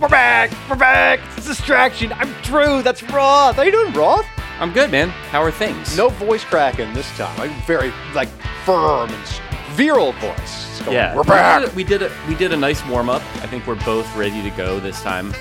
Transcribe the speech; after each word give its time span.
We're 0.00 0.08
back. 0.08 0.50
We're 0.68 0.76
back. 0.76 1.20
It's 1.38 1.46
distraction. 1.46 2.12
I'm 2.12 2.30
Drew. 2.42 2.82
That's 2.82 3.02
Roth. 3.04 3.56
How 3.56 3.62
you 3.62 3.72
doing, 3.72 3.94
Roth? 3.94 4.26
I'm 4.60 4.70
good, 4.72 4.90
man. 4.90 5.08
How 5.08 5.42
are 5.42 5.50
things? 5.50 5.96
No 5.96 6.10
voice 6.10 6.44
cracking 6.44 6.92
this 6.92 7.08
time. 7.16 7.40
I'm 7.40 7.54
very 7.62 7.90
like 8.14 8.28
firm 8.66 9.08
and 9.08 9.24
virile 9.70 10.12
voice. 10.12 10.80
Going, 10.82 10.92
Yeah, 10.92 11.16
We're 11.16 11.24
back. 11.24 11.74
We 11.74 11.82
did, 11.82 12.02
a, 12.02 12.08
we 12.08 12.10
did 12.10 12.12
a 12.12 12.28
we 12.28 12.34
did 12.34 12.52
a 12.52 12.56
nice 12.58 12.84
warm 12.86 13.08
up. 13.08 13.22
I 13.36 13.46
think 13.46 13.66
we're 13.66 13.82
both 13.86 14.14
ready 14.14 14.42
to 14.42 14.50
go 14.50 14.78
this 14.80 15.00
time. 15.00 15.32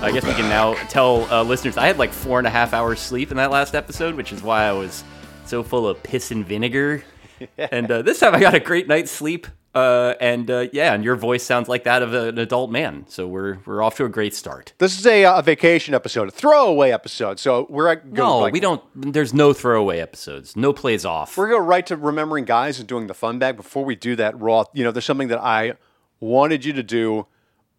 I 0.00 0.10
guess 0.10 0.24
we 0.24 0.32
can 0.32 0.48
now 0.48 0.74
tell 0.88 1.32
uh, 1.32 1.44
listeners 1.44 1.76
I 1.76 1.86
had 1.86 1.98
like 1.98 2.10
four 2.12 2.38
and 2.38 2.48
a 2.48 2.50
half 2.50 2.72
hours 2.74 2.98
sleep 2.98 3.30
in 3.30 3.36
that 3.36 3.52
last 3.52 3.76
episode, 3.76 4.16
which 4.16 4.32
is 4.32 4.42
why 4.42 4.64
I 4.64 4.72
was 4.72 5.04
so 5.46 5.62
full 5.62 5.86
of 5.86 6.02
piss 6.02 6.32
and 6.32 6.44
vinegar. 6.44 7.04
and 7.58 7.88
uh, 7.88 8.02
this 8.02 8.18
time 8.18 8.34
I 8.34 8.40
got 8.40 8.54
a 8.54 8.60
great 8.60 8.88
night's 8.88 9.12
sleep. 9.12 9.46
Uh, 9.72 10.14
and 10.20 10.50
uh, 10.50 10.66
yeah, 10.72 10.94
and 10.94 11.04
your 11.04 11.14
voice 11.14 11.44
sounds 11.44 11.68
like 11.68 11.84
that 11.84 12.02
of 12.02 12.12
an 12.12 12.38
adult 12.38 12.70
man. 12.72 13.04
So 13.08 13.28
we're 13.28 13.58
we're 13.64 13.82
off 13.82 13.96
to 13.96 14.04
a 14.04 14.08
great 14.08 14.34
start. 14.34 14.72
This 14.78 14.98
is 14.98 15.06
a, 15.06 15.24
uh, 15.24 15.38
a 15.38 15.42
vacation 15.42 15.94
episode, 15.94 16.26
a 16.26 16.32
throwaway 16.32 16.90
episode. 16.90 17.38
So 17.38 17.68
we're 17.70 17.94
going 17.94 18.14
No, 18.14 18.38
like, 18.38 18.52
we 18.52 18.58
don't. 18.58 18.82
There's 18.96 19.32
no 19.32 19.52
throwaway 19.52 20.00
episodes. 20.00 20.56
No 20.56 20.72
plays 20.72 21.04
off. 21.04 21.36
We're 21.36 21.48
going 21.48 21.66
right 21.66 21.86
to 21.86 21.96
remembering 21.96 22.46
guys 22.46 22.80
and 22.80 22.88
doing 22.88 23.06
the 23.06 23.14
fun 23.14 23.38
bag. 23.38 23.56
Before 23.56 23.84
we 23.84 23.94
do 23.94 24.16
that, 24.16 24.40
raw. 24.40 24.64
you 24.72 24.82
know, 24.82 24.90
there's 24.90 25.04
something 25.04 25.28
that 25.28 25.40
I 25.40 25.74
wanted 26.18 26.64
you 26.64 26.72
to 26.72 26.82
do, 26.82 27.26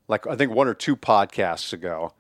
like 0.08 0.26
I 0.28 0.38
think 0.38 0.54
one 0.54 0.70
or 0.70 0.74
two 0.74 0.96
podcasts 0.96 1.74
ago, 1.74 2.14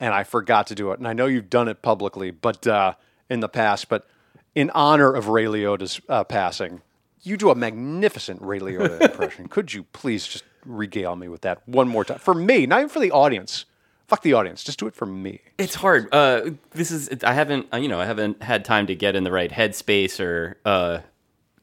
and 0.00 0.14
I 0.14 0.24
forgot 0.24 0.66
to 0.68 0.74
do 0.74 0.90
it. 0.92 0.98
And 1.00 1.06
I 1.06 1.12
know 1.12 1.26
you've 1.26 1.50
done 1.50 1.68
it 1.68 1.82
publicly, 1.82 2.30
but 2.30 2.66
uh, 2.66 2.94
in 3.28 3.40
the 3.40 3.48
past, 3.48 3.90
but 3.90 4.06
in 4.54 4.70
honor 4.70 5.12
of 5.12 5.28
Ray 5.28 5.44
Liotta's 5.44 6.00
uh, 6.08 6.24
passing, 6.24 6.80
you 7.28 7.36
do 7.36 7.50
a 7.50 7.54
magnificent 7.54 8.40
Ray 8.42 8.58
Liotta 8.58 9.00
impression. 9.10 9.48
Could 9.48 9.72
you 9.72 9.84
please 9.92 10.26
just 10.26 10.44
regale 10.64 11.16
me 11.16 11.28
with 11.28 11.42
that 11.42 11.66
one 11.68 11.88
more 11.88 12.04
time 12.04 12.18
for 12.18 12.34
me, 12.34 12.66
not 12.66 12.80
even 12.80 12.88
for 12.88 13.00
the 13.00 13.10
audience. 13.10 13.64
Fuck 14.06 14.22
the 14.22 14.32
audience. 14.32 14.64
Just 14.64 14.78
do 14.78 14.86
it 14.86 14.94
for 14.94 15.06
me. 15.06 15.40
It's 15.58 15.74
hard. 15.74 16.12
Uh, 16.12 16.50
this 16.70 16.90
is 16.90 17.10
I 17.22 17.34
haven't 17.34 17.66
uh, 17.72 17.76
you 17.76 17.88
know 17.88 18.00
I 18.00 18.06
haven't 18.06 18.42
had 18.42 18.64
time 18.64 18.86
to 18.86 18.94
get 18.94 19.14
in 19.14 19.24
the 19.24 19.32
right 19.32 19.50
headspace 19.50 20.18
or 20.18 20.56
uh, 20.64 21.00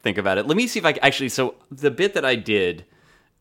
think 0.02 0.18
about 0.18 0.38
it. 0.38 0.46
Let 0.48 0.56
me 0.56 0.68
see 0.68 0.80
if 0.80 0.86
I 0.86 0.94
c- 0.94 1.00
actually. 1.02 1.30
So 1.30 1.56
the 1.72 1.90
bit 1.90 2.14
that 2.14 2.24
I 2.24 2.36
did 2.36 2.86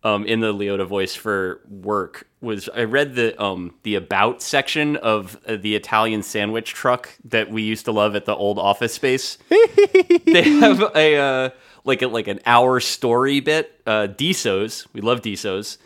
um, 0.05 0.27
in 0.27 0.41
the 0.41 0.55
Liotta 0.55 0.87
voice 0.87 1.15
for 1.15 1.61
work 1.69 2.29
was 2.41 2.69
I 2.75 2.85
read 2.85 3.15
the 3.15 3.41
um, 3.43 3.75
the 3.83 3.95
about 3.95 4.41
section 4.41 4.97
of 4.97 5.39
uh, 5.47 5.57
the 5.57 5.75
Italian 5.75 6.23
sandwich 6.23 6.73
truck 6.73 7.11
that 7.25 7.51
we 7.51 7.63
used 7.63 7.85
to 7.87 7.93
love 7.93 8.17
at 8.17 8.25
the 8.25 8.35
old 8.35 8.59
office 8.59 8.95
space. 8.95 9.37
they 9.49 10.43
have 10.61 10.81
a 10.95 11.17
uh, 11.17 11.51
like 11.85 12.03
a, 12.03 12.09
like 12.09 12.29
an 12.29 12.41
hour 12.47 12.81
story 12.81 13.41
bit. 13.41 13.81
Uh, 13.87 14.09
Desos, 14.09 14.87
we 14.93 15.01
love 15.01 15.23
Desos. 15.23 15.79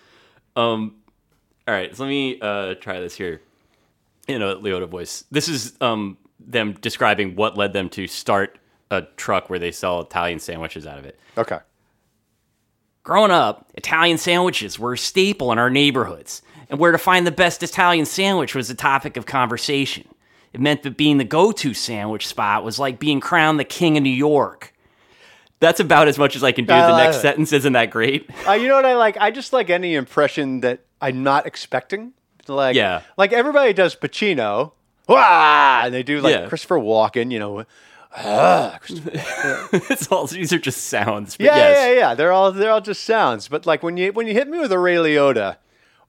Um, 0.56 0.96
all 1.66 1.74
right, 1.74 1.94
so 1.94 2.04
let 2.04 2.08
me 2.08 2.40
uh, 2.40 2.74
try 2.74 3.00
this 3.00 3.14
here 3.14 3.42
in 4.26 4.42
a 4.42 4.56
Liotta 4.56 4.88
voice. 4.88 5.24
This 5.30 5.48
is 5.48 5.74
um, 5.80 6.16
them 6.40 6.72
describing 6.80 7.36
what 7.36 7.56
led 7.56 7.72
them 7.72 7.88
to 7.90 8.06
start 8.06 8.58
a 8.90 9.02
truck 9.16 9.50
where 9.50 9.58
they 9.58 9.72
sell 9.72 10.00
Italian 10.00 10.38
sandwiches 10.38 10.86
out 10.86 10.98
of 10.98 11.04
it. 11.04 11.18
Okay. 11.36 11.58
Growing 13.02 13.30
up, 13.30 13.70
Italian 13.74 14.18
sandwiches 14.18 14.78
were 14.78 14.94
a 14.94 14.98
staple 14.98 15.52
in 15.52 15.58
our 15.58 15.70
neighborhoods, 15.70 16.42
and 16.68 16.78
where 16.78 16.92
to 16.92 16.98
find 16.98 17.26
the 17.26 17.30
best 17.30 17.62
Italian 17.62 18.04
sandwich 18.04 18.54
was 18.54 18.68
a 18.70 18.74
topic 18.74 19.16
of 19.16 19.26
conversation. 19.26 20.06
It 20.52 20.60
meant 20.60 20.82
that 20.82 20.96
being 20.96 21.18
the 21.18 21.24
go 21.24 21.52
to 21.52 21.74
sandwich 21.74 22.26
spot 22.26 22.64
was 22.64 22.78
like 22.78 22.98
being 22.98 23.20
crowned 23.20 23.58
the 23.58 23.64
king 23.64 23.96
of 23.96 24.02
New 24.02 24.10
York. 24.10 24.74
That's 25.60 25.80
about 25.80 26.06
as 26.08 26.18
much 26.18 26.36
as 26.36 26.44
I 26.44 26.52
can 26.52 26.64
do. 26.66 26.72
I 26.72 26.82
the 26.82 26.88
love 26.92 26.98
next 27.02 27.16
it. 27.16 27.20
sentence 27.20 27.52
isn't 27.52 27.72
that 27.72 27.90
great. 27.90 28.30
Uh, 28.46 28.52
you 28.52 28.68
know 28.68 28.76
what 28.76 28.84
I 28.86 28.94
like? 28.94 29.16
I 29.18 29.30
just 29.30 29.52
like 29.52 29.70
any 29.70 29.94
impression 29.94 30.60
that 30.60 30.80
I'm 31.00 31.22
not 31.22 31.46
expecting. 31.46 32.12
Like, 32.46 32.76
Yeah. 32.76 33.02
like 33.16 33.32
everybody 33.32 33.72
does 33.72 33.94
Pacino, 33.96 34.72
Wah! 35.08 35.82
and 35.84 35.92
they 35.92 36.02
do 36.02 36.20
like 36.20 36.34
Yeah. 36.34 36.46
Christopher 36.48 36.78
Walken. 36.78 37.30
You 37.30 37.38
know, 37.40 37.64
ah, 38.16 38.78
it's 38.88 40.10
all 40.10 40.26
these 40.26 40.52
are 40.52 40.58
just 40.58 40.84
sounds. 40.86 41.36
But 41.36 41.44
yeah, 41.46 41.56
yes. 41.56 41.76
yeah, 41.94 41.98
yeah. 42.00 42.14
They're 42.14 42.32
all 42.32 42.52
they're 42.52 42.70
all 42.70 42.80
just 42.80 43.04
sounds. 43.04 43.48
But 43.48 43.66
like 43.66 43.82
when 43.82 43.96
you 43.96 44.12
when 44.12 44.26
you 44.26 44.32
hit 44.34 44.48
me 44.48 44.58
with 44.58 44.72
a 44.72 44.78
Ray 44.78 44.94
Liotta, 44.96 45.56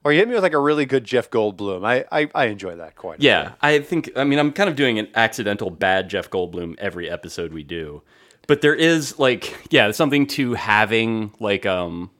or 0.04 0.12
you 0.12 0.18
hit 0.18 0.28
me 0.28 0.34
with 0.34 0.42
like 0.42 0.54
a 0.54 0.58
really 0.60 0.86
good 0.86 1.04
Jeff 1.04 1.30
Goldblum, 1.30 1.84
I 1.84 2.04
I, 2.10 2.30
I 2.34 2.44
enjoy 2.46 2.76
that 2.76 2.96
quite. 2.96 3.18
a 3.20 3.22
Yeah, 3.22 3.52
I 3.60 3.80
think. 3.80 4.10
I 4.16 4.24
mean, 4.24 4.38
I'm 4.38 4.52
kind 4.52 4.70
of 4.70 4.76
doing 4.76 4.98
an 4.98 5.08
accidental 5.14 5.70
bad 5.70 6.08
Jeff 6.08 6.30
Goldblum 6.30 6.76
every 6.78 7.10
episode 7.10 7.52
we 7.52 7.62
do, 7.64 8.02
but 8.46 8.60
there 8.60 8.74
is 8.74 9.18
like, 9.18 9.56
yeah, 9.70 9.84
there's 9.84 9.96
something 9.96 10.26
to 10.28 10.54
having 10.54 11.32
like, 11.40 11.66
um, 11.66 12.10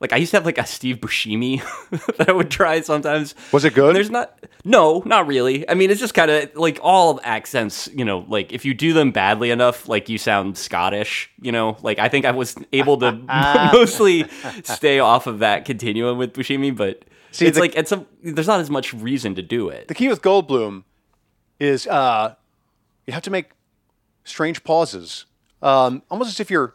like 0.00 0.12
I 0.12 0.16
used 0.16 0.30
to 0.30 0.36
have 0.36 0.46
like 0.46 0.58
a 0.58 0.64
Steve 0.66 0.98
Buscemi 0.98 1.60
that 2.16 2.28
I 2.28 2.32
would 2.32 2.50
try 2.50 2.80
sometimes. 2.82 3.34
Was 3.52 3.64
it 3.64 3.74
good? 3.74 3.96
There's 3.96 4.10
not, 4.10 4.38
no, 4.64 5.02
not 5.04 5.26
really. 5.26 5.68
I 5.68 5.74
mean, 5.74 5.90
it's 5.90 5.98
just 6.00 6.14
kind 6.14 6.30
of 6.30 6.54
like 6.54 6.78
all 6.82 7.20
accents. 7.24 7.88
You 7.92 8.04
know, 8.04 8.24
like 8.28 8.52
if 8.52 8.64
you 8.64 8.74
do 8.74 8.92
them 8.92 9.10
badly 9.10 9.50
enough, 9.50 9.88
like 9.88 10.08
you 10.08 10.16
sound 10.16 10.56
Scottish. 10.56 11.30
You 11.42 11.50
know, 11.50 11.76
like 11.82 11.98
I 11.98 12.08
think 12.08 12.24
I 12.26 12.30
was 12.30 12.54
able 12.72 12.96
to 12.98 13.12
mostly 13.72 14.24
stay 14.62 15.00
off 15.00 15.26
of 15.26 15.40
that 15.40 15.64
continuum 15.64 16.16
with 16.18 16.32
Buscemi, 16.32 16.74
but. 16.74 17.02
See, 17.30 17.46
it's 17.46 17.56
the- 17.56 17.60
like 17.60 17.76
it's 17.76 17.92
a 17.92 18.06
there's 18.22 18.46
not 18.46 18.60
as 18.60 18.70
much 18.70 18.94
reason 18.94 19.34
to 19.34 19.42
do 19.42 19.68
it. 19.68 19.88
The 19.88 19.94
key 19.94 20.08
with 20.08 20.22
Goldblum 20.22 20.84
is 21.60 21.86
uh, 21.86 22.36
you 23.06 23.12
have 23.12 23.22
to 23.24 23.30
make 23.30 23.50
strange 24.24 24.62
pauses, 24.64 25.26
um, 25.62 26.02
almost 26.10 26.30
as 26.30 26.40
if 26.40 26.50
you're 26.50 26.74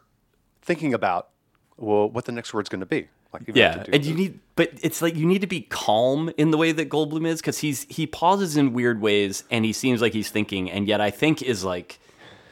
thinking 0.62 0.94
about 0.94 1.30
well 1.78 2.10
what 2.10 2.26
the 2.26 2.32
next 2.32 2.54
word's 2.54 2.70
going 2.70 2.80
to 2.82 2.86
be. 2.86 3.08
Like 3.34 3.44
Yeah, 3.48 3.78
to 3.78 3.84
do 3.86 3.92
and 3.94 4.06
you 4.06 4.14
need, 4.14 4.40
but 4.56 4.70
it's 4.84 5.02
like 5.02 5.16
you 5.16 5.26
need 5.26 5.42
to 5.42 5.48
be 5.48 5.62
calm 5.62 6.32
in 6.38 6.52
the 6.52 6.58
way 6.58 6.72
that 6.72 6.88
Goldblum 6.90 7.26
is 7.26 7.42
because 7.42 7.58
he's 7.58 7.84
he 7.90 8.06
pauses 8.06 8.58
in 8.58 8.74
weird 8.74 9.02
ways 9.02 9.44
and 9.50 9.66
he 9.66 9.74
seems 9.74 10.02
like 10.02 10.14
he's 10.14 10.30
thinking, 10.30 10.70
and 10.70 10.88
yet 10.88 11.02
I 11.02 11.10
think 11.10 11.42
is 11.42 11.64
like 11.64 12.00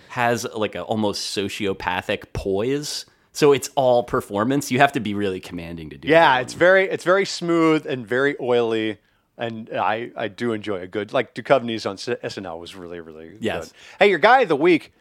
has 0.10 0.44
like 0.56 0.74
a 0.76 0.82
almost 0.82 1.38
sociopathic 1.38 2.34
poise. 2.34 3.06
So 3.34 3.54
it's 3.54 3.70
all 3.76 4.04
performance. 4.04 4.72
You 4.72 4.80
have 4.80 4.92
to 4.94 5.00
be 5.00 5.14
really 5.14 5.40
commanding 5.40 5.90
to 5.92 5.98
do. 5.98 6.08
Yeah, 6.10 6.38
that. 6.38 6.42
it's 6.42 6.54
very 6.54 6.90
it's 6.90 7.04
very 7.04 7.26
smooth 7.26 7.86
and 7.86 8.06
very 8.06 8.36
oily, 8.42 8.98
and 9.38 9.70
I 9.72 10.12
I 10.18 10.28
do 10.30 10.52
enjoy 10.52 10.82
a 10.82 10.88
good 10.88 11.14
like 11.14 11.36
Duchovny's 11.36 11.86
on 11.86 11.98
SNL 11.98 12.60
was 12.60 12.76
really 12.76 13.00
really 13.02 13.38
Yes. 13.40 13.68
good. 13.68 13.74
Hey, 14.00 14.10
your 14.10 14.20
guy 14.20 14.42
of 14.42 14.50
the 14.50 14.56
week, 14.56 14.94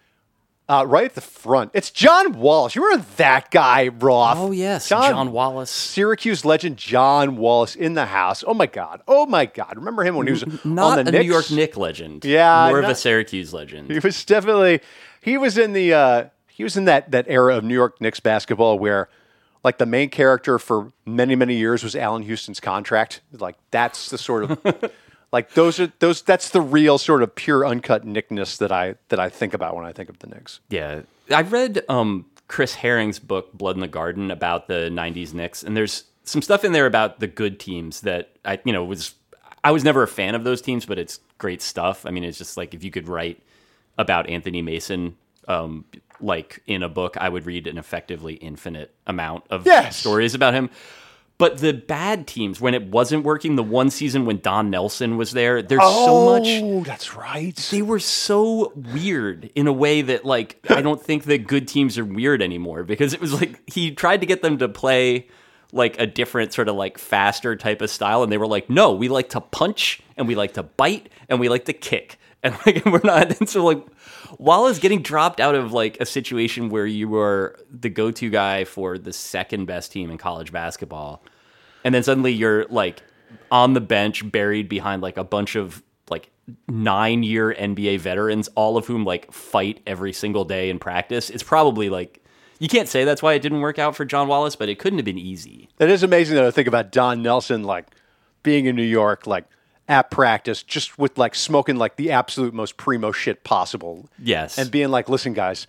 uh, 0.71 0.85
right 0.85 1.07
at 1.07 1.17
the 1.17 1.21
front, 1.21 1.73
it's 1.75 1.91
John 1.91 2.39
Wallace. 2.39 2.77
You 2.77 2.85
remember 2.85 3.05
that 3.17 3.51
guy, 3.51 3.89
Roth? 3.89 4.39
Oh 4.39 4.53
yes, 4.53 4.89
John, 4.89 5.33
Wallace. 5.33 5.69
Syracuse 5.69 6.45
legend 6.45 6.77
John 6.77 7.37
Wallace 7.37 7.75
in 7.75 7.95
the 7.95 8.07
house. 8.07 8.45
Oh 8.47 8.55
my 8.55 8.67
god! 8.67 9.03
Oh 9.09 9.27
my 9.27 9.47
god! 9.47 9.75
Remember 9.75 10.05
him 10.05 10.15
when 10.15 10.29
he 10.29 10.33
was 10.33 10.47
Not 10.65 11.01
on 11.01 11.05
the 11.07 11.17
a 11.17 11.23
New 11.23 11.29
York 11.29 11.51
Nick 11.51 11.77
legend. 11.77 12.25
Yeah, 12.25 12.69
more 12.69 12.79
of 12.79 12.89
a 12.89 12.95
Syracuse 12.95 13.53
legend. 13.53 13.91
He 13.91 13.99
was 13.99 14.25
definitely 14.25 14.81
he 15.21 15.37
was 15.37 15.59
in 15.59 15.73
the 15.73 15.93
uh, 15.93 16.25
he 16.47 16.63
was 16.63 16.77
in 16.77 16.85
that 16.85 17.11
that 17.11 17.27
era 17.29 17.57
of 17.57 17.65
New 17.65 17.75
York 17.75 18.01
Knicks 18.01 18.21
basketball 18.21 18.79
where 18.79 19.09
like 19.65 19.79
the 19.79 19.87
main 19.87 20.09
character 20.09 20.57
for 20.61 20.93
many 21.05 21.35
many 21.35 21.57
years 21.57 21.83
was 21.83 21.97
Allan 21.97 22.23
Houston's 22.23 22.61
contract. 22.61 23.23
Like 23.33 23.57
that's 23.73 24.09
the 24.11 24.19
sort 24.19 24.45
of 24.45 24.61
like 25.33 25.53
those 25.55 25.79
are 25.81 25.93
those 26.01 26.23
that's 26.23 26.51
the 26.51 26.61
real 26.61 26.99
sort 26.99 27.23
of 27.23 27.35
pure 27.35 27.67
uncut 27.67 28.05
Nickness 28.05 28.57
that 28.59 28.73
I 28.73 28.97
that 29.09 29.21
I 29.21 29.29
think 29.29 29.55
about 29.55 29.77
when 29.77 29.85
I 29.85 29.93
think 29.93 30.09
of 30.09 30.19
the 30.19 30.27
Knicks. 30.27 30.61
Yeah, 30.69 31.03
I 31.35 31.43
read 31.43 31.83
um, 31.89 32.27
Chris 32.49 32.75
Herring's 32.75 33.19
book 33.19 33.53
Blood 33.53 33.77
in 33.77 33.81
the 33.81 33.89
Garden 33.89 34.31
about 34.31 34.67
the 34.69 34.89
'90s 34.93 35.33
Knicks, 35.35 35.63
and 35.63 35.77
there's 35.77 36.05
some 36.25 36.43
stuff 36.43 36.65
in 36.65 36.73
there 36.73 36.87
about 36.87 37.21
the 37.21 37.27
good 37.27 37.59
teams 37.61 38.03
that 38.03 38.31
I, 38.45 38.59
you 38.65 38.73
know, 38.73 38.85
was 38.85 39.15
I 39.65 39.71
was 39.73 39.85
never 39.85 40.03
a 40.03 40.09
fan 40.09 40.35
of 40.35 40.45
those 40.45 40.61
teams, 40.63 40.87
but 40.87 40.99
it's 40.99 41.21
great 41.39 41.63
stuff. 41.63 42.07
I 42.07 42.11
mean, 42.11 42.25
it's 42.25 42.39
just 42.39 42.57
like 42.57 42.75
if 42.75 42.83
you 42.85 42.91
could 42.91 43.09
write 43.09 43.43
about 43.99 44.29
Anthony 44.29 44.63
Mason, 44.63 45.17
um, 45.49 45.85
like 46.21 46.63
in 46.67 46.83
a 46.83 46.89
book, 46.89 47.17
I 47.17 47.29
would 47.29 47.47
read 47.47 47.67
an 47.67 47.79
effectively 47.79 48.35
infinite 48.35 48.95
amount 49.07 49.45
of 49.51 49.67
Yes. 49.67 49.97
stories 49.97 50.35
about 50.35 50.55
him. 50.55 50.71
But 51.41 51.57
the 51.57 51.73
bad 51.73 52.27
teams, 52.27 52.61
when 52.61 52.75
it 52.75 52.89
wasn't 52.89 53.25
working, 53.25 53.57
the 53.57 53.63
one 53.63 53.89
season 53.89 54.27
when 54.27 54.41
Don 54.41 54.69
Nelson 54.69 55.17
was 55.17 55.31
there, 55.33 55.63
there's 55.63 55.81
so 55.81 55.89
oh, 55.89 56.39
much 56.39 56.47
Oh, 56.47 56.85
that's 56.85 57.17
right. 57.17 57.57
they 57.71 57.81
were 57.81 57.99
so 57.99 58.75
weird 58.77 59.51
in 59.55 59.67
a 59.67 59.73
way 59.73 60.03
that 60.03 60.27
like 60.27 60.63
I 60.69 60.83
don't 60.83 61.03
think 61.03 61.25
that 61.25 61.47
good 61.47 61.67
teams 61.67 61.97
are 61.97 62.05
weird 62.05 62.43
anymore 62.43 62.85
because 62.85 63.15
it 63.15 63.23
was 63.23 63.33
like 63.33 63.59
he 63.67 63.91
tried 63.91 64.21
to 64.21 64.27
get 64.27 64.43
them 64.43 64.59
to 64.59 64.69
play 64.69 65.29
like 65.73 65.99
a 65.99 66.07
different 66.07 66.53
sort 66.53 66.69
of 66.69 66.77
like 66.77 66.99
faster 66.99 67.57
type 67.57 67.81
of 67.81 67.89
style 67.89 68.23
and 68.23 68.31
they 68.31 68.37
were 68.37 68.47
like 68.47 68.69
no 68.69 68.93
we 68.93 69.09
like 69.09 69.31
to 69.31 69.41
punch 69.41 70.03
and 70.19 70.29
we 70.29 70.35
like 70.35 70.53
to 70.55 70.63
bite 70.63 71.09
and 71.31 71.41
we 71.41 71.49
like 71.49 71.65
to 71.65 71.73
kick 71.73 72.19
and 72.43 72.55
like 72.67 72.85
we're 72.85 73.01
not 73.03 73.39
and 73.39 73.49
so 73.49 73.65
like 73.65 73.83
Wallace 74.39 74.79
getting 74.79 75.03
dropped 75.03 75.41
out 75.41 75.55
of 75.55 75.73
like 75.73 76.01
a 76.01 76.07
situation 76.07 76.69
where 76.71 76.87
you 76.87 77.09
were 77.09 77.59
the 77.71 77.89
go-to 77.89 78.31
guy 78.31 78.65
for 78.65 78.99
the 78.99 79.13
second 79.13 79.67
best 79.67 79.93
team 79.93 80.11
in 80.11 80.19
college 80.19 80.53
basketball 80.53 81.23
and 81.85 81.95
then 81.95 82.03
suddenly 82.03 82.33
you're 82.33 82.65
like 82.67 83.03
on 83.51 83.75
the 83.75 83.81
bench 83.81 84.31
buried 84.31 84.69
behind 84.69 85.03
like 85.03 85.17
a 85.17 85.25
bunch 85.25 85.57
of 85.57 85.83
like 86.11 86.31
nine 86.69 87.23
year 87.23 87.55
NBA 87.55 88.01
veterans, 88.01 88.49
all 88.55 88.77
of 88.77 88.87
whom 88.87 89.05
like 89.05 89.33
fight 89.33 89.81
every 89.87 90.13
single 90.13 90.45
day 90.45 90.71
in 90.71 90.79
practice. 90.79 91.31
It's 91.31 91.43
probably 91.43 91.91
like 91.91 92.25
you 92.59 92.69
can't 92.69 92.89
say 92.89 93.05
that's 93.05 93.23
why 93.23 93.35
it 93.35 93.41
didn't 93.41 93.61
work 93.61 93.79
out 93.79 93.97
for 93.97 94.05
John 94.05 94.29
Wallace, 94.29 94.57
but 94.57 94.69
it 94.69 94.79
couldn't 94.79 94.99
have 94.99 95.07
been 95.07 95.19
easy. 95.19 95.69
That 95.79 95.89
is 95.89 96.03
amazing 96.03 96.37
though 96.37 96.45
to 96.45 96.53
think 96.53 96.69
about 96.69 96.93
Don 96.93 97.23
Nelson 97.23 97.65
like 97.65 97.87
being 98.43 98.67
in 98.67 98.77
New 98.77 98.83
York, 98.83 99.27
like 99.27 99.45
at 99.89 100.11
practice, 100.11 100.63
just 100.63 100.99
with 100.99 101.19
like 101.19 101.35
smoking 101.35 101.77
like 101.77 101.97
the 101.97 102.11
absolute 102.13 102.55
most 102.55 102.77
primo 102.77 103.13
shit 103.13 103.45
possible. 103.45 104.09
Yes. 104.19 104.59
And 104.59 104.71
being 104.71 104.91
like, 104.91 105.09
listen, 105.09 105.33
guys, 105.33 105.67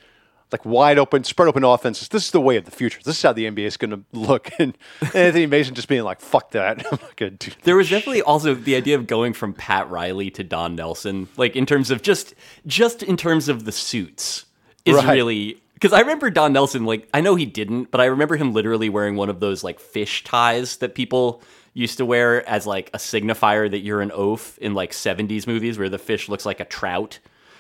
like 0.51 0.65
wide 0.65 0.97
open, 0.99 1.23
spread 1.23 1.47
open 1.47 1.63
offenses. 1.63 2.09
This 2.09 2.25
is 2.25 2.31
the 2.31 2.41
way 2.41 2.57
of 2.57 2.65
the 2.65 2.71
future. 2.71 2.99
This 3.03 3.17
is 3.17 3.21
how 3.23 3.33
the 3.33 3.45
NBA 3.45 3.65
is 3.65 3.77
going 3.77 3.91
to 3.91 4.01
look. 4.11 4.49
And 4.59 4.77
Anthony 5.13 5.45
Mason 5.45 5.73
just 5.75 5.87
being 5.87 6.03
like, 6.03 6.19
fuck 6.21 6.51
that. 6.51 6.85
I'm 6.91 6.99
not 7.01 7.15
going 7.15 7.37
to 7.37 7.49
do 7.49 7.55
There 7.63 7.75
was 7.75 7.89
definitely 7.89 8.21
also 8.21 8.53
the 8.53 8.75
idea 8.75 8.95
of 8.95 9.07
going 9.07 9.33
from 9.33 9.53
Pat 9.53 9.89
Riley 9.89 10.29
to 10.31 10.43
Don 10.43 10.75
Nelson, 10.75 11.27
like 11.37 11.55
in 11.55 11.65
terms 11.65 11.89
of 11.89 12.01
just 12.01 12.35
just 12.67 13.01
in 13.03 13.17
terms 13.17 13.47
of 13.49 13.65
the 13.65 13.71
suits, 13.71 14.45
is 14.85 14.95
Right. 14.97 15.13
really 15.13 15.61
because 15.73 15.93
I 15.93 16.01
remember 16.01 16.29
Don 16.29 16.53
Nelson. 16.53 16.85
Like 16.85 17.07
I 17.13 17.21
know 17.21 17.35
he 17.35 17.45
didn't, 17.45 17.89
but 17.89 18.01
I 18.01 18.05
remember 18.05 18.35
him 18.35 18.53
literally 18.53 18.89
wearing 18.89 19.15
one 19.15 19.29
of 19.29 19.39
those 19.39 19.63
like 19.63 19.79
fish 19.79 20.23
ties 20.23 20.77
that 20.77 20.93
people 20.95 21.41
used 21.73 21.97
to 21.97 22.05
wear 22.05 22.47
as 22.49 22.67
like 22.67 22.89
a 22.93 22.97
signifier 22.97 23.71
that 23.71 23.79
you're 23.79 24.01
an 24.01 24.11
oaf 24.13 24.57
in 24.59 24.73
like 24.73 24.91
70s 24.91 25.47
movies 25.47 25.79
where 25.79 25.87
the 25.89 25.97
fish 25.97 26.27
looks 26.29 26.45
like 26.45 26.59
a 26.59 26.65
trout. 26.65 27.19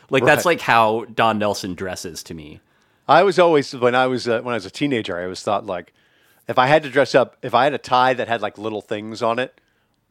Like 0.09 0.25
that's 0.25 0.43
like 0.45 0.59
how 0.59 1.05
Don 1.15 1.39
Nelson 1.39 1.73
dresses 1.73 2.21
to 2.23 2.33
me. 2.33 2.59
I 3.11 3.23
was 3.23 3.37
always 3.39 3.75
when 3.75 3.95
I 3.95 4.07
was 4.07 4.27
uh, 4.27 4.41
when 4.41 4.53
I 4.53 4.57
was 4.57 4.65
a 4.65 4.71
teenager, 4.71 5.17
I 5.17 5.23
always 5.23 5.41
thought 5.43 5.65
like 5.65 5.93
if 6.47 6.57
I 6.57 6.67
had 6.67 6.83
to 6.83 6.89
dress 6.89 7.13
up, 7.15 7.37
if 7.41 7.53
I 7.53 7.63
had 7.65 7.73
a 7.73 7.77
tie 7.77 8.13
that 8.13 8.27
had 8.27 8.41
like 8.41 8.57
little 8.57 8.81
things 8.81 9.21
on 9.21 9.37
it, 9.39 9.59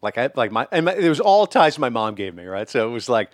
like 0.03 0.19
I 0.19 0.31
like 0.37 0.53
my 0.53 0.67
and 0.71 0.85
my, 0.87 0.95
it 0.95 1.09
was 1.09 1.21
all 1.21 1.47
ties 1.47 1.79
my 1.79 1.89
mom 1.89 2.15
gave 2.15 2.35
me, 2.35 2.45
right? 2.45 2.69
So 2.69 2.87
it 2.89 2.93
was 2.93 3.09
like 3.09 3.31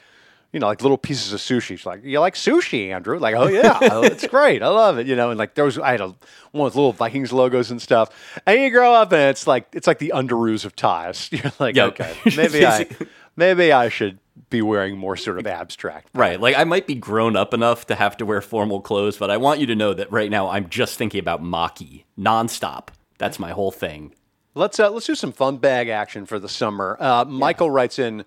you 0.53 0.61
know 0.61 0.67
like 0.67 0.83
little 0.83 0.97
pieces 0.99 1.33
of 1.33 1.41
sushi. 1.41 1.77
She's 1.79 1.87
like, 1.87 2.05
"You 2.05 2.21
like 2.21 2.35
sushi, 2.35 2.91
Andrew?" 2.95 3.19
Like, 3.19 3.35
"Oh 3.35 3.49
yeah, 3.49 3.79
it's 4.05 4.27
great, 4.29 4.63
I 4.63 4.69
love 4.69 4.99
it," 4.99 5.07
you 5.07 5.17
know. 5.17 5.31
And 5.31 5.39
like 5.39 5.55
there 5.55 5.65
was 5.65 5.79
I 5.79 5.91
had 5.91 6.01
a 6.01 6.15
one 6.53 6.65
with 6.65 6.75
little 6.77 6.93
Vikings 6.93 7.33
logos 7.33 7.71
and 7.71 7.83
stuff. 7.83 8.11
And 8.47 8.61
you 8.61 8.71
grow 8.71 8.95
up 8.95 9.12
and 9.12 9.23
it's 9.31 9.47
like 9.47 9.67
it's 9.73 9.87
like 9.87 9.99
the 9.99 10.12
underoos 10.15 10.65
of 10.65 10.77
ties. 10.77 11.29
You're 11.33 11.53
like, 11.59 11.75
Yep. 11.77 11.89
okay, 12.01 12.15
maybe 12.37 12.65
I 12.65 12.87
maybe 13.37 13.73
I 13.73 13.89
should 13.89 14.19
be 14.50 14.62
wearing 14.62 14.97
more 14.97 15.17
sort 15.17 15.38
of 15.38 15.47
abstract. 15.47 16.09
Right. 16.15 16.41
Like 16.41 16.56
I 16.56 16.65
might 16.65 16.87
be 16.87 16.94
grown 16.94 17.37
up 17.37 17.55
enough 17.55 17.87
to 17.87 17.94
have 17.94 18.17
to 18.19 18.27
wear 18.27 18.41
formal 18.41 18.81
clothes, 18.81 19.17
but 19.17 19.31
I 19.31 19.37
want 19.37 19.61
you 19.61 19.67
to 19.67 19.75
know 19.75 19.94
that 19.94 20.11
right 20.12 20.31
now 20.31 20.49
I'm 20.49 20.69
just 20.69 20.97
thinking 20.97 21.21
about 21.21 21.43
Maki 21.43 22.05
nonstop. 22.19 22.88
That's 23.19 23.38
my 23.38 23.50
whole 23.50 23.71
thing. 23.71 24.15
Let's 24.55 24.81
uh, 24.81 24.91
let's 24.91 25.06
do 25.06 25.15
some 25.15 25.33
fun 25.33 25.59
bag 25.59 25.88
action 25.88 26.25
for 26.27 26.38
the 26.38 26.49
summer. 26.49 26.97
Uh, 26.99 27.25
Michael 27.27 27.71
writes 27.71 27.99
in, 27.99 28.25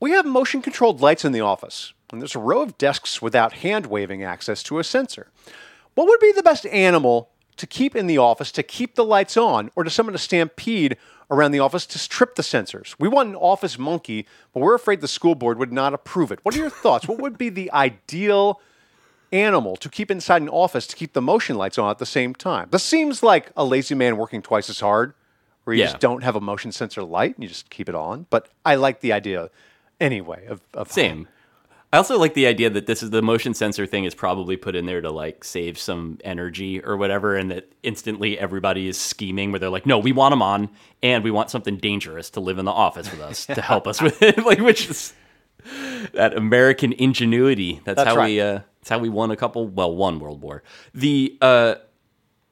"We 0.00 0.10
have 0.10 0.26
motion 0.26 0.60
controlled 0.60 1.00
lights 1.00 1.24
in 1.24 1.32
the 1.32 1.40
office, 1.40 1.94
and 2.12 2.20
there's 2.20 2.34
a 2.34 2.40
row 2.40 2.60
of 2.60 2.76
desks 2.76 3.22
without 3.22 3.54
hand 3.54 3.86
waving 3.86 4.22
access 4.22 4.62
to 4.64 4.78
a 4.78 4.84
sensor. 4.84 5.30
What 5.94 6.06
would 6.06 6.20
be 6.20 6.32
the 6.32 6.42
best 6.42 6.66
animal 6.66 7.31
to 7.56 7.66
keep 7.66 7.94
in 7.94 8.06
the 8.06 8.18
office 8.18 8.50
to 8.52 8.62
keep 8.62 8.94
the 8.94 9.04
lights 9.04 9.36
on, 9.36 9.70
or 9.76 9.84
to 9.84 9.90
summon 9.90 10.14
a 10.14 10.18
stampede 10.18 10.96
around 11.30 11.52
the 11.52 11.60
office 11.60 11.86
to 11.86 11.98
strip 11.98 12.34
the 12.34 12.42
sensors? 12.42 12.94
We 12.98 13.08
want 13.08 13.28
an 13.30 13.36
office 13.36 13.78
monkey, 13.78 14.26
but 14.52 14.60
we're 14.60 14.74
afraid 14.74 15.00
the 15.00 15.08
school 15.08 15.34
board 15.34 15.58
would 15.58 15.72
not 15.72 15.94
approve 15.94 16.32
it. 16.32 16.40
What 16.42 16.54
are 16.54 16.58
your 16.58 16.70
thoughts? 16.70 17.06
What 17.08 17.18
would 17.18 17.38
be 17.38 17.48
the 17.48 17.70
ideal?" 17.72 18.60
animal 19.34 19.76
to 19.76 19.88
keep 19.88 20.10
inside 20.10 20.42
an 20.42 20.48
office 20.50 20.86
to 20.86 20.94
keep 20.94 21.14
the 21.14 21.22
motion 21.22 21.56
lights 21.56 21.78
on 21.78 21.88
at 21.90 21.96
the 21.96 22.04
same 22.04 22.34
time. 22.34 22.68
This 22.70 22.82
seems 22.82 23.22
like 23.22 23.50
a 23.56 23.64
lazy 23.64 23.94
man 23.94 24.18
working 24.18 24.42
twice 24.42 24.68
as 24.68 24.80
hard, 24.80 25.14
where 25.64 25.74
you 25.74 25.80
Yeah. 25.80 25.86
just 25.86 26.00
don't 26.00 26.22
have 26.22 26.36
a 26.36 26.40
motion 26.42 26.70
sensor 26.70 27.02
light 27.02 27.34
and 27.36 27.42
you 27.42 27.48
just 27.48 27.70
keep 27.70 27.88
it 27.88 27.94
on. 27.94 28.26
But 28.28 28.50
I 28.66 28.74
like 28.74 29.00
the 29.00 29.10
idea 29.10 29.48
anyway 29.98 30.44
of, 30.44 30.60
of 30.74 30.92
Same. 30.92 31.28
I 31.92 31.98
also 31.98 32.18
like 32.18 32.32
the 32.32 32.46
idea 32.46 32.70
that 32.70 32.86
this 32.86 33.02
is 33.02 33.10
the 33.10 33.20
motion 33.20 33.52
sensor 33.52 33.86
thing 33.86 34.04
is 34.04 34.14
probably 34.14 34.56
put 34.56 34.74
in 34.74 34.86
there 34.86 35.02
to 35.02 35.10
like 35.10 35.44
save 35.44 35.78
some 35.78 36.18
energy 36.24 36.82
or 36.82 36.96
whatever, 36.96 37.36
and 37.36 37.50
that 37.50 37.70
instantly 37.82 38.38
everybody 38.38 38.88
is 38.88 38.98
scheming 38.98 39.52
where 39.52 39.58
they're 39.58 39.68
like, 39.68 39.84
"No, 39.84 39.98
we 39.98 40.10
want 40.10 40.32
them 40.32 40.40
on, 40.40 40.70
and 41.02 41.22
we 41.22 41.30
want 41.30 41.50
something 41.50 41.76
dangerous 41.76 42.30
to 42.30 42.40
live 42.40 42.58
in 42.58 42.64
the 42.64 42.72
office 42.72 43.10
with 43.10 43.20
us 43.20 43.44
to 43.46 43.60
help 43.60 43.86
us 43.86 44.00
with 44.00 44.22
it." 44.22 44.38
like, 44.46 44.58
which 44.60 44.88
is 44.88 45.12
that 46.14 46.34
American 46.34 46.94
ingenuity. 46.94 47.82
That's, 47.84 47.96
That's 47.96 48.08
how 48.08 48.16
right. 48.16 48.26
we. 48.26 48.40
Uh, 48.40 48.60
that's 48.80 48.88
how 48.88 48.98
we 48.98 49.10
won 49.10 49.30
a 49.30 49.36
couple. 49.36 49.68
Well, 49.68 49.94
one 49.94 50.18
world 50.18 50.40
war. 50.40 50.62
The 50.94 51.36
uh, 51.42 51.74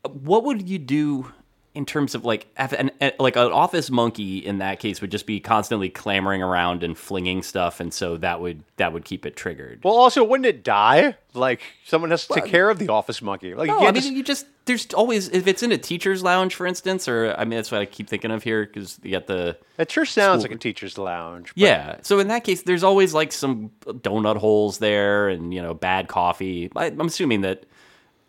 what 0.02 0.44
would 0.44 0.68
you 0.68 0.78
do 0.78 1.32
in 1.72 1.86
terms 1.86 2.16
of 2.16 2.24
like 2.24 2.48
an, 2.56 2.90
like 3.20 3.36
an 3.36 3.52
office 3.52 3.90
monkey 3.90 4.38
in 4.38 4.58
that 4.58 4.80
case 4.80 5.00
would 5.00 5.10
just 5.12 5.24
be 5.24 5.38
constantly 5.38 5.88
clamoring 5.88 6.42
around 6.42 6.82
and 6.82 6.98
flinging 6.98 7.42
stuff 7.44 7.78
and 7.78 7.94
so 7.94 8.16
that 8.16 8.40
would 8.40 8.64
that 8.76 8.92
would 8.92 9.04
keep 9.04 9.24
it 9.24 9.36
triggered 9.36 9.80
Well, 9.84 9.94
also, 9.94 10.24
wouldn't 10.24 10.46
it 10.46 10.64
die? 10.64 11.14
Like 11.32 11.60
someone 11.86 12.10
has 12.10 12.26
to 12.26 12.34
take 12.34 12.46
care 12.46 12.70
of 12.70 12.78
the 12.80 12.88
office 12.88 13.22
monkey. 13.22 13.54
Like 13.54 13.68
you 13.68 13.76
I 13.78 13.84
mean 13.92 13.94
just- 13.94 14.10
you 14.12 14.22
just 14.24 14.46
there's 14.64 14.86
always 14.94 15.28
if 15.28 15.46
it's 15.46 15.62
in 15.62 15.70
a 15.72 15.78
teacher's 15.78 16.22
lounge 16.24 16.54
for 16.56 16.66
instance 16.66 17.06
or 17.08 17.34
I 17.38 17.44
mean 17.44 17.56
that's 17.56 17.70
what 17.70 17.80
I 17.80 17.86
keep 17.86 18.08
thinking 18.08 18.30
of 18.32 18.42
here 18.42 18.66
because 18.66 18.98
you 19.04 19.12
got 19.12 19.26
the 19.28 19.56
it 19.78 19.90
sure 19.92 20.04
sounds 20.04 20.42
like 20.42 20.50
a 20.52 20.56
teacher's 20.56 20.98
lounge. 20.98 21.48
but- 21.54 21.58
yeah 21.62 21.96
so 22.02 22.18
in 22.18 22.28
that 22.28 22.42
case 22.44 22.62
there's 22.62 22.82
always 22.84 23.14
like 23.14 23.30
some 23.32 23.70
donut 23.86 24.36
holes 24.38 24.78
there 24.78 25.28
and 25.28 25.54
you 25.54 25.62
know 25.62 25.72
bad 25.74 26.08
coffee 26.08 26.68
I, 26.74 26.86
I'm 26.86 27.00
assuming 27.02 27.42
that 27.42 27.64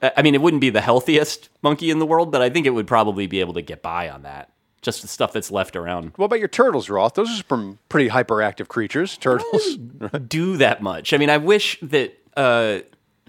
I 0.01 0.21
mean, 0.21 0.33
it 0.35 0.41
wouldn't 0.41 0.61
be 0.61 0.69
the 0.69 0.81
healthiest 0.81 1.49
monkey 1.61 1.89
in 1.91 1.99
the 1.99 2.05
world, 2.05 2.31
but 2.31 2.41
I 2.41 2.49
think 2.49 2.65
it 2.65 2.71
would 2.71 2.87
probably 2.87 3.27
be 3.27 3.39
able 3.39 3.53
to 3.53 3.61
get 3.61 3.81
by 3.81 4.09
on 4.09 4.23
that. 4.23 4.51
Just 4.81 5.03
the 5.03 5.07
stuff 5.07 5.31
that's 5.31 5.51
left 5.51 5.75
around. 5.75 6.13
What 6.15 6.25
about 6.25 6.39
your 6.39 6.47
turtles, 6.47 6.89
Roth? 6.89 7.13
Those 7.13 7.29
are 7.39 7.43
some 7.47 7.77
pretty 7.87 8.09
hyperactive 8.09 8.67
creatures. 8.67 9.15
Turtles. 9.17 9.77
Do 10.27 10.57
that 10.57 10.81
much. 10.81 11.13
I 11.13 11.17
mean, 11.17 11.29
I 11.29 11.37
wish 11.37 11.77
that. 11.83 12.17
Uh, 12.35 12.79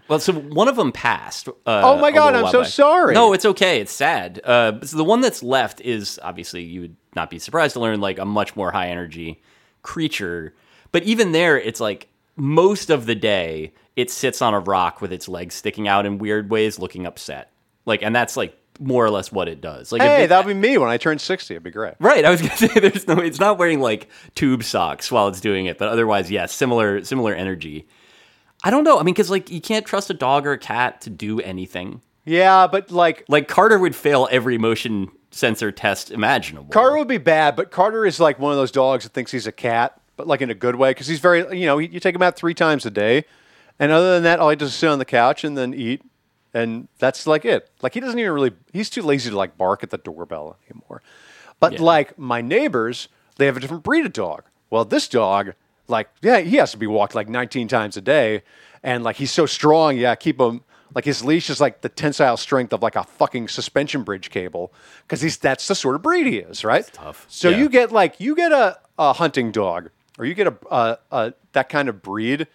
well, 0.09 0.19
so 0.19 0.33
one 0.33 0.69
of 0.69 0.77
them 0.77 0.93
passed. 0.93 1.49
Uh, 1.49 1.53
Oh 1.67 1.99
my 2.01 2.11
God, 2.11 2.35
I'm 2.35 2.51
so 2.51 2.63
back. 2.63 2.71
sorry. 2.71 3.15
No, 3.15 3.35
it's 3.35 3.45
okay. 3.45 3.81
It's 3.81 3.93
sad. 3.93 4.41
Uh, 4.43 4.81
so 4.83 4.97
the 4.97 5.05
one 5.05 5.21
that's 5.21 5.43
left 5.43 5.83
is 5.83 6.19
obviously 6.23 6.63
you 6.63 6.81
would 6.83 6.97
not 7.15 7.29
be 7.29 7.39
surprised 7.39 7.75
to 7.75 7.81
learn 7.81 8.01
like 8.01 8.19
a 8.19 8.25
much 8.25 8.57
more 8.57 8.71
high 8.73 8.89
energy 8.89 9.43
creature. 9.83 10.55
But 10.91 11.03
even 11.05 11.33
there, 11.33 11.59
it's 11.59 11.81
like 11.81 12.09
most 12.37 12.91
of 12.91 13.07
the 13.07 13.15
day 13.15 13.73
it 13.97 14.11
sits 14.11 14.41
on 14.43 14.55
a 14.55 14.61
rock 14.61 15.01
with 15.01 15.13
its 15.13 15.29
legs 15.29 15.55
sticking 15.55 15.87
out 15.89 16.07
in 16.07 16.19
weird 16.19 16.51
ways, 16.51 16.79
looking 16.79 17.07
upset. 17.07 17.53
Like, 17.85 18.03
and 18.03 18.15
that's 18.15 18.37
like 18.37 18.57
more 18.81 19.05
or 19.05 19.11
less 19.11 19.31
what 19.31 19.49
it 19.49 19.61
does. 19.61 19.93
Like, 19.93 20.01
hey, 20.03 20.25
it- 20.25 20.29
that'll 20.29 20.49
be 20.49 20.55
me 20.59 20.79
when 20.79 20.89
I 20.89 20.97
turn 20.97 21.19
sixty. 21.19 21.55
It'd 21.55 21.63
be 21.63 21.71
great. 21.71 21.95
Right, 22.01 22.25
I 22.25 22.31
was 22.31 22.41
gonna 22.43 22.57
say 22.57 22.69
there's 22.81 23.07
no. 23.07 23.19
It's 23.19 23.41
not 23.41 23.59
wearing 23.59 23.81
like 23.81 24.09
tube 24.35 24.65
socks 24.65 25.11
while 25.13 25.29
it's 25.29 25.41
doing 25.41 25.67
it, 25.67 25.79
but 25.79 25.89
otherwise, 25.89 26.31
yes, 26.31 26.53
similar 26.53 27.05
similar 27.05 27.35
energy. 27.35 27.87
I 28.65 28.71
don't 28.71 28.85
know. 28.85 28.99
I 28.99 29.03
mean, 29.03 29.15
because 29.15 29.31
like 29.31 29.51
you 29.51 29.61
can't 29.61 29.85
trust 29.85 30.09
a 30.11 30.15
dog 30.15 30.47
or 30.47 30.53
a 30.53 30.59
cat 30.59 31.01
to 31.03 31.11
do 31.11 31.41
anything. 31.41 32.01
Yeah, 32.25 32.67
but 32.69 32.91
like 32.93 33.25
Like 33.29 33.49
Carter 33.49 33.79
would 33.79 33.97
fail 33.97 34.29
every 34.31 34.57
motion 34.57 35.11
sensor 35.33 35.73
test 35.73 36.11
imaginable. 36.13 36.71
Carter 36.71 36.97
would 36.99 37.09
be 37.09 37.19
bad, 37.19 37.57
but 37.57 37.71
Carter 37.73 38.07
is 38.07 38.21
like 38.21 38.39
one 38.39 38.53
of 38.53 38.59
those 38.59 38.71
dogs 38.71 39.03
that 39.05 39.13
thinks 39.13 39.33
he's 39.33 39.47
a 39.49 39.53
cat, 39.53 40.01
but 40.23 40.29
like 40.29 40.41
in 40.41 40.51
a 40.51 40.55
good 40.55 40.77
way 40.77 40.91
because 40.91 41.09
he's 41.09 41.19
very, 41.19 41.41
you 41.59 41.67
know, 41.67 41.79
you 41.79 41.99
take 41.99 42.15
him 42.15 42.23
out 42.23 42.37
three 42.37 42.55
times 42.55 42.87
a 42.87 42.91
day, 42.93 43.25
and 43.81 43.91
other 43.91 44.15
than 44.15 44.23
that, 44.23 44.39
all 44.39 44.51
he 44.51 44.55
does 44.57 44.69
is 44.69 44.75
sit 44.77 44.89
on 44.89 45.01
the 45.01 45.05
couch 45.05 45.43
and 45.43 45.59
then 45.59 45.75
eat, 45.75 46.01
and 46.55 46.87
that's 47.01 47.27
like 47.27 47.45
it. 47.45 47.69
Like 47.83 47.95
he 47.95 47.99
doesn't 47.99 48.17
even 48.17 48.31
really, 48.33 48.53
he's 48.73 48.89
too 48.89 49.03
lazy 49.03 49.31
to 49.31 49.37
like 49.37 49.59
bark 49.59 49.83
at 49.83 49.91
the 49.91 49.99
doorbell 49.99 50.59
anymore. 50.71 51.03
But 51.59 51.73
Yeah. 51.73 51.83
like 51.83 52.17
my 52.17 52.41
neighbors, 52.41 53.09
they 53.37 53.47
have 53.47 53.57
a 53.57 53.61
different 53.61 53.83
breed 53.83 54.07
of 54.07 54.13
dog. 54.13 54.45
Well, 54.71 54.85
this 54.85 55.09
dog, 55.09 55.55
like, 55.89 56.09
yeah, 56.23 56.39
he 56.39 56.57
has 56.59 56.71
to 56.71 56.77
be 56.79 56.87
walked 56.87 57.17
like 57.17 57.29
19 57.29 57.67
times 57.67 57.97
a 57.97 58.01
day, 58.01 58.45
and 58.85 59.03
like 59.03 59.17
he's 59.17 59.33
so 59.33 59.45
strong, 59.47 59.97
yeah, 59.97 60.15
keep 60.15 60.41
him. 60.41 60.61
Like 60.95 61.05
his 61.07 61.25
leash 61.25 61.51
is 61.51 61.61
like 61.61 61.81
the 61.81 61.89
tensile 61.89 62.37
strength 62.37 62.73
of 62.73 62.81
like 62.81 62.95
a 62.95 63.03
fucking 63.03 63.49
suspension 63.49 64.05
bridge 64.05 64.31
cable 64.31 64.73
because 65.03 65.21
he's 65.21 65.37
that's 65.39 65.67
the 65.67 65.75
sort 65.75 65.97
of 65.97 66.03
breed 66.03 66.27
he 66.29 66.37
is, 66.37 66.63
right? 66.65 66.89
tough. 66.93 67.27
So 67.29 67.49
Yeah. 67.49 67.59
you 67.59 67.69
get 67.71 67.91
like 67.91 68.21
you 68.21 68.37
get 68.37 68.53
a, 68.53 68.79
a 68.99 69.15
hunting 69.15 69.51
dog 69.53 69.89
or 70.19 70.25
you 70.25 70.35
get 70.35 70.47
a, 70.47 70.57
a, 70.71 70.99
a 71.11 71.35
that 71.53 71.69
kind 71.69 71.89
of 71.89 72.03
breed. 72.03 72.47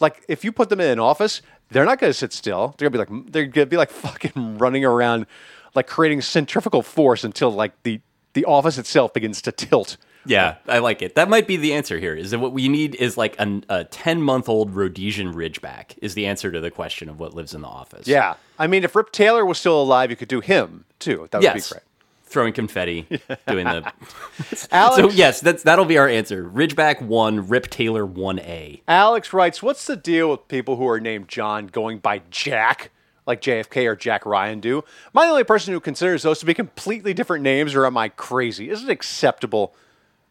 Like 0.00 0.22
if 0.28 0.44
you 0.44 0.52
put 0.52 0.68
them 0.68 0.80
in 0.80 0.88
an 0.90 0.98
office, 1.00 1.40
they're 1.70 1.84
not 1.86 1.98
going 1.98 2.10
to 2.10 2.14
sit 2.14 2.32
still. 2.32 2.74
They're 2.78 2.90
going 2.90 3.06
to 3.06 3.12
be 3.12 3.16
like 3.18 3.32
they're 3.32 3.46
going 3.46 3.66
to 3.66 3.70
be 3.70 3.76
like 3.76 3.90
fucking 4.04 4.58
running 4.58 4.84
around, 4.84 5.26
like 5.74 5.86
creating 5.86 6.20
centrifugal 6.22 6.82
force 6.82 7.24
until 7.24 7.50
like 7.50 7.82
the 7.82 8.00
the 8.34 8.44
office 8.44 8.76
itself 8.78 9.14
begins 9.14 9.40
to 9.42 9.52
tilt. 9.52 9.96
Yeah, 10.28 10.56
I 10.66 10.80
like 10.80 11.02
it. 11.02 11.14
That 11.14 11.28
might 11.30 11.46
be 11.46 11.56
the 11.56 11.72
answer 11.72 12.00
here. 12.00 12.12
Is 12.12 12.32
that 12.32 12.40
what 12.40 12.52
we 12.52 12.68
need? 12.68 12.96
Is 12.96 13.16
like 13.16 13.36
an, 13.38 13.64
a 13.68 13.84
ten 13.84 14.20
month 14.20 14.48
old 14.48 14.74
Rhodesian 14.74 15.32
Ridgeback 15.32 15.96
is 16.02 16.14
the 16.14 16.26
answer 16.26 16.50
to 16.50 16.60
the 16.60 16.70
question 16.70 17.08
of 17.08 17.20
what 17.20 17.32
lives 17.32 17.54
in 17.54 17.60
the 17.60 17.68
office. 17.68 18.08
Yeah, 18.08 18.34
I 18.58 18.66
mean, 18.66 18.82
if 18.82 18.96
Rip 18.96 19.12
Taylor 19.12 19.46
was 19.46 19.56
still 19.58 19.80
alive, 19.80 20.10
you 20.10 20.16
could 20.16 20.26
do 20.28 20.40
him 20.40 20.84
too. 20.98 21.28
That 21.30 21.38
would 21.38 21.44
Yes. 21.44 21.68
be 21.70 21.74
great. 21.74 21.84
Throwing 22.28 22.52
confetti, 22.52 23.02
doing 23.46 23.66
the. 23.66 23.92
Alex, 24.72 24.96
So 24.96 25.10
yes, 25.10 25.40
that's 25.40 25.62
that'll 25.62 25.84
be 25.84 25.96
our 25.96 26.08
answer. 26.08 26.44
Ridgeback 26.44 27.00
one, 27.00 27.48
Rip 27.48 27.68
Taylor 27.70 28.04
one 28.04 28.40
A. 28.40 28.82
Alex 28.88 29.32
writes, 29.32 29.62
"What's 29.62 29.86
the 29.86 29.96
deal 29.96 30.30
with 30.32 30.48
people 30.48 30.76
who 30.76 30.88
are 30.88 30.98
named 31.00 31.28
John 31.28 31.68
going 31.68 31.98
by 31.98 32.22
Jack, 32.30 32.90
like 33.26 33.40
JFK 33.40 33.86
or 33.86 33.94
Jack 33.94 34.26
Ryan 34.26 34.58
do? 34.58 34.78
Am 34.78 34.82
I 35.20 35.26
the 35.26 35.30
only 35.30 35.44
person 35.44 35.72
who 35.72 35.78
considers 35.80 36.24
those 36.24 36.40
to 36.40 36.46
be 36.46 36.52
completely 36.54 37.14
different 37.14 37.44
names, 37.44 37.74
or 37.76 37.86
am 37.86 37.96
I 37.96 38.08
crazy? 38.08 38.70
Is 38.70 38.82
it 38.82 38.90
acceptable 38.90 39.74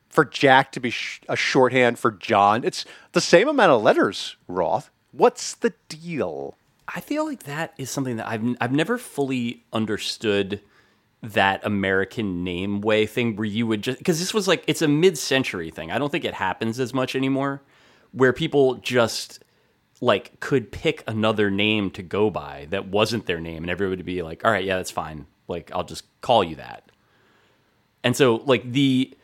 for 0.10 0.26
Jack 0.26 0.74
to 0.74 0.82
be 0.82 0.90
sh- 0.90 1.22
a 1.30 1.38
shorthand 1.38 1.98
for 1.98 2.12
John? 2.12 2.66
It's 2.66 2.84
the 3.14 3.22
same 3.22 3.48
amount 3.48 3.72
of 3.72 3.82
letters, 3.82 4.36
Roth. 4.50 4.90
What's 5.14 5.56
the 5.56 5.74
deal? 5.88 6.58
I 6.94 7.00
feel 7.00 7.26
like 7.26 7.44
that 7.44 7.74
is 7.78 7.90
something 7.90 8.18
that 8.18 8.28
I've 8.28 8.44
I've 8.60 8.74
never 8.74 8.98
fully 8.98 9.64
understood 9.72 10.60
that 11.22 11.66
American 11.66 12.44
name 12.44 12.82
way 12.82 13.06
thing 13.06 13.36
where 13.36 13.46
you 13.46 13.66
would 13.68 13.82
just 13.82 13.98
because 13.98 14.20
this 14.20 14.34
was 14.34 14.48
like 14.48 14.64
it's 14.68 14.82
a 14.82 14.88
mid-century 14.88 15.72
thing. 15.72 15.92
I 15.92 15.98
don't 15.98 16.12
think 16.12 16.26
it 16.26 16.34
happens 16.34 16.80
as 16.80 16.94
much 16.94 17.16
anymore, 17.16 17.62
where 18.12 18.34
people 18.34 18.76
just 18.76 19.44
like 20.02 20.40
could 20.40 20.72
pick 20.72 21.04
another 21.08 21.50
name 21.50 21.90
to 21.92 22.04
go 22.04 22.30
by 22.30 22.68
that 22.70 22.88
wasn't 22.88 23.26
their 23.26 23.40
name, 23.40 23.64
and 23.64 23.70
everybody 23.70 23.98
would 23.98 24.06
be 24.06 24.22
like, 24.22 24.46
"All 24.46 24.52
right, 24.52 24.64
yeah, 24.64 24.78
that's 24.78 24.92
fine. 24.92 25.26
Like 25.48 25.72
I'll 25.74 25.84
just 25.84 26.04
call 26.22 26.44
you 26.44 26.58
that." 26.58 26.92
And 28.04 28.16
so 28.16 28.36
like 28.46 28.72
the 28.72 29.18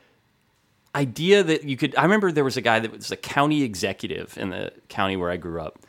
idea 0.96 1.44
that 1.44 1.64
you 1.64 1.78
could 1.78 1.96
I 1.96 2.04
remember 2.04 2.32
there 2.32 2.44
was 2.44 2.58
a 2.58 2.62
guy 2.62 2.80
that 2.80 2.92
was 2.92 3.12
a 3.12 3.18
county 3.18 3.64
executive 3.64 4.38
in 4.38 4.50
the 4.50 4.74
county 4.90 5.16
where 5.16 5.30
I 5.30 5.38
grew 5.38 5.62
up 5.62 5.80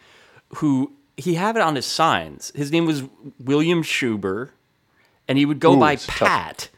who 0.56 0.92
he 1.16 1.35
had 1.35 1.56
it 1.56 1.62
on 1.62 1.75
his 1.75 1.87
signs. 1.87 2.52
His 2.54 2.71
name 2.71 2.87
was 2.87 3.02
William 3.38 3.82
Schuber 3.82 4.50
and 5.32 5.38
he 5.38 5.46
would 5.46 5.60
go 5.60 5.74
Ooh, 5.74 5.80
by 5.80 5.92
it's 5.92 6.06
tough. 6.06 6.28
Pat. 6.28 6.68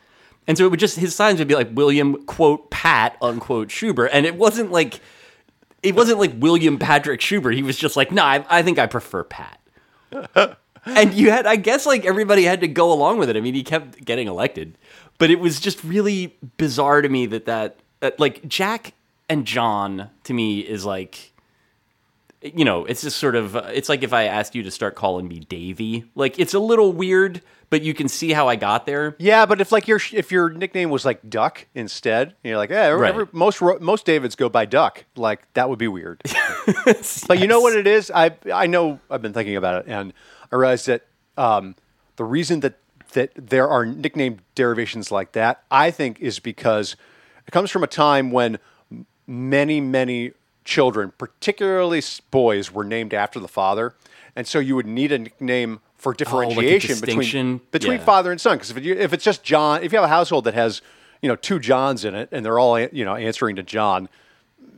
And 0.46 0.56
so 0.56 0.64
it 0.64 0.70
would 0.70 0.78
just 0.78 0.96
his 0.96 1.12
signs 1.12 1.40
would 1.40 1.48
be 1.48 1.56
like 1.56 1.70
William 1.72 2.24
quote 2.24 2.70
Pat 2.70 3.16
unquote 3.20 3.66
Schuber, 3.66 4.08
and 4.12 4.24
it 4.24 4.36
wasn't 4.36 4.70
like 4.70 5.00
it 5.82 5.96
wasn't 5.96 6.20
like 6.20 6.34
William 6.38 6.78
Patrick 6.78 7.20
Schuber. 7.20 7.52
He 7.52 7.64
was 7.64 7.76
just 7.76 7.96
like, 7.96 8.12
"No, 8.12 8.22
I, 8.22 8.46
I 8.48 8.62
think 8.62 8.78
I 8.78 8.86
prefer 8.86 9.24
Pat." 9.24 9.58
and 10.86 11.12
you 11.14 11.30
had 11.30 11.44
i 11.46 11.56
guess 11.56 11.86
like 11.86 12.04
everybody 12.04 12.44
had 12.44 12.60
to 12.60 12.68
go 12.68 12.92
along 12.92 13.18
with 13.18 13.28
it 13.28 13.36
i 13.36 13.40
mean 13.40 13.54
he 13.54 13.64
kept 13.64 14.04
getting 14.04 14.28
elected 14.28 14.76
but 15.18 15.30
it 15.30 15.40
was 15.40 15.58
just 15.58 15.82
really 15.82 16.36
bizarre 16.56 17.02
to 17.02 17.08
me 17.08 17.26
that 17.26 17.46
that, 17.46 17.78
that 17.98 18.20
like 18.20 18.46
jack 18.46 18.92
and 19.28 19.46
john 19.46 20.08
to 20.22 20.32
me 20.32 20.60
is 20.60 20.84
like 20.84 21.32
you 22.42 22.64
know 22.64 22.84
it's 22.84 23.00
just 23.00 23.16
sort 23.16 23.34
of 23.34 23.56
uh, 23.56 23.68
it's 23.72 23.88
like 23.88 24.02
if 24.02 24.12
i 24.12 24.24
asked 24.24 24.54
you 24.54 24.62
to 24.62 24.70
start 24.70 24.94
calling 24.94 25.26
me 25.26 25.40
davy 25.40 26.04
like 26.14 26.38
it's 26.38 26.54
a 26.54 26.60
little 26.60 26.92
weird 26.92 27.40
but 27.70 27.82
you 27.82 27.94
can 27.94 28.08
see 28.08 28.32
how 28.32 28.48
i 28.48 28.56
got 28.56 28.86
there 28.86 29.14
Yeah, 29.18 29.46
but 29.46 29.60
if 29.60 29.72
like 29.72 29.88
your 29.88 30.00
if 30.12 30.30
your 30.32 30.50
nickname 30.50 30.90
was 30.90 31.04
like 31.04 31.20
Duck 31.28 31.66
instead, 31.74 32.34
you're 32.42 32.56
like, 32.56 32.70
yeah, 32.70 32.88
Right. 32.88 33.32
most 33.34 33.60
most 33.80 34.06
Davids 34.06 34.36
go 34.36 34.48
by 34.48 34.64
Duck. 34.66 35.04
Like 35.16 35.52
that 35.54 35.68
would 35.68 35.78
be 35.78 35.88
weird. 35.88 36.22
But 37.28 37.38
you 37.38 37.46
know 37.46 37.60
what 37.60 37.74
it 37.76 37.86
is? 37.86 38.10
I 38.14 38.32
I 38.52 38.66
know 38.66 39.00
I've 39.10 39.22
been 39.22 39.32
thinking 39.32 39.56
about 39.56 39.80
it, 39.86 39.90
and 39.92 40.12
I 40.52 40.56
realized 40.56 40.86
that 40.86 41.02
um, 41.36 41.74
the 42.16 42.24
reason 42.24 42.60
that 42.60 42.74
that 43.12 43.30
there 43.36 43.68
are 43.68 43.84
nickname 43.86 44.40
derivations 44.54 45.10
like 45.12 45.32
that, 45.32 45.62
I 45.70 45.90
think, 45.90 46.20
is 46.20 46.38
because 46.40 46.96
it 47.46 47.50
comes 47.52 47.70
from 47.70 47.82
a 47.84 47.86
time 47.88 48.30
when 48.30 48.58
many 49.26 49.80
many 49.80 50.32
children, 50.64 51.12
particularly 51.18 52.02
boys, 52.30 52.72
were 52.72 52.84
named 52.84 53.12
after 53.14 53.38
the 53.40 53.48
father, 53.48 53.94
and 54.36 54.46
so 54.46 54.58
you 54.58 54.74
would 54.76 54.86
need 54.86 55.12
a 55.12 55.18
nickname 55.18 55.80
for 56.04 56.14
differentiation 56.14 57.00
between 57.00 57.18
distinction? 57.18 57.60
between 57.72 57.98
Yeah. 57.98 58.04
father 58.04 58.30
and 58.30 58.40
son. 58.40 58.56
Because 58.58 58.70
if, 58.70 58.84
you- 58.84 58.94
if 58.94 59.12
it's 59.12 59.24
just 59.24 59.42
John, 59.42 59.82
if 59.82 59.90
you 59.92 59.98
have 59.98 60.04
a 60.04 60.08
household 60.12 60.44
that 60.44 60.54
has 60.54 60.82
you 61.22 61.28
know 61.28 61.36
two 61.36 61.58
Johns 61.58 62.04
in 62.04 62.14
it, 62.14 62.28
and 62.30 62.44
they're 62.44 62.58
all 62.58 62.78
you 62.78 63.04
know 63.04 63.16
answering 63.16 63.56
to 63.56 63.62
John, 63.62 64.08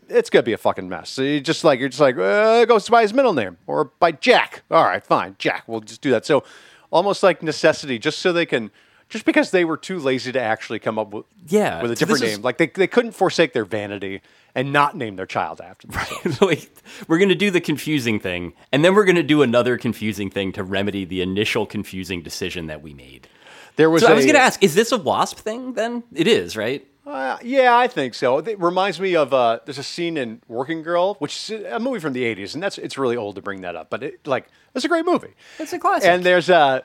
it's 0.09 0.31
gonna 0.31 0.45
be 0.45 0.53
a 0.53 0.59
fucking 0.59 0.89
mess. 0.89 1.11
So 1.11 1.23
you 1.23 1.41
just 1.41 1.65
like 1.65 1.81
you're 1.81 1.89
just 1.89 2.01
like 2.01 2.17
uh, 2.17 2.65
goes 2.65 2.89
by 2.89 3.03
his 3.03 3.13
middle 3.13 3.33
name 3.35 3.59
or 3.67 3.87
by 3.99 4.13
Jack. 4.13 4.63
All 4.71 4.85
right, 4.85 5.05
fine, 5.05 5.35
Jack. 5.39 5.65
We'll 5.67 5.81
just 5.81 6.01
do 6.01 6.11
that. 6.13 6.25
So 6.25 6.45
almost 6.91 7.23
like 7.23 7.43
necessity, 7.43 7.99
just 7.99 8.21
so 8.21 8.33
they 8.33 8.47
can, 8.47 8.71
just 9.09 9.25
because 9.25 9.51
they 9.51 9.65
were 9.65 9.77
too 9.77 9.99
lazy 9.99 10.33
to 10.33 10.41
actually 10.41 10.79
come 10.79 10.99
up 10.99 11.13
with 11.13 11.25
Yeah, 11.49 11.83
with 11.83 11.93
a 11.93 11.95
different 11.95 12.21
this 12.21 12.31
is- 12.33 12.39
name. 12.39 12.43
Like 12.45 12.59
they 12.59 12.67
they 12.67 12.87
couldn't 12.87 13.13
forsake 13.13 13.53
their 13.53 13.65
vanity 13.65 14.21
and 14.55 14.73
not 14.73 14.97
name 14.97 15.17
their 15.17 15.27
child 15.27 15.61
after 15.61 15.87
themselves. 15.87 16.41
like 16.41 16.71
we're 17.09 17.19
going 17.19 17.29
to 17.29 17.35
do 17.35 17.51
the 17.51 17.61
confusing 17.61 18.19
thing 18.19 18.53
and 18.73 18.85
then 18.85 18.95
we're 18.95 19.05
going 19.05 19.17
to 19.17 19.23
do 19.23 19.43
another 19.43 19.77
confusing 19.77 20.31
thing 20.31 20.51
to 20.53 20.65
remedy 20.65 21.05
the 21.05 21.21
initial 21.21 21.67
confusing 21.67 22.23
decision 22.23 22.67
that 22.69 22.81
we 22.83 22.95
made 22.95 23.29
There 23.77 23.91
was 23.91 24.03
so 24.03 24.09
I 24.09 24.13
i 24.13 24.15
was 24.15 24.25
going 24.25 24.35
to 24.37 24.41
ask 24.41 24.63
is 24.63 24.75
this 24.75 24.93
a 24.93 24.97
wasp 24.99 25.39
thing 25.39 25.75
then 25.75 26.03
it 26.15 26.27
is 26.27 26.57
right 26.57 26.87
Uh, 27.07 27.39
yeah, 27.45 27.77
I 27.77 27.87
think 27.87 28.15
so. 28.15 28.39
It 28.39 28.59
reminds 28.59 28.99
me 28.99 29.15
of 29.15 29.33
uh, 29.33 29.61
there's 29.65 29.79
a 29.79 29.85
scene 29.85 30.17
in 30.17 30.41
Working 30.49 30.83
Girl, 30.83 31.15
which 31.21 31.51
is 31.51 31.63
a 31.65 31.79
movie 31.79 32.01
from 32.01 32.15
the 32.15 32.25
'80s, 32.25 32.55
and 32.55 32.61
that's 32.61 32.79
it's 32.79 32.99
really 32.99 33.17
old 33.17 33.37
to 33.37 33.43
bring 33.43 33.61
that 33.61 33.77
up, 33.77 33.91
but 33.91 34.03
it 34.03 34.27
like 34.27 34.49
it's 34.75 34.85
a 34.85 34.89
great 34.89 35.05
movie. 35.07 35.33
It's 35.61 35.73
a 35.73 35.79
classic. 35.79 36.09
And 36.11 36.25
there's 36.25 36.51
a 36.51 36.83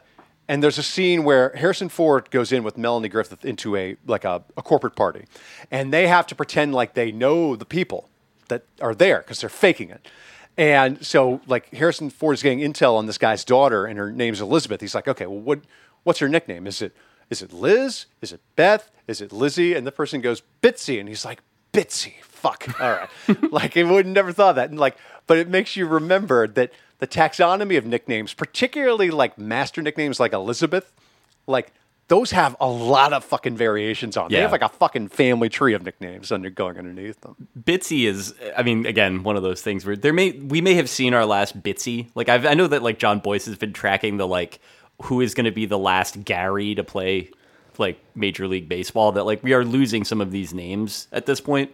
and 0.48 0.62
there's 0.64 0.78
a 0.78 0.84
scene 0.84 1.24
where 1.24 1.50
Harrison 1.56 1.90
Ford 1.90 2.30
goes 2.32 2.52
in 2.52 2.64
with 2.64 2.78
Melanie 2.78 3.10
Griffith 3.10 3.46
into 3.46 3.76
a 3.76 3.96
like 4.06 4.26
a, 4.26 4.44
a 4.58 4.62
corporate 4.62 4.96
party, 4.96 5.26
and 5.70 5.94
they 5.94 6.08
have 6.08 6.28
to 6.28 6.36
pretend 6.36 6.74
like 6.74 6.94
they 6.94 7.12
know 7.12 7.56
the 7.56 7.66
people 7.66 8.10
that 8.50 8.64
are 8.82 8.94
there 8.94 9.20
because 9.20 9.40
they're 9.40 9.50
faking 9.50 9.90
it. 9.90 10.08
And 10.58 11.04
so 11.06 11.42
like 11.48 11.74
Harrison 11.74 12.10
Ford 12.10 12.34
is 12.34 12.44
getting 12.44 12.60
intel 12.60 12.96
on 12.96 13.06
this 13.06 13.18
guy's 13.18 13.46
daughter, 13.46 13.86
and 13.86 13.98
her 13.98 14.12
name's 14.12 14.42
Elizabeth. 14.42 14.82
He's 14.82 14.96
like, 14.96 15.08
okay, 15.08 15.26
well, 15.26 15.40
what 15.40 15.62
what's 16.04 16.20
her 16.20 16.30
nickname? 16.30 16.68
Is 16.68 16.82
it 16.82 16.94
is 17.30 17.42
it 17.42 17.54
Liz? 17.54 18.08
Is 18.22 18.34
it 18.34 18.42
Beth? 18.56 18.92
Is 19.08 19.22
it 19.22 19.32
Lizzie? 19.32 19.74
And 19.74 19.88
the 19.88 19.92
person 19.92 20.22
goes 20.22 20.44
Bitsy, 20.62 21.00
and 21.00 21.08
he's 21.08 21.24
like 21.24 21.42
Bitsy. 21.74 22.14
Fuck. 22.42 22.82
All 22.82 22.90
right. 22.92 23.52
like 23.52 23.76
he 23.76 23.84
would 23.84 24.08
never 24.08 24.32
thought 24.32 24.52
of 24.52 24.56
that, 24.56 24.72
and 24.72 24.80
like, 24.80 24.98
but 25.28 25.38
it 25.38 25.48
makes 25.48 25.76
you 25.76 25.86
remember 25.86 26.48
that 26.48 26.72
the 26.98 27.08
taxonomy 27.08 27.78
of 27.78 27.86
nicknames, 27.86 28.34
particularly 28.34 29.12
like 29.12 29.38
master 29.38 29.82
nicknames 29.82 30.20
like 30.20 30.34
Elizabeth, 30.34 30.92
like 31.46 31.72
those 32.08 32.32
have 32.32 32.56
a 32.60 32.68
lot 32.68 33.14
of 33.14 33.24
fucking 33.24 33.56
variations 33.56 34.18
on. 34.18 34.26
them. 34.26 34.32
They 34.34 34.42
have 34.42 34.52
like 34.52 34.62
a 34.62 34.70
fucking 34.70 35.08
family 35.08 35.50
tree 35.50 35.74
of 35.74 35.84
nicknames 35.84 36.32
under 36.32 36.50
going 36.50 36.78
underneath 36.78 37.22
them. 37.22 37.48
Bitsy 37.58 38.06
is, 38.06 38.34
I 38.58 38.64
mean, 38.64 38.86
again, 38.86 39.24
one 39.24 39.38
of 39.38 39.44
those 39.44 39.62
things 39.62 39.86
where 39.86 39.96
there 39.96 40.12
may 40.12 40.32
we 40.32 40.62
may 40.62 40.74
have 40.74 40.90
seen 40.90 41.14
our 41.14 41.26
last 41.26 41.62
Bitsy. 41.64 42.08
Like 42.14 42.28
I've, 42.28 42.46
I 42.46 42.54
know 42.54 42.68
that 42.68 42.84
like 42.84 43.00
Jon 43.00 43.20
Bois 43.20 43.40
has 43.46 43.56
been 43.56 43.72
tracking 43.72 44.18
the 44.18 44.28
like 44.28 44.60
who 45.04 45.22
is 45.22 45.34
going 45.34 45.46
to 45.46 45.52
be 45.52 45.66
the 45.66 45.78
last 45.78 46.24
Gary 46.26 46.76
to 46.76 46.84
play 46.84 47.30
like 47.78 47.98
Major 48.14 48.48
League 48.48 48.68
Baseball. 48.68 49.14
That 49.14 49.24
like 49.24 49.42
we 49.42 49.54
are 49.54 49.64
losing 49.64 50.04
some 50.04 50.20
of 50.20 50.32
these 50.32 50.54
names 50.54 51.08
at 51.12 51.26
this 51.26 51.40
point. 51.40 51.72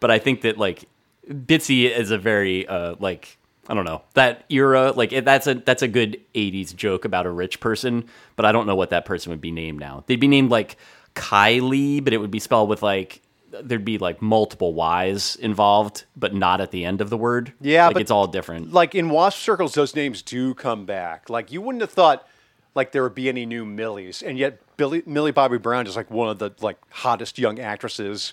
But 0.00 0.10
I 0.10 0.18
think 0.18 0.42
that 0.42 0.58
like 0.58 0.88
Bitsy 1.28 1.90
is 1.90 2.10
a 2.10 2.18
very 2.18 2.66
uh 2.66 2.96
like 2.98 3.38
I 3.68 3.74
don't 3.74 3.84
know 3.84 4.02
that 4.14 4.44
era. 4.48 4.92
Like 4.92 5.12
it, 5.12 5.24
that's 5.24 5.46
a 5.46 5.54
that's 5.54 5.82
a 5.82 5.88
good 5.88 6.20
'80s 6.34 6.74
joke 6.74 7.04
about 7.04 7.26
a 7.26 7.30
rich 7.30 7.60
person. 7.60 8.06
But 8.36 8.46
I 8.46 8.52
don't 8.52 8.66
know 8.66 8.76
what 8.76 8.90
that 8.90 9.04
person 9.04 9.30
would 9.30 9.40
be 9.40 9.52
named 9.52 9.78
now. 9.78 10.02
They'd 10.06 10.18
be 10.20 10.28
named 10.28 10.50
like 10.50 10.76
Kylie, 11.14 12.02
but 12.02 12.12
it 12.12 12.18
would 12.18 12.30
be 12.30 12.40
spelled 12.40 12.68
with 12.68 12.82
like 12.82 13.22
there'd 13.62 13.84
be 13.84 13.98
like 13.98 14.22
multiple 14.22 14.74
Y's 14.74 15.36
involved, 15.36 16.04
but 16.16 16.34
not 16.34 16.60
at 16.60 16.70
the 16.70 16.84
end 16.84 17.00
of 17.00 17.10
the 17.10 17.16
word. 17.16 17.52
Yeah, 17.60 17.86
like 17.86 17.94
but- 17.94 18.02
it's 18.02 18.10
all 18.10 18.26
different. 18.26 18.72
Like 18.72 18.94
in 18.94 19.10
wasp 19.10 19.38
circles, 19.40 19.74
those 19.74 19.94
names 19.94 20.22
do 20.22 20.54
come 20.54 20.86
back. 20.86 21.28
Like 21.28 21.52
you 21.52 21.60
wouldn't 21.60 21.82
have 21.82 21.90
thought 21.90 22.26
like 22.74 22.92
there 22.92 23.02
would 23.02 23.14
be 23.14 23.28
any 23.28 23.46
new 23.46 23.64
Millies, 23.64 24.22
and 24.22 24.38
yet 24.38 24.60
Billy, 24.76 25.02
Millie 25.04 25.32
Bobby 25.32 25.58
Brown 25.58 25.86
is 25.86 25.96
like 25.96 26.10
one 26.10 26.28
of 26.28 26.38
the 26.38 26.52
like 26.60 26.78
hottest 26.90 27.38
young 27.38 27.58
actresses 27.58 28.32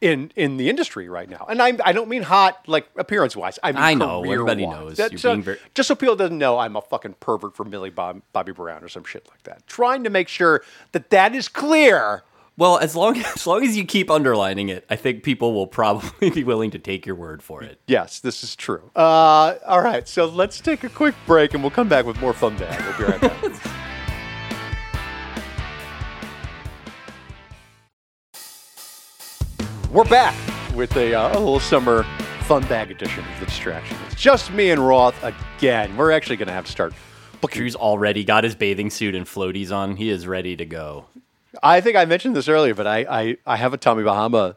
in 0.00 0.32
in 0.36 0.56
the 0.56 0.68
industry 0.70 1.08
right 1.08 1.28
now. 1.28 1.46
And 1.48 1.60
I 1.62 1.76
I 1.84 1.92
don't 1.92 2.08
mean 2.08 2.22
hot 2.22 2.62
like 2.66 2.88
appearance 2.96 3.36
wise. 3.36 3.58
I 3.62 3.72
mean 3.72 3.82
I 3.82 3.94
know, 3.94 4.22
everybody 4.24 4.66
knows. 4.66 4.96
That- 4.96 5.18
so- 5.18 5.36
very- 5.36 5.58
just 5.74 5.88
so 5.88 5.94
people 5.94 6.16
doesn't 6.16 6.38
know, 6.38 6.58
I'm 6.58 6.76
a 6.76 6.80
fucking 6.82 7.14
pervert 7.20 7.54
for 7.56 7.64
Millie 7.64 7.90
Bob, 7.90 8.22
Bobby 8.32 8.52
Brown 8.52 8.82
or 8.82 8.88
some 8.88 9.04
shit 9.04 9.26
like 9.30 9.42
that. 9.44 9.66
Trying 9.66 10.04
to 10.04 10.10
make 10.10 10.28
sure 10.28 10.62
that 10.92 11.10
that 11.10 11.34
is 11.34 11.48
clear. 11.48 12.22
Well, 12.56 12.78
as 12.78 12.94
long 12.96 13.16
as 13.36 13.46
long 13.46 13.62
as 13.64 13.76
you 13.76 13.84
keep 13.84 14.10
underlining 14.10 14.68
it, 14.68 14.84
I 14.90 14.96
think 14.96 15.22
people 15.22 15.52
will 15.54 15.66
probably 15.66 16.30
be 16.34 16.44
willing 16.44 16.70
to 16.72 16.78
take 16.78 17.06
your 17.06 17.14
word 17.16 17.42
for 17.42 17.62
it. 17.62 17.80
Yes, 17.86 18.20
this 18.20 18.42
is 18.42 18.56
true. 18.56 18.90
Uh, 18.96 19.54
all 19.66 19.80
right, 19.82 20.06
so 20.08 20.26
let's 20.26 20.60
take 20.60 20.82
a 20.84 20.88
quick 20.88 21.14
break 21.26 21.54
and 21.54 21.62
we'll 21.62 21.70
come 21.70 21.88
back 21.88 22.04
with 22.06 22.20
more 22.20 22.32
fun 22.34 22.56
Dad, 22.56 22.78
We'll 22.86 22.98
be 23.06 23.12
right 23.12 23.20
back. 23.20 23.52
We're 29.90 30.04
back 30.04 30.36
with 30.74 30.96
a, 30.96 31.14
uh, 31.14 31.30
a 31.36 31.38
little 31.38 31.58
summer 31.58 32.04
fun 32.42 32.62
bag 32.68 32.92
edition 32.92 33.24
of 33.24 33.40
the 33.40 33.46
distraction. 33.46 33.96
It's 34.06 34.20
just 34.20 34.52
me 34.52 34.70
and 34.70 34.86
Roth 34.86 35.16
again. 35.24 35.96
We're 35.96 36.12
actually 36.12 36.36
going 36.36 36.46
to 36.46 36.52
have 36.54 36.66
to 36.66 36.70
start 36.70 36.92
booking. 37.40 37.58
Drew's 37.62 37.74
already 37.74 38.22
got 38.22 38.44
his 38.44 38.54
bathing 38.54 38.88
suit 38.90 39.16
and 39.16 39.26
floaties 39.26 39.74
on. 39.74 39.96
He 39.96 40.08
is 40.10 40.28
ready 40.28 40.54
to 40.56 40.64
go. 40.64 41.06
I 41.60 41.80
think 41.80 41.96
I 41.96 42.04
mentioned 42.04 42.36
this 42.36 42.48
earlier, 42.48 42.74
but 42.74 42.86
I, 42.86 42.98
I, 42.98 43.36
I 43.44 43.56
have 43.56 43.74
a 43.74 43.76
Tommy 43.76 44.04
Bahama 44.04 44.56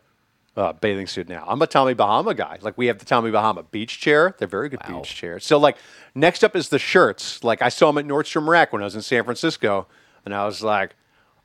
uh, 0.55 0.73
bathing 0.73 1.07
suit 1.07 1.27
now. 1.27 1.43
I'm 1.47 1.61
a 1.63 1.67
Tommy 1.67 1.95
Bahama 1.95 2.35
guy. 2.35 2.59
Like 2.61 2.77
we 2.77 2.85
have 2.85 2.99
the 2.99 3.05
Tommy 3.05 3.31
Bahama 3.31 3.63
beach 3.63 3.99
chair. 3.99 4.35
They're 4.37 4.47
very 4.47 4.69
good 4.69 4.81
Wow. 4.87 4.99
beach 4.99 5.15
chairs. 5.15 5.45
So 5.47 5.57
like 5.57 5.77
next 6.13 6.43
up 6.43 6.55
is 6.55 6.69
the 6.69 6.77
shirts. 6.77 7.43
Like 7.43 7.63
I 7.63 7.69
saw 7.69 7.91
them 7.91 7.97
at 7.97 8.05
Nordstrom 8.05 8.47
Rack 8.47 8.71
when 8.71 8.83
I 8.83 8.85
was 8.85 8.95
in 8.95 9.01
San 9.01 9.23
Francisco, 9.23 9.87
and 10.25 10.35
I 10.35 10.45
was 10.45 10.61
like, 10.61 10.95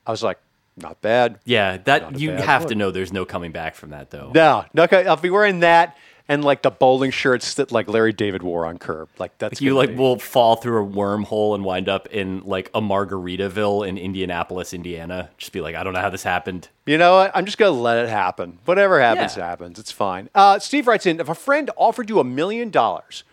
I 0.05 0.11
was 0.11 0.21
like, 0.21 0.37
not 0.79 1.01
bad. 1.01 1.39
Yeah, 1.45 1.77
that 1.85 2.19
you 2.19 2.31
have 2.31 2.61
look. 2.63 2.69
to 2.69 2.75
know 2.75 2.91
there's 2.91 3.13
no 3.13 3.25
coming 3.25 3.51
back 3.51 3.75
from 3.75 3.89
that 3.91 4.09
though. 4.11 4.31
No, 4.33 4.65
no, 4.73 4.83
okay, 4.83 5.05
I'll 5.05 5.15
be 5.17 5.29
wearing 5.29 5.59
that 5.61 5.97
and 6.27 6.45
like 6.45 6.61
the 6.61 6.69
bowling 6.69 7.09
shirts 7.09 7.55
that 7.55 7.71
like 7.71 7.87
Larry 7.87 8.13
David 8.13 8.43
wore 8.43 8.65
on 8.67 8.77
Curb. 8.77 9.09
Like 9.17 9.35
that's 9.39 9.59
you 9.61 9.71
gonna 9.71 9.79
like 9.79 9.89
be- 9.89 9.95
will 9.95 10.19
fall 10.19 10.55
through 10.57 10.85
a 10.85 10.87
wormhole 10.87 11.55
and 11.55 11.65
wind 11.65 11.89
up 11.89 12.07
in 12.07 12.41
like 12.45 12.69
a 12.75 12.81
Margaritaville 12.81 13.87
in 13.87 13.97
Indianapolis, 13.97 14.73
Indiana. 14.73 15.29
Just 15.37 15.51
be 15.51 15.61
like, 15.61 15.75
I 15.75 15.83
don't 15.83 15.93
know 15.93 16.01
how 16.01 16.09
this 16.11 16.23
happened. 16.23 16.69
You 16.85 16.97
know 16.99 17.15
what? 17.17 17.31
I'm 17.33 17.45
just 17.45 17.57
going 17.57 17.73
to 17.73 17.79
let 17.79 17.97
it 18.03 18.09
happen. 18.09 18.59
Whatever 18.65 18.99
happens, 19.01 19.35
Yeah. 19.37 19.47
happens. 19.47 19.79
It's 19.79 19.91
fine. 19.91 20.29
Uh, 20.35 20.59
Steve 20.59 20.87
writes 20.87 21.05
in 21.05 21.19
If 21.19 21.29
a 21.29 21.35
friend 21.35 21.69
offered 21.75 22.09
you 22.09 22.19
a 22.19 22.23
million 22.23 22.69
dollars, 22.69 23.23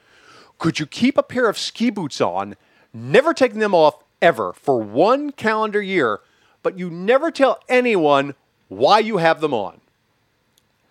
could 0.59 0.79
you 0.79 0.87
keep 0.87 1.19
a 1.19 1.23
pair 1.23 1.49
of 1.51 1.59
ski 1.59 1.91
boots 1.91 2.21
on, 2.21 2.57
never 2.95 3.35
taking 3.35 3.59
them 3.59 3.75
off 3.75 3.97
ever 4.23 4.55
for 4.55 4.81
one 4.81 5.31
calendar 5.33 5.83
year, 5.83 6.21
but 6.67 6.77
you 6.77 6.91
never 6.91 7.31
tell 7.31 7.61
anyone 7.69 8.35
why 8.67 8.99
you 8.99 9.19
have 9.19 9.41
them 9.41 9.55
on. 9.55 9.81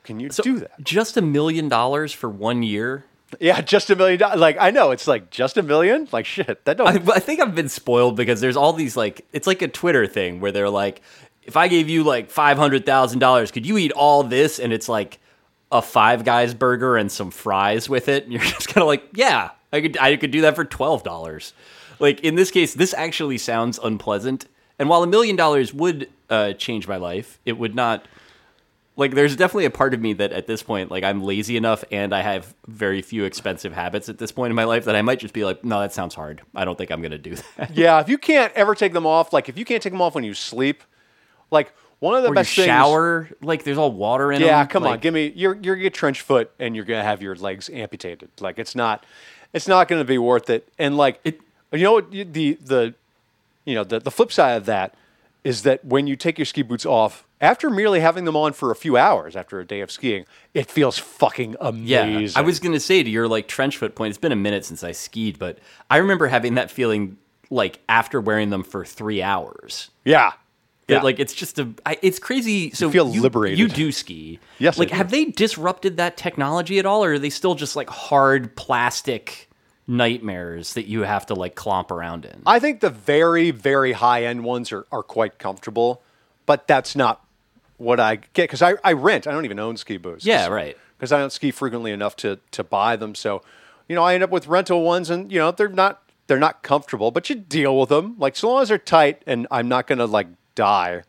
Can 0.05 0.21
you 0.21 0.29
do 0.29 0.59
that? 0.59 0.81
Just 0.81 1.17
a 1.17 1.21
million 1.21 1.67
dollars 1.67 2.13
for 2.13 2.29
one 2.29 2.63
year. 2.63 3.03
Yeah, 3.41 3.59
just 3.59 3.89
a 3.89 3.95
million 3.97 4.17
dollars. 4.17 4.39
Like 4.39 4.55
I 4.57 4.71
know 4.71 4.91
it's 4.91 5.05
like 5.05 5.31
just 5.31 5.57
a 5.57 5.61
million. 5.61 6.07
Like 6.13 6.25
shit, 6.25 6.63
that 6.63 6.77
don't. 6.77 6.87
I, 6.87 7.15
I 7.15 7.19
think 7.19 7.41
I've 7.41 7.55
been 7.55 7.67
spoiled 7.67 8.15
because 8.15 8.39
there's 8.39 8.55
all 8.55 8.71
these 8.71 8.95
like 8.95 9.25
it's 9.33 9.47
like 9.47 9.61
a 9.61 9.67
Twitter 9.67 10.07
thing 10.07 10.39
where 10.39 10.53
they're 10.53 10.69
like, 10.69 11.01
if 11.43 11.57
I 11.57 11.67
gave 11.67 11.89
you 11.89 12.05
like 12.05 12.29
five 12.29 12.57
hundred 12.57 12.85
thousand 12.85 13.19
dollars, 13.19 13.51
could 13.51 13.65
you 13.65 13.77
eat 13.77 13.91
all 13.91 14.23
this? 14.23 14.59
And 14.59 14.71
it's 14.71 14.87
like 14.87 15.19
a 15.73 15.81
Five 15.81 16.23
Guys 16.23 16.53
burger 16.53 16.95
and 16.95 17.11
some 17.11 17.31
fries 17.31 17.89
with 17.89 18.07
it. 18.07 18.23
And 18.23 18.31
you're 18.31 18.41
just 18.55 18.69
kind 18.69 18.81
of 18.81 18.87
like, 18.87 19.03
yeah, 19.13 19.49
I 19.73 19.81
could 19.81 19.97
I 19.97 20.15
could 20.15 20.31
do 20.31 20.39
that 20.39 20.55
for 20.55 20.63
twelve 20.63 21.03
dollars. 21.03 21.51
Like 21.99 22.21
in 22.21 22.35
this 22.35 22.49
case, 22.49 22.73
this 22.75 22.93
actually 22.93 23.39
sounds 23.39 23.77
unpleasant. 23.83 24.45
And 24.79 24.89
while 24.89 25.03
a 25.03 25.07
million 25.07 25.35
dollars 25.35 25.73
would 25.73 26.09
uh, 26.29 26.53
change 26.53 26.87
my 26.87 26.97
life, 26.97 27.39
it 27.45 27.57
would 27.57 27.75
not. 27.75 28.07
Like, 28.97 29.13
there's 29.13 29.35
definitely 29.35 29.65
a 29.65 29.71
part 29.71 29.93
of 29.93 29.99
me 29.99 30.13
that 30.13 30.31
at 30.31 30.47
this 30.47 30.63
point, 30.63 30.89
like, 30.89 31.03
I'm 31.03 31.21
lazy 31.21 31.57
enough 31.57 31.83
and 31.91 32.15
I 32.15 32.21
have 32.21 32.53
very 32.65 33.01
few 33.01 33.25
expensive 33.25 33.73
habits 33.73 34.07
at 34.07 34.17
this 34.19 34.31
point 34.31 34.51
in 34.51 34.55
my 34.55 34.63
life 34.63 34.85
that 34.85 34.95
I 34.95 35.01
might 35.01 35.19
just 35.19 35.33
be 35.33 35.43
like, 35.43 35.65
no, 35.65 35.81
that 35.81 35.91
sounds 35.91 36.15
hard. 36.15 36.41
I 36.55 36.63
don't 36.63 36.77
think 36.77 36.91
I'm 36.91 37.01
going 37.01 37.11
to 37.11 37.17
do 37.17 37.35
that. 37.57 37.75
yeah, 37.75 37.99
if 37.99 38.07
you 38.07 38.17
can't 38.17 38.53
ever 38.53 38.73
take 38.73 38.93
them 38.93 39.05
off, 39.05 39.33
like 39.33 39.49
if 39.49 39.57
you 39.57 39.65
can't 39.65 39.83
take 39.83 39.91
them 39.91 40.01
off 40.01 40.15
when 40.15 40.23
you 40.23 40.33
sleep, 40.33 40.81
like 41.51 41.73
one 41.99 42.15
of 42.15 42.23
the 42.23 42.29
or 42.29 42.35
best 42.35 42.55
you 42.55 42.63
things. 42.63 42.67
shower, 42.71 43.29
like, 43.41 43.63
there's 43.65 43.77
all 43.77 43.91
water 43.91 44.31
in 44.31 44.39
them. 44.39 44.47
Yeah, 44.47 44.65
come 44.65 44.85
on, 44.85 44.99
give 44.99 45.13
me. 45.13 45.31
You're 45.35 45.55
you're 45.55 45.75
gonna 45.75 45.83
get 45.83 45.93
trench 45.93 46.21
foot, 46.21 46.51
and 46.59 46.73
you're 46.75 46.85
gonna 46.85 47.03
have 47.03 47.21
your 47.21 47.35
legs 47.35 47.69
amputated. 47.69 48.29
Like 48.39 48.59
it's 48.59 48.75
not, 48.75 49.05
it's 49.53 49.67
not 49.67 49.87
gonna 49.89 50.03
be 50.05 50.17
worth 50.17 50.49
it. 50.49 50.67
And 50.79 50.95
like 50.97 51.19
It- 51.25 51.41
you 51.73 51.83
know 51.83 51.93
what? 51.93 52.11
The 52.11 52.23
the, 52.61 52.95
you 53.65 53.75
know 53.75 53.83
the 53.83 53.99
the 53.99 54.11
flip 54.11 54.31
side 54.31 54.55
of 54.57 54.65
that 54.65 54.95
is 55.43 55.61
that 55.63 55.85
when 55.85 56.07
you 56.07 56.15
take 56.15 56.39
your 56.39 56.45
ski 56.45 56.63
boots 56.63 56.85
off 56.85 57.27
after 57.39 57.69
merely 57.69 57.99
having 57.99 58.25
them 58.25 58.35
on 58.35 58.53
for 58.53 58.71
a 58.71 58.75
few 58.75 58.97
hours 58.97 59.35
after 59.35 59.59
a 59.59 59.65
day 59.65 59.81
of 59.81 59.91
skiing, 59.91 60.25
it 60.55 60.71
feels 60.71 60.97
fucking 60.97 61.55
amazing. 61.61 61.85
Yeah. 61.87 62.29
I 62.35 62.41
was 62.41 62.59
gonna 62.59 62.79
say 62.79 63.03
to 63.03 63.09
your 63.09 63.27
like 63.27 63.47
trench 63.47 63.77
foot 63.77 63.95
point. 63.95 64.09
It's 64.09 64.17
been 64.17 64.31
a 64.31 64.35
minute 64.37 64.65
since 64.65 64.83
I 64.83 64.91
skied, 64.91 65.37
but 65.37 65.59
I 65.89 65.97
remember 65.97 66.27
having 66.27 66.55
that 66.55 66.71
feeling 66.71 67.17
like 67.51 67.79
after 67.87 68.19
wearing 68.19 68.49
them 68.49 68.63
for 68.63 68.85
three 68.85 69.21
hours. 69.21 69.91
yeah. 70.03 70.33
Yeah. 70.87 71.01
Like 71.01 71.19
it's 71.19 71.33
just 71.33 71.57
a, 71.57 71.67
I, 71.83 71.97
it's 72.03 72.19
crazy. 72.19 72.69
So 72.69 72.85
you 72.85 72.91
feel 72.91 73.05
liberated. 73.05 73.57
You 73.57 73.67
do 73.67 73.91
ski, 73.91 74.39
Yes, 74.59 74.77
Like, 74.77 74.91
have 74.91 75.09
they 75.09 75.25
disrupted 75.25 75.97
that 75.97 76.15
technology 76.15 76.77
at 76.77 76.85
all, 76.85 77.03
or 77.03 77.13
are 77.13 77.19
they 77.19 77.31
still 77.31 77.55
just 77.55 77.75
like 77.75 77.89
hard 77.89 78.55
plastic 78.55 79.49
nightmares 79.87 80.73
that 80.73 80.87
you 80.87 81.01
have 81.01 81.25
to 81.27 81.33
like 81.33 81.55
clomp 81.55 81.91
around 81.91 82.25
in? 82.25 82.41
I 82.45 82.59
think 82.59 82.79
the 82.79 82.89
very, 82.89 83.51
very 83.51 83.93
high 83.93 84.23
end 84.25 84.43
ones 84.43 84.71
are, 84.71 84.85
are 84.91 85.03
quite 85.03 85.37
comfortable, 85.37 86.01
but 86.45 86.67
that's 86.67 86.95
not 86.95 87.25
what 87.77 87.99
I 87.99 88.15
get 88.15 88.43
because 88.43 88.61
I, 88.61 88.75
I 88.83 88.93
rent. 88.93 89.27
I 89.27 89.31
don't 89.31 89.45
even 89.45 89.59
own 89.59 89.77
ski 89.77 89.97
boots. 89.97 90.25
Yeah, 90.25 90.47
right. 90.47 90.77
Because 90.97 91.11
I 91.11 91.19
don't 91.19 91.31
ski 91.31 91.51
frequently 91.51 91.91
enough 91.91 92.15
to 92.17 92.39
to 92.51 92.63
buy 92.63 92.95
them. 92.95 93.15
So, 93.15 93.41
you 93.87 93.95
know, 93.95 94.03
I 94.03 94.13
end 94.13 94.23
up 94.23 94.29
with 94.29 94.47
rental 94.47 94.81
ones, 94.83 95.09
and 95.09 95.31
you 95.31 95.39
know 95.39 95.51
they're 95.51 95.67
not 95.67 96.01
they're 96.27 96.39
not 96.39 96.63
comfortable, 96.63 97.11
but 97.11 97.29
you 97.29 97.35
deal 97.35 97.79
with 97.79 97.89
them. 97.89 98.15
Like 98.17 98.35
so 98.35 98.49
long 98.49 98.61
as 98.63 98.69
they're 98.69 98.77
tight, 98.77 99.21
and 99.27 99.47
I'm 99.51 99.67
not 99.67 99.87
gonna 99.87 100.05
like 100.05 100.27
die. 100.55 101.03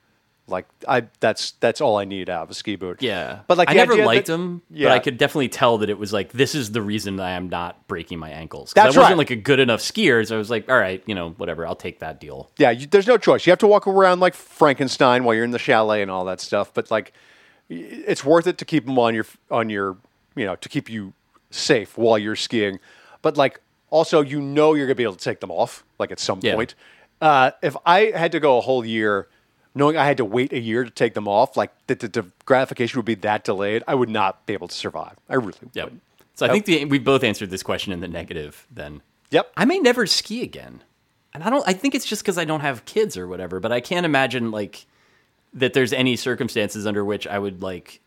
Like 0.48 0.66
I 0.86 1.08
that's 1.18 1.52
that's 1.58 1.80
all 1.80 1.96
I 1.96 2.04
need 2.04 2.30
out 2.30 2.44
of 2.44 2.50
a 2.50 2.54
ski 2.54 2.76
boot. 2.76 3.02
Yeah, 3.02 3.40
but 3.48 3.58
like 3.58 3.68
I 3.68 3.72
never 3.74 3.96
liked 3.96 4.26
that- 4.26 4.32
them, 4.32 4.62
Yeah. 4.70 4.88
but 4.88 4.92
I 4.94 4.98
could 5.00 5.18
definitely 5.18 5.48
tell 5.48 5.78
that 5.78 5.90
it 5.90 5.98
was 5.98 6.12
like 6.12 6.30
this 6.32 6.54
is 6.54 6.70
the 6.70 6.80
reason 6.82 7.18
I 7.18 7.32
am 7.32 7.48
not 7.48 7.88
breaking 7.88 8.20
my 8.20 8.30
ankles. 8.30 8.72
That's 8.72 8.96
I 8.96 9.00
wasn't 9.00 9.04
right. 9.14 9.18
like 9.18 9.30
a 9.30 9.36
good 9.36 9.58
enough 9.58 9.80
skier, 9.80 10.24
so 10.24 10.36
I 10.36 10.38
was 10.38 10.48
like, 10.48 10.70
all 10.70 10.78
right, 10.78 11.02
you 11.06 11.16
know, 11.16 11.30
whatever, 11.30 11.66
I'll 11.66 11.74
take 11.74 11.98
that 11.98 12.20
deal. 12.20 12.50
Yeah, 12.58 12.70
you, 12.70 12.86
there's 12.86 13.08
no 13.08 13.18
choice. 13.18 13.44
You 13.44 13.50
have 13.50 13.58
to 13.58 13.66
walk 13.66 13.88
around 13.88 14.20
like 14.20 14.34
Frankenstein 14.34 15.24
while 15.24 15.34
you're 15.34 15.44
in 15.44 15.50
the 15.50 15.58
chalet 15.58 16.00
and 16.00 16.12
all 16.12 16.24
that 16.26 16.40
stuff. 16.40 16.72
But 16.72 16.92
like, 16.92 17.12
it's 17.68 18.24
worth 18.24 18.46
it 18.46 18.56
to 18.58 18.64
keep 18.64 18.86
them 18.86 18.98
on 19.00 19.14
your 19.16 19.26
on 19.50 19.68
your 19.68 19.96
you 20.36 20.44
know 20.46 20.54
to 20.56 20.68
keep 20.68 20.88
you 20.88 21.12
safe 21.50 21.98
while 21.98 22.18
you're 22.18 22.36
skiing. 22.36 22.78
But 23.20 23.36
like, 23.36 23.60
also 23.90 24.20
you 24.20 24.40
know 24.40 24.74
you're 24.74 24.86
gonna 24.86 24.94
be 24.94 25.02
able 25.02 25.16
to 25.16 25.24
take 25.24 25.40
them 25.40 25.50
off 25.50 25.84
like 25.98 26.12
at 26.12 26.20
some 26.20 26.38
Yeah. 26.42 26.54
point. 26.54 26.76
Uh, 27.20 27.50
if 27.62 27.76
I 27.84 28.12
had 28.14 28.30
to 28.32 28.38
go 28.40 28.58
a 28.58 28.60
whole 28.60 28.84
year, 28.84 29.26
knowing 29.76 29.96
I 29.96 30.04
had 30.06 30.16
to 30.16 30.24
wait 30.24 30.52
a 30.52 30.58
year 30.58 30.82
to 30.84 30.90
take 30.90 31.14
them 31.14 31.28
off, 31.28 31.56
like 31.56 31.70
that 31.86 32.00
the, 32.00 32.08
the 32.08 32.26
gratification 32.46 32.98
would 32.98 33.04
be 33.04 33.14
that 33.16 33.44
delayed, 33.44 33.84
I 33.86 33.94
would 33.94 34.08
not 34.08 34.44
be 34.46 34.54
able 34.54 34.66
to 34.68 34.74
survive. 34.74 35.16
I 35.28 35.34
really 35.34 35.52
Yep. 35.74 35.84
would. 35.84 36.00
So 36.34 36.46
I 36.46 36.50
think 36.50 36.64
the, 36.64 36.84
we 36.86 36.98
both 36.98 37.22
answered 37.22 37.50
this 37.50 37.62
question 37.62 37.92
in 37.92 38.00
the 38.00 38.08
negative. 38.08 38.66
Then 38.70 39.02
Yep. 39.30 39.52
I 39.56 39.64
may 39.64 39.78
never 39.78 40.06
ski 40.06 40.42
again, 40.42 40.82
and 41.34 41.42
I 41.44 41.50
don't. 41.50 41.66
I 41.68 41.72
think 41.72 41.94
it's 41.94 42.04
just 42.06 42.22
because 42.22 42.38
I 42.38 42.44
don't 42.44 42.60
have 42.60 42.84
kids 42.84 43.16
or 43.16 43.26
whatever. 43.28 43.60
But 43.60 43.72
I 43.72 43.80
can't 43.80 44.04
imagine 44.06 44.50
like 44.50 44.86
that. 45.54 45.72
There's 45.74 45.92
any 45.92 46.16
circumstances 46.16 46.86
under 46.86 47.04
which 47.04 47.26
I 47.26 47.38
would 47.38 47.62
like 47.62 48.00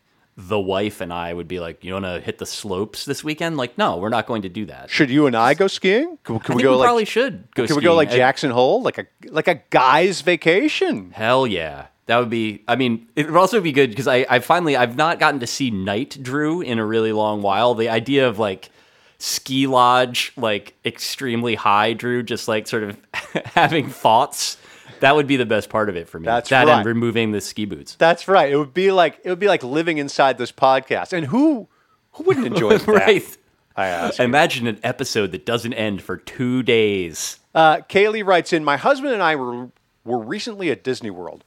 the 0.48 0.58
wife 0.58 1.00
and 1.00 1.12
I 1.12 1.32
would 1.32 1.48
be 1.48 1.60
like, 1.60 1.84
"You 1.84 1.94
want 1.94 2.06
to 2.06 2.20
hit 2.20 2.38
the 2.38 2.46
slopes 2.46 3.04
this 3.04 3.22
weekend?" 3.22 3.56
Like, 3.56 3.76
no, 3.76 3.96
we're 3.96 4.08
not 4.08 4.26
going 4.26 4.42
to 4.42 4.48
do 4.48 4.66
that. 4.66 4.90
Should 4.90 5.10
you 5.10 5.26
and 5.26 5.36
I 5.36 5.54
go 5.54 5.66
skiing? 5.66 6.18
I 6.24 6.56
we 6.56 6.62
go 6.62 6.72
we 6.72 6.78
like? 6.78 6.86
probably 6.86 7.04
should 7.04 7.54
go. 7.54 7.66
can 7.66 7.76
we 7.76 7.82
go 7.82 7.94
like 7.94 8.10
Jackson 8.10 8.50
Hole, 8.50 8.82
like 8.82 8.98
a 8.98 9.06
like 9.28 9.48
a 9.48 9.62
guy's 9.70 10.20
vacation? 10.20 11.10
Hell 11.12 11.46
yeah. 11.46 11.86
That 12.06 12.18
would 12.18 12.30
be, 12.30 12.64
I 12.66 12.74
mean, 12.74 13.06
it 13.14 13.26
would 13.26 13.36
also 13.36 13.60
be 13.60 13.70
good 13.70 13.90
because 13.90 14.08
I, 14.08 14.26
I 14.28 14.40
finally, 14.40 14.74
I've 14.76 14.96
not 14.96 15.20
gotten 15.20 15.38
to 15.40 15.46
see 15.46 15.70
Night 15.70 16.18
Drew 16.20 16.60
in 16.60 16.80
a 16.80 16.84
really 16.84 17.12
long 17.12 17.40
while. 17.40 17.76
The 17.76 17.88
idea 17.88 18.26
of 18.26 18.36
like 18.36 18.70
ski 19.18 19.68
lodge, 19.68 20.32
like 20.36 20.74
extremely 20.84 21.54
high 21.54 21.92
Drew, 21.92 22.24
just 22.24 22.48
like 22.48 22.66
sort 22.66 22.82
of 22.82 22.98
having 23.54 23.88
thoughts, 23.88 24.56
that 25.00 25.14
would 25.16 25.26
be 25.26 25.36
the 25.36 25.46
best 25.46 25.68
part 25.68 25.88
of 25.88 25.96
it 25.96 26.08
for 26.08 26.18
me. 26.20 26.26
That's 26.26 26.48
that 26.50 26.66
right. 26.66 26.78
and 26.78 26.86
removing 26.86 27.32
the 27.32 27.40
ski 27.40 27.64
boots. 27.64 27.94
That's 27.96 28.28
right. 28.28 28.52
It 28.52 28.56
would 28.56 28.74
be 28.74 28.90
like 28.92 29.20
it 29.24 29.28
would 29.30 29.38
be 29.38 29.48
like 29.48 29.62
living 29.62 29.98
inside 29.98 30.38
this 30.38 30.52
podcast. 30.52 31.12
And 31.12 31.26
who 31.26 31.68
who 32.12 32.24
wouldn't 32.24 32.46
enjoy 32.54 32.78
that? 32.78 32.86
right. 32.86 33.36
I 33.76 33.86
ask. 33.86 34.18
you. 34.18 34.24
Imagine 34.24 34.66
an 34.66 34.80
episode 34.82 35.32
that 35.32 35.46
doesn't 35.46 35.72
end 35.74 36.02
for 36.02 36.16
two 36.16 36.62
days. 36.62 37.38
Uh, 37.54 37.78
Kaylee 37.78 38.24
writes 38.26 38.52
in, 38.52 38.64
my 38.64 38.76
husband 38.76 39.12
and 39.14 39.22
I 39.22 39.36
were 39.36 39.68
were 40.04 40.18
recently 40.18 40.70
at 40.70 40.82
Disney 40.84 41.10
World. 41.10 41.44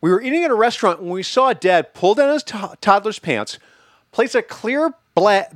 We 0.00 0.10
were 0.10 0.20
eating 0.22 0.44
at 0.44 0.50
a 0.50 0.54
restaurant 0.54 1.00
when 1.00 1.10
we 1.10 1.22
saw 1.22 1.48
a 1.48 1.54
Dad 1.54 1.94
pull 1.94 2.14
down 2.14 2.32
his 2.32 2.42
to- 2.44 2.76
toddler's 2.80 3.18
pants, 3.18 3.58
place 4.12 4.34
a 4.34 4.42
clear 4.42 4.92
bla- 5.14 5.48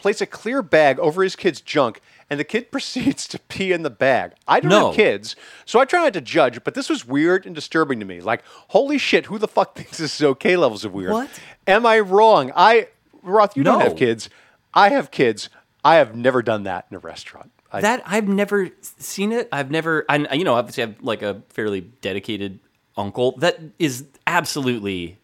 place 0.00 0.20
a 0.20 0.26
clear 0.26 0.62
bag 0.62 0.98
over 0.98 1.22
his 1.22 1.36
kid's 1.36 1.60
junk, 1.60 2.00
and 2.28 2.38
the 2.40 2.44
kid 2.44 2.70
proceeds 2.72 3.28
to 3.28 3.38
pee 3.38 3.72
in 3.72 3.82
the 3.82 3.90
bag. 3.90 4.32
I 4.48 4.60
don't 4.60 4.70
No. 4.70 4.86
have 4.88 4.96
kids, 4.96 5.36
so 5.64 5.78
I 5.80 5.84
try 5.84 6.02
not 6.02 6.12
to 6.14 6.20
judge, 6.20 6.62
but 6.64 6.74
this 6.74 6.88
was 6.88 7.06
weird 7.06 7.46
and 7.46 7.54
disturbing 7.54 8.00
to 8.00 8.06
me. 8.06 8.20
Like, 8.20 8.42
holy 8.68 8.98
shit, 8.98 9.26
who 9.26 9.38
the 9.38 9.48
fuck 9.48 9.74
thinks 9.76 9.98
this 9.98 10.16
is 10.20 10.22
okay 10.24 10.56
levels 10.56 10.84
of 10.84 10.92
weird? 10.92 11.12
What? 11.12 11.30
Am 11.66 11.84
I 11.86 12.00
wrong? 12.00 12.52
I 12.56 12.88
Roth, 13.22 13.56
you 13.56 13.62
don't 13.62 13.78
No. 13.78 13.84
have 13.84 13.96
kids. 13.96 14.30
I 14.72 14.88
have 14.90 15.10
kids. 15.10 15.48
I 15.84 15.96
have 15.96 16.14
never 16.16 16.42
done 16.42 16.62
that 16.64 16.86
in 16.90 16.96
a 16.96 17.00
restaurant. 17.00 17.50
I, 17.72 17.80
that 17.82 18.02
I've 18.06 18.26
never 18.28 18.70
seen 18.98 19.30
it. 19.32 19.48
I've 19.52 19.70
never, 19.70 20.04
I, 20.08 20.34
you 20.34 20.42
know, 20.44 20.54
obviously 20.54 20.82
I 20.82 20.86
have 20.86 21.00
like 21.02 21.22
a 21.22 21.42
fairly 21.50 21.80
dedicated 21.82 22.58
uncle 22.96 23.32
that 23.38 23.58
is 23.78 24.04
absolutely 24.26 25.18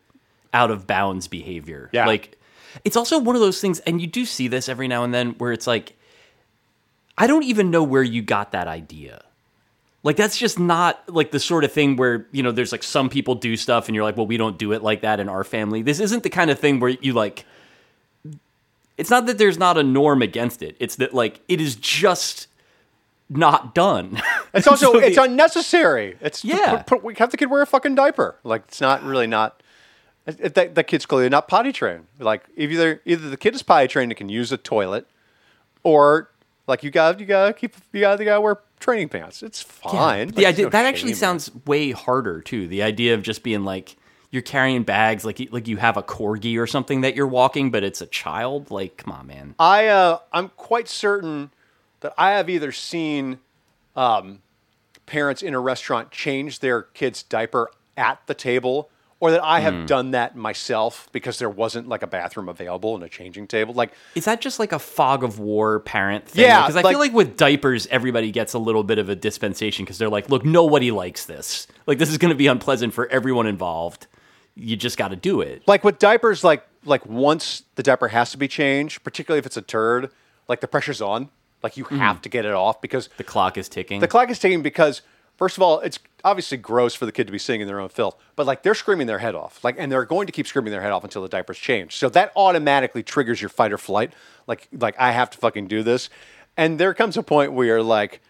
out 0.55 0.71
of 0.71 0.87
bounds 0.87 1.27
behavior. 1.29 1.91
Yeah. 1.93 2.07
Like, 2.07 2.36
it's 2.85 2.97
also 2.97 3.19
one 3.19 3.35
of 3.37 3.41
those 3.43 3.61
things, 3.61 3.81
and 3.81 4.01
you 4.01 4.07
do 4.07 4.25
see 4.25 4.49
this 4.49 4.69
every 4.69 4.89
now 4.89 5.05
and 5.05 5.13
then 5.15 5.31
where 5.39 5.53
it's 5.53 5.67
like, 5.67 5.95
I 7.19 7.27
don't 7.27 7.45
even 7.45 7.71
know 7.71 7.83
where 7.83 8.03
you 8.03 8.23
got 8.23 8.53
that 8.53 8.69
idea. 8.69 9.23
Like, 10.03 10.17
that's 10.17 10.39
just 10.39 10.59
not 10.59 11.03
like 11.13 11.31
the 11.33 11.41
sort 11.41 11.65
of 11.65 11.73
thing 11.73 11.97
where, 11.97 12.27
you 12.31 12.43
know, 12.43 12.53
there's 12.53 12.71
like 12.73 12.83
some 12.83 13.09
people 13.09 13.35
do 13.35 13.57
stuff 13.57 13.89
and 13.89 13.95
you're 13.97 14.05
like, 14.05 14.17
well, 14.17 14.27
we 14.27 14.37
don't 14.37 14.57
do 14.59 14.73
it 14.73 14.83
like 14.83 15.01
that 15.01 15.19
in 15.19 15.29
our 15.29 15.43
family. 15.43 15.83
This 15.83 15.99
isn't 15.99 16.23
the 16.23 16.31
kind 16.31 16.51
of 16.51 16.59
thing 16.61 16.79
where 16.79 16.91
you 16.91 17.13
like, 17.13 17.45
it's 18.97 19.11
not 19.11 19.27
that 19.27 19.39
there's 19.39 19.59
not 19.59 19.77
a 19.77 19.83
norm 19.83 20.23
against 20.23 20.63
it. 20.63 20.77
It's 20.79 20.97
that 20.97 21.13
like 21.13 21.41
it 21.49 21.61
is 21.61 21.75
just 21.77 22.47
not 23.29 23.75
done. 23.75 24.21
It's 24.55 24.67
also 24.67 24.93
So 24.93 25.01
the- 25.01 25.07
it's 25.09 25.19
unnecessary. 25.19 26.17
It's 26.21 26.43
Yeah. 26.45 26.77
Put, 26.83 26.87
put, 26.87 27.05
we 27.05 27.15
have 27.17 27.31
the 27.31 27.37
kid 27.37 27.51
wear 27.51 27.61
a 27.61 27.67
fucking 27.67 27.95
diaper. 27.95 28.37
Like 28.45 28.63
it's 28.69 28.81
not 28.81 29.03
really 29.03 29.27
not. 29.27 29.63
It- 30.27 30.55
that, 30.55 30.75
that 30.75 30.85
kid's 30.85 31.07
clearly 31.07 31.29
not 31.29 31.49
potty 31.49 31.73
trained. 31.73 32.07
Like 32.19 32.43
either 32.57 33.01
either 33.05 33.29
the 33.31 33.37
kid 33.37 33.55
is 33.55 33.63
potty 33.63 33.89
trained 33.89 34.11
and 34.13 34.17
can 34.17 34.29
use 34.29 34.51
a 34.53 34.57
toilet, 34.57 35.07
or 35.83 36.31
like 36.67 36.83
you 36.83 36.91
got 36.91 37.21
you 37.21 37.27
gotta 37.27 37.53
keep 37.53 37.75
you 37.93 38.01
gotta, 38.01 38.23
you 38.23 38.29
gotta 38.29 38.41
wear 38.41 38.59
training 38.81 39.09
pants. 39.09 39.43
It's 39.43 39.63
fine. 39.63 40.29
the 40.29 40.37
Like, 40.43 40.47
idea 40.47 40.65
no 40.67 40.71
that 40.71 40.85
actually 40.85 41.15
sounds 41.15 41.51
way 41.65 41.93
harder 41.93 42.41
too. 42.41 42.67
The 42.69 42.83
idea 42.83 43.15
of 43.15 43.23
just 43.23 43.43
being 43.43 43.65
like 43.65 43.97
you're 44.33 44.43
carrying 44.43 44.83
bags 44.83 45.25
like 45.25 45.39
you- 45.39 45.49
like 45.53 45.69
you 45.69 45.77
have 45.77 45.97
a 45.97 46.03
corgi 46.03 46.59
or 46.59 46.67
something 46.67 47.03
that 47.03 47.15
you're 47.15 47.27
walking, 47.29 47.71
but 47.71 47.85
it's 47.85 48.01
a 48.01 48.07
child. 48.07 48.71
Like, 48.71 48.97
come 48.97 49.13
on, 49.13 49.27
man. 49.29 49.55
I 49.59 49.87
uh, 49.87 50.19
I'm 50.33 50.49
quite 50.57 50.89
certain 50.89 51.51
that 52.01 52.13
I 52.19 52.33
have 52.33 52.51
either 52.51 52.73
seen 52.73 53.39
um, 53.95 54.43
parents 55.07 55.41
in 55.43 55.55
a 55.55 55.61
restaurant 55.61 56.11
change 56.11 56.59
their 56.59 56.83
kid's 56.83 57.23
diaper 57.23 57.71
at 57.97 58.21
the 58.27 58.35
table 58.35 58.91
or 59.19 59.31
that 59.31 59.43
I 59.43 59.61
have 59.61 59.73
Hmm. 59.75 59.87
done 59.87 60.11
that 60.11 60.37
myself 60.37 61.09
because 61.13 61.39
there 61.39 61.49
wasn't 61.49 61.89
like 61.89 62.03
a 62.03 62.07
bathroom 62.07 62.49
available 62.51 62.95
and 62.95 63.03
a 63.03 63.09
changing 63.09 63.47
table. 63.47 63.73
Like 63.73 63.93
Is 64.15 64.27
that 64.27 64.41
just 64.43 64.59
like 64.59 64.73
a 64.73 64.79
fog 64.79 65.25
of 65.25 65.39
war 65.39 65.81
parent 65.81 66.29
thing? 66.29 66.45
Yeah, 66.45 66.61
because 66.63 66.77
I 66.77 66.83
like- 66.83 66.93
feel 66.93 66.99
like 67.01 67.13
with 67.15 67.37
diapers, 67.37 67.87
everybody 67.87 68.31
gets 68.31 68.53
a 68.53 68.59
little 68.59 68.83
bit 68.85 68.99
of 68.99 69.09
a 69.09 69.17
dispensation 69.17 69.85
because 69.85 69.97
they're 69.99 70.11
like, 70.11 70.29
look, 70.29 70.45
nobody 70.45 70.91
likes 70.91 71.25
this. 71.25 71.67
Like 71.87 71.99
this 71.99 72.11
is 72.11 72.19
going 72.19 72.31
to 72.31 72.37
be 72.37 72.47
unpleasant 72.47 72.93
for 72.93 73.07
everyone 73.09 73.47
involved. 73.47 74.07
You 74.55 74.77
just 74.77 74.99
got 74.99 75.09
to 75.09 75.17
do 75.17 75.41
it. 75.41 75.63
like 75.67 75.83
with 75.85 75.99
diapers, 75.99 76.45
like 76.45 76.67
like 76.85 77.05
once 77.07 77.63
the 77.75 77.83
diaper 77.83 78.09
has 78.09 78.31
to 78.31 78.39
be 78.39 78.47
changed, 78.49 79.03
particularly 79.03 79.39
if 79.41 79.47
it's 79.47 79.57
a 79.57 79.63
turd, 79.63 80.11
like 80.49 80.61
the 80.61 80.69
pressure's 80.69 81.01
on. 81.03 81.31
Like 81.63 81.77
you 81.79 81.85
Hmm. 81.85 81.97
have 81.99 82.21
to 82.23 82.29
get 82.29 82.45
it 82.45 82.53
off 82.53 82.81
because 82.81 83.09
The 83.17 83.25
clock 83.25 83.57
is 83.59 83.69
ticking. 83.69 84.01
the 84.01 84.07
clock 84.09 84.31
is 84.31 84.39
ticking 84.39 84.63
because 84.63 85.01
first 85.37 85.57
of 85.57 85.63
all, 85.63 85.81
it's 85.81 85.99
obviously 86.25 86.57
gross 86.59 86.95
for 86.95 87.07
the 87.07 87.13
kid 87.13 87.27
to 87.27 87.33
be 87.33 87.39
sitting 87.39 87.61
in 87.61 87.67
their 87.67 87.79
own 87.81 87.89
filth, 87.89 88.17
but 88.35 88.47
like 88.47 88.63
they're 88.63 88.75
screaming 88.75 89.07
their 89.07 89.19
head 89.21 89.35
off, 89.35 89.63
like, 89.63 89.77
and 89.79 89.91
they're 89.93 90.05
going 90.05 90.27
to 90.27 90.33
keep 90.33 90.47
screaming 90.47 90.71
their 90.73 90.83
head 90.83 90.93
off 90.93 91.05
until 91.05 91.23
the 91.23 91.29
diaper's 91.29 91.59
change. 91.59 91.97
So 91.97 92.09
that 92.11 92.33
automatically 92.37 93.03
triggers 93.03 93.41
your 93.41 93.49
fight 93.49 93.73
or 93.73 93.79
flight. 93.79 94.13
Like, 94.47 94.69
like 94.73 94.95
I 94.99 95.13
have 95.13 95.31
to 95.31 95.39
fucking 95.39 95.69
do 95.69 95.83
this, 95.83 96.09
and 96.57 96.79
there 96.79 96.95
comes 96.95 97.17
a 97.17 97.23
point 97.23 97.53
where 97.53 97.67
you're 97.67 97.83
like, 97.83 98.21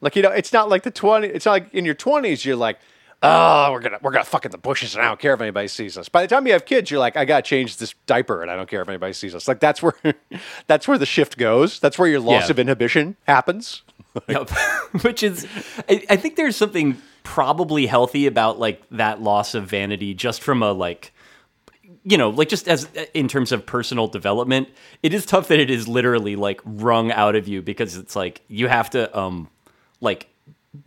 like 0.00 0.16
you 0.16 0.22
know, 0.22 0.30
it's 0.30 0.52
not 0.52 0.68
like 0.68 0.82
the 0.82 0.90
twenty. 0.90 1.28
It's 1.28 1.46
not 1.46 1.52
like 1.52 1.74
in 1.74 1.84
your 1.84 1.94
twenties 1.94 2.44
you're 2.44 2.56
like. 2.56 2.78
Oh, 3.26 3.72
we're 3.72 3.80
gonna 3.80 3.98
we're 4.02 4.10
gonna 4.10 4.22
fuck 4.24 4.44
in 4.44 4.50
the 4.50 4.58
bushes, 4.58 4.94
and 4.94 5.02
I 5.02 5.08
don't 5.08 5.18
care 5.18 5.32
if 5.32 5.40
anybody 5.40 5.66
sees 5.66 5.96
us. 5.96 6.10
By 6.10 6.20
the 6.20 6.28
time 6.28 6.46
you 6.46 6.52
have 6.52 6.66
kids, 6.66 6.90
you're 6.90 7.00
like, 7.00 7.16
I 7.16 7.24
gotta 7.24 7.40
change 7.40 7.78
this 7.78 7.94
diaper, 8.04 8.42
and 8.42 8.50
I 8.50 8.56
don't 8.56 8.68
care 8.68 8.82
if 8.82 8.88
anybody 8.88 9.14
sees 9.14 9.34
us. 9.34 9.48
Like 9.48 9.60
that's 9.60 9.82
where 9.82 9.94
that's 10.66 10.86
where 10.86 10.98
the 10.98 11.06
shift 11.06 11.38
goes. 11.38 11.80
That's 11.80 11.98
where 11.98 12.06
your 12.06 12.20
loss 12.20 12.46
Yeah. 12.46 12.50
of 12.50 12.58
inhibition 12.58 13.16
happens. 13.26 13.80
Yep. 14.28 14.50
Which 15.02 15.22
is, 15.22 15.46
I, 15.88 16.04
I 16.10 16.16
think 16.16 16.36
there's 16.36 16.56
something 16.56 16.96
probably 17.24 17.86
healthy 17.86 18.26
about 18.26 18.58
like 18.58 18.82
that 18.90 19.20
loss 19.20 19.54
of 19.54 19.66
vanity 19.66 20.14
just 20.14 20.42
from 20.42 20.62
a 20.62 20.72
like, 20.72 21.12
you 22.04 22.16
know, 22.16 22.30
like 22.30 22.48
just 22.48 22.68
as 22.68 22.88
in 23.12 23.28
terms 23.28 23.50
of 23.50 23.66
personal 23.66 24.06
development. 24.06 24.68
It 25.02 25.14
is 25.14 25.26
tough 25.26 25.48
that 25.48 25.58
it 25.58 25.70
is 25.70 25.88
literally 25.88 26.36
like 26.36 26.60
wrung 26.64 27.10
out 27.10 27.34
of 27.34 27.48
you 27.48 27.60
because 27.62 27.96
it's 27.96 28.14
like 28.14 28.42
you 28.48 28.68
have 28.68 28.90
to, 28.90 29.18
um, 29.18 29.48
like 30.00 30.28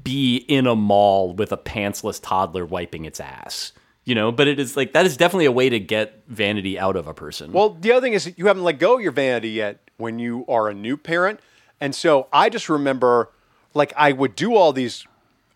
be 0.04 0.38
in 0.38 0.68
a 0.68 0.76
mall 0.76 1.34
with 1.34 1.52
a 1.52 1.58
pantsless 1.58 2.20
toddler 2.22 2.66
wiping 2.66 3.06
its 3.06 3.20
ass. 3.20 3.72
You 4.06 4.16
know, 4.16 4.32
but 4.32 4.48
it 4.48 4.58
is 4.58 4.78
like 4.78 4.94
that 4.94 5.06
is 5.06 5.18
definitely 5.18 5.46
a 5.46 5.52
way 5.52 5.68
to 5.68 5.82
get 5.82 6.24
vanity 6.30 6.80
out 6.80 6.96
of 6.96 7.08
a 7.08 7.14
person. 7.14 7.52
Well, 7.52 7.72
the 7.72 7.92
other 7.92 8.00
thing 8.00 8.14
is 8.14 8.32
you 8.38 8.48
haven't 8.48 8.64
let 8.64 8.80
go 8.80 8.96
of 8.96 9.02
your 9.02 9.12
vanity 9.12 9.50
yet 9.50 9.82
when 9.98 10.18
you 10.18 10.46
are 10.48 10.70
a 10.70 10.74
new 10.74 10.96
parent. 10.96 11.42
And 11.80 11.94
so 11.94 12.28
I 12.34 12.50
just 12.50 12.70
remember, 12.70 13.32
like, 13.74 13.94
I 13.96 14.12
would 14.12 14.36
do 14.36 14.56
all 14.56 14.74
these, 14.74 15.06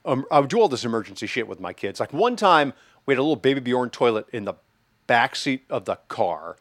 um, 0.06 0.26
I 0.32 0.40
would 0.40 0.50
do 0.50 0.60
all 0.60 0.68
this 0.68 0.86
emergency 0.86 1.28
shit 1.28 1.48
with 1.48 1.60
my 1.60 1.74
kids. 1.74 2.00
Like, 2.00 2.14
one 2.14 2.36
time 2.36 2.74
we 3.06 3.14
had 3.14 3.20
a 3.20 3.24
little 3.24 3.36
baby 3.36 3.60
Bjorn 3.60 3.90
toilet 3.90 4.28
in 4.32 4.46
the 4.46 4.54
back 5.08 5.36
seat 5.36 5.64
of 5.70 5.86
the 5.86 5.98
car. 6.08 6.58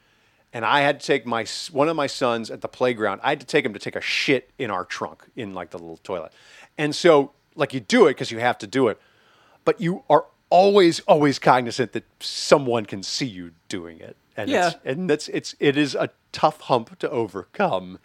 And 0.53 0.65
I 0.65 0.81
had 0.81 0.99
to 0.99 1.07
take 1.07 1.27
my 1.27 1.47
one 1.71 1.89
of 1.89 1.95
my 1.95 2.09
sons 2.09 2.51
at 2.51 2.61
the 2.61 2.69
playground. 2.69 3.21
I 3.23 3.29
had 3.29 3.41
to 3.41 3.47
take 3.47 3.65
him 3.65 3.73
to 3.73 3.79
take 3.79 3.95
a 3.95 4.01
shit 4.01 4.51
in 4.59 4.71
our 4.71 4.85
trunk 4.85 5.27
in 5.37 5.55
like 5.55 5.71
the 5.71 5.79
little 5.79 5.99
toilet. 5.99 6.33
And 6.77 6.95
so, 6.95 7.33
like, 7.55 7.73
you 7.73 7.79
do 7.81 8.07
it 8.07 8.11
because 8.11 8.33
you 8.33 8.41
have 8.41 8.59
to 8.59 8.67
do 8.67 8.89
it, 8.89 8.99
but 9.65 9.81
you 9.81 10.03
are 10.11 10.27
always, 10.49 10.99
always 11.01 11.39
cognizant 11.39 11.93
that 11.93 12.05
someone 12.19 12.85
can 12.85 13.05
see 13.05 13.27
you 13.27 13.53
doing 13.69 14.01
it. 14.01 14.17
And 14.37 14.51
Yeah. 14.51 14.69
it's, 14.69 14.77
and 14.85 15.09
that's 15.09 15.29
it's 15.29 15.55
it 15.61 15.77
is 15.77 15.95
a 15.95 16.11
tough 16.33 16.63
hump 16.63 16.99
to 16.99 17.11
overcome. 17.11 18.01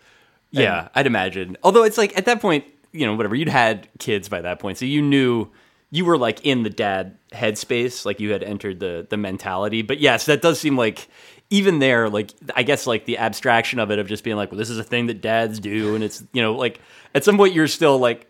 Yeah, 0.62 0.90
I'd 0.96 1.08
imagine. 1.08 1.58
Although 1.64 1.84
it's 1.84 1.98
like 1.98 2.18
at 2.18 2.26
that 2.26 2.42
point, 2.42 2.66
you 2.92 3.06
know, 3.06 3.16
whatever, 3.16 3.36
you'd 3.36 3.50
had 3.50 3.88
kids 4.00 4.30
by 4.30 4.42
that 4.42 4.60
point. 4.60 4.78
So 4.78 4.86
you 4.86 5.02
knew 5.02 5.50
you 5.92 6.06
were 6.06 6.18
like 6.18 6.46
in 6.46 6.64
the 6.64 6.70
dad 6.70 7.18
headspace, 7.32 8.06
like 8.06 8.20
you 8.20 8.32
had 8.32 8.44
entered 8.44 8.80
the 8.80 9.08
the 9.10 9.18
mentality. 9.18 9.82
But 9.82 10.00
yes, 10.00 10.26
that 10.26 10.42
does 10.42 10.60
seem 10.60 10.78
like 10.78 11.08
even 11.50 11.80
there, 11.80 12.10
like 12.10 12.32
I 12.56 12.64
guess 12.64 12.88
like 12.88 13.06
the 13.06 13.18
abstraction 13.18 13.80
of 13.80 13.92
it 13.92 14.00
of 14.00 14.08
just 14.08 14.24
being 14.24 14.36
like, 14.38 14.52
well, 14.52 14.58
this 14.58 14.70
is 14.70 14.78
a 14.78 14.84
thing 14.84 15.08
that 15.08 15.22
dads 15.22 15.60
do, 15.60 15.96
and 15.96 16.04
it's 16.04 16.24
you 16.34 16.42
know, 16.42 16.54
like 16.54 16.80
at 17.14 17.24
some 17.24 17.38
point 17.38 17.54
you're 17.54 17.68
still 17.68 17.98
like 17.98 18.28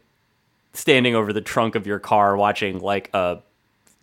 standing 0.74 1.16
over 1.16 1.32
the 1.32 1.42
trunk 1.42 1.76
of 1.76 1.88
your 1.88 2.00
car 2.00 2.36
watching 2.36 2.80
like 2.80 3.10
a 3.14 3.40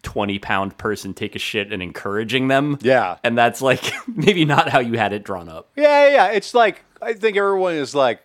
20 0.03 0.39
pound 0.39 0.77
person 0.79 1.15
take 1.15 1.35
a 1.35 1.39
shit 1.39 1.73
and 1.73 1.83
encouraging 1.83 2.49
them. 2.49 2.79
Yeah. 2.83 3.19
And 3.25 3.37
that's 3.37 3.63
like 3.63 3.93
maybe 4.09 4.45
not 4.45 4.69
how 4.69 4.81
you 4.81 4.99
had 4.99 5.13
it 5.13 5.25
drawn 5.25 5.49
up. 5.49 5.71
Yeah, 5.77 6.07
yeah, 6.07 6.15
yeah. 6.15 6.27
It's 6.33 6.55
like 6.55 6.85
I 7.01 7.15
think 7.15 7.37
everyone 7.37 7.75
is 7.75 7.95
like 7.95 8.21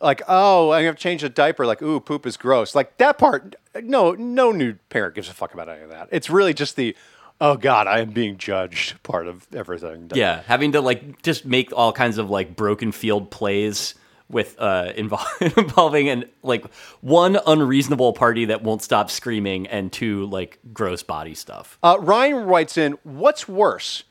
like, 0.00 0.20
oh, 0.28 0.70
I 0.70 0.82
have 0.82 0.96
to 0.96 1.00
change 1.00 1.22
the 1.22 1.28
diaper, 1.28 1.64
like, 1.64 1.80
ooh, 1.80 2.00
poop 2.00 2.26
is 2.26 2.36
gross. 2.36 2.74
Like 2.74 2.98
that 2.98 3.18
part 3.18 3.56
no 3.82 4.12
no 4.12 4.52
new 4.52 4.74
parent 4.90 5.14
gives 5.14 5.28
a 5.28 5.34
fuck 5.34 5.54
about 5.54 5.68
any 5.68 5.82
of 5.82 5.90
that. 5.90 6.08
It's 6.10 6.28
really 6.28 6.54
just 6.54 6.76
the 6.76 6.96
oh 7.40 7.56
god, 7.56 7.86
I 7.86 8.00
am 8.00 8.10
being 8.10 8.36
judged 8.36 9.02
part 9.02 9.26
of 9.26 9.46
everything. 9.54 10.10
Yeah, 10.14 10.42
having 10.46 10.72
to 10.72 10.80
like 10.80 11.22
just 11.22 11.44
make 11.44 11.72
all 11.72 11.92
kinds 11.92 12.18
of 12.18 12.30
like 12.30 12.56
broken 12.56 12.92
field 12.92 13.30
plays 13.30 13.94
with 14.32 14.56
uh 14.58 14.92
invol- 14.96 15.56
involving 15.58 16.08
and 16.08 16.26
like 16.42 16.64
one 17.02 17.38
unreasonable 17.46 18.12
party 18.14 18.46
that 18.46 18.62
won't 18.62 18.82
stop 18.82 19.10
screaming 19.10 19.66
and 19.68 19.92
two 19.92 20.24
like 20.26 20.58
gross 20.72 21.02
body 21.04 21.34
stuff. 21.34 21.78
Uh, 21.82 21.96
Ryan 22.00 22.44
writes 22.46 22.76
in, 22.76 22.98
what's 23.04 23.46
worse? 23.46 24.02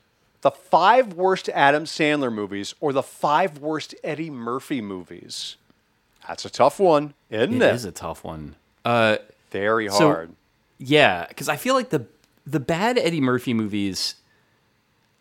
The 0.42 0.52
five 0.52 1.14
worst 1.14 1.50
Adam 1.50 1.84
Sandler 1.84 2.32
movies 2.34 2.74
or 2.80 2.94
the 2.94 3.04
five 3.04 3.58
worst 3.60 3.94
Eddie 4.04 4.30
Murphy 4.30 4.80
movies? 4.82 5.58
That's 6.28 6.46
a 6.46 6.50
tough 6.50 6.80
one, 6.80 7.14
isn't 7.30 7.56
It 7.62 7.66
it? 7.66 7.76
is 7.76 7.84
a 7.86 7.92
tough 7.92 8.24
one. 8.24 8.56
Uh 8.86 9.18
Very 9.52 9.90
So- 9.90 10.08
hard. 10.08 10.32
yeah, 10.78 11.26
cuz 11.36 11.50
I 11.50 11.58
feel 11.58 11.74
like 11.76 11.90
the 11.90 12.06
the 12.48 12.60
bad 12.60 12.98
Eddie 12.98 13.22
Murphy 13.22 13.54
movies 13.54 14.16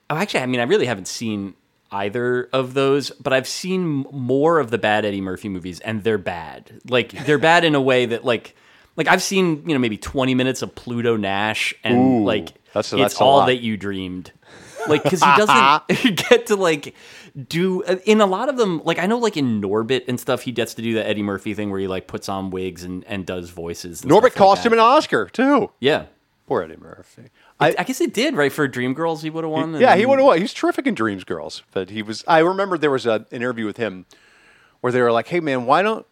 Oh, 0.09 0.17
actually, 0.17 0.41
I 0.41 0.47
mean, 0.47 0.59
I 0.61 0.65
really 0.65 0.87
haven't 0.87 1.07
seen 1.07 1.55
either 1.93 2.49
of 2.53 2.75
those, 2.75 3.11
but 3.11 3.33
I've 3.33 3.49
seen 3.49 4.07
more 4.13 4.59
of 4.59 4.71
the 4.71 4.79
bad 4.79 5.05
Eddie 5.05 5.21
Murphy 5.21 5.49
movies, 5.49 5.81
and 5.81 6.03
they're 6.05 6.19
bad. 6.19 6.81
Like 6.89 7.13
they're 7.27 7.39
bad 7.39 7.65
in 7.65 7.75
a 7.75 7.81
way 7.81 8.07
that 8.07 8.25
like. 8.25 8.57
Like 8.97 9.07
I've 9.07 9.23
seen, 9.23 9.63
you 9.67 9.73
know, 9.73 9.79
maybe 9.79 9.97
twenty 9.97 10.35
minutes 10.35 10.61
of 10.63 10.75
Pluto 10.75 11.17
Nash, 11.17 11.73
and 11.85 11.97
Ooh, 11.97 12.25
like 12.25 12.47
that's- 12.75 12.93
it's 12.93 13.01
that's 13.01 13.21
a 13.21 13.25
all 13.25 13.39
lot. 13.39 13.47
that 13.47 13.63
you 13.63 13.77
dreamed. 13.79 14.31
Like 14.89 15.05
because 15.05 15.21
he 15.23 15.31
doesn't 15.37 16.17
get 16.29 16.47
to 16.49 16.57
like 16.57 16.95
do 17.49 17.83
uh, 17.85 17.97
in 18.05 18.21
a 18.21 18.27
lot 18.27 18.49
of 18.51 18.57
them. 18.59 18.83
Like 18.85 18.99
I 18.99 19.07
know, 19.07 19.17
like 19.19 19.37
in 19.39 19.63
Norbit 19.63 20.05
and 20.09 20.19
stuff, 20.21 20.43
he 20.43 20.53
gets 20.53 20.75
to 20.75 20.83
do 20.83 20.93
the 20.93 21.07
Eddie 21.07 21.23
Murphy 21.23 21.55
thing 21.55 21.71
where 21.71 21.79
he 21.81 21.87
like 21.87 22.09
puts 22.09 22.29
on 22.29 22.51
wigs 22.51 22.83
and, 22.85 23.05
and 23.05 23.25
does 23.25 23.49
voices. 23.49 24.03
and 24.03 24.11
Norbit 24.11 24.17
stuff 24.17 24.23
like 24.25 24.35
cost 24.35 24.67
him 24.67 24.73
an 24.75 24.81
Oscar, 24.81 25.27
too. 25.27 25.71
Yeah, 25.81 26.07
Poor 26.51 26.63
Eddie 26.63 26.79
Murphy. 26.79 27.31
I, 27.61 27.77
I 27.79 27.85
guess 27.85 27.99
he 27.99 28.09
did 28.09 28.35
right 28.35 28.51
for 28.51 28.69
Dreamgirls. 28.69 29.23
He 29.23 29.31
would 29.31 29.45
have 29.45 29.53
won. 29.53 29.73
and 29.73 29.81
Yeah, 29.81 29.95
he 29.95 30.05
would 30.05 30.19
have 30.19 30.27
won. 30.27 30.41
He's 30.41 30.53
terrific 30.53 30.85
in 30.85 30.95
Dreams 30.97 31.23
Girls. 31.23 31.63
But 31.71 31.91
he 31.91 32.03
was. 32.03 32.25
I 32.27 32.41
remember 32.41 32.77
there 32.77 32.91
was 32.91 33.07
a, 33.07 33.13
an 33.13 33.27
interview 33.31 33.67
with 33.67 33.77
him 33.77 34.05
where 34.81 34.93
they 34.93 35.01
were 35.01 35.13
like, 35.13 35.29
"Hey, 35.29 35.39
man, 35.39 35.65
why 35.65 35.83
don't 35.83 36.05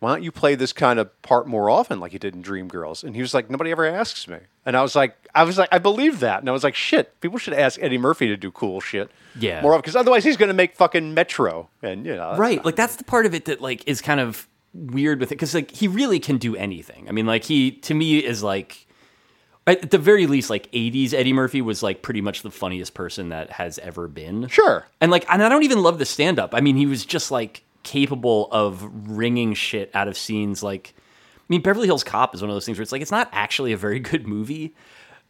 why 0.00 0.10
don't 0.10 0.24
you 0.24 0.32
play 0.32 0.56
this 0.56 0.72
kind 0.72 0.98
of 0.98 1.22
part 1.22 1.46
more 1.46 1.70
often, 1.70 2.00
like 2.00 2.12
you 2.12 2.18
did 2.18 2.34
in 2.34 2.42
Dreamgirls?" 2.42 3.04
And 3.04 3.14
he 3.14 3.22
was 3.22 3.32
like, 3.32 3.48
"Nobody 3.48 3.70
ever 3.70 3.86
asks 3.86 4.26
me." 4.26 4.38
And 4.64 4.76
I 4.76 4.82
was 4.82 4.96
like, 4.96 5.14
I 5.36 5.44
was 5.44 5.56
like, 5.56 5.68
I 5.70 5.78
believe 5.78 6.18
that. 6.18 6.40
And 6.40 6.48
I 6.48 6.52
was 6.52 6.64
like, 6.64 6.74
shit, 6.74 7.20
people 7.20 7.38
should 7.38 7.54
ask 7.54 7.80
Eddie 7.80 7.98
Murphy 7.98 8.26
to 8.26 8.36
do 8.36 8.50
cool 8.50 8.80
shit. 8.80 9.08
Yeah. 9.38 9.62
more 9.62 9.70
often, 9.70 9.82
because 9.82 9.94
otherwise 9.94 10.24
he's 10.24 10.36
going 10.36 10.48
to 10.48 10.54
make 10.54 10.74
fucking 10.74 11.14
Metro, 11.14 11.68
and 11.80 12.04
you 12.04 12.16
know, 12.16 12.36
right 12.36 12.64
like 12.64 12.74
that's 12.74 12.96
the 12.96 13.04
part 13.04 13.24
of 13.24 13.34
it 13.34 13.44
that 13.44 13.60
like 13.60 13.86
is 13.86 14.00
kind 14.00 14.18
of 14.18 14.48
weird 14.74 15.20
with 15.20 15.30
it 15.30 15.36
because 15.36 15.54
like 15.54 15.70
he 15.70 15.86
really 15.86 16.18
can 16.18 16.36
do 16.36 16.54
anything 16.54 17.08
i 17.08 17.12
mean 17.12 17.24
like 17.24 17.44
he 17.44 17.70
to 17.70 17.94
me 17.94 18.18
is 18.18 18.42
like 18.42 18.85
at 19.66 19.90
the 19.90 19.98
very 19.98 20.26
least 20.26 20.50
like 20.50 20.70
80s 20.72 21.12
eddie 21.12 21.32
murphy 21.32 21.60
was 21.62 21.82
like 21.82 22.02
pretty 22.02 22.20
much 22.20 22.42
the 22.42 22.50
funniest 22.50 22.94
person 22.94 23.30
that 23.30 23.50
has 23.50 23.78
ever 23.80 24.08
been 24.08 24.48
Sure. 24.48 24.86
and 25.00 25.10
like 25.10 25.24
and 25.30 25.42
i 25.42 25.48
don't 25.48 25.64
even 25.64 25.82
love 25.82 25.98
the 25.98 26.04
stand-up 26.04 26.54
i 26.54 26.60
mean 26.60 26.76
he 26.76 26.86
was 26.86 27.04
just 27.04 27.30
like 27.30 27.62
capable 27.82 28.48
of 28.50 28.82
wringing 29.08 29.54
shit 29.54 29.90
out 29.94 30.08
of 30.08 30.16
scenes 30.16 30.62
like 30.62 30.94
i 30.96 31.44
mean 31.48 31.62
beverly 31.62 31.86
hills 31.86 32.04
cop 32.04 32.34
is 32.34 32.40
one 32.42 32.50
of 32.50 32.54
those 32.56 32.64
things 32.66 32.78
where 32.78 32.82
it's 32.82 32.92
like 32.92 33.02
it's 33.02 33.10
not 33.10 33.28
actually 33.32 33.72
a 33.72 33.76
very 33.76 33.98
good 34.00 34.26
movie 34.26 34.74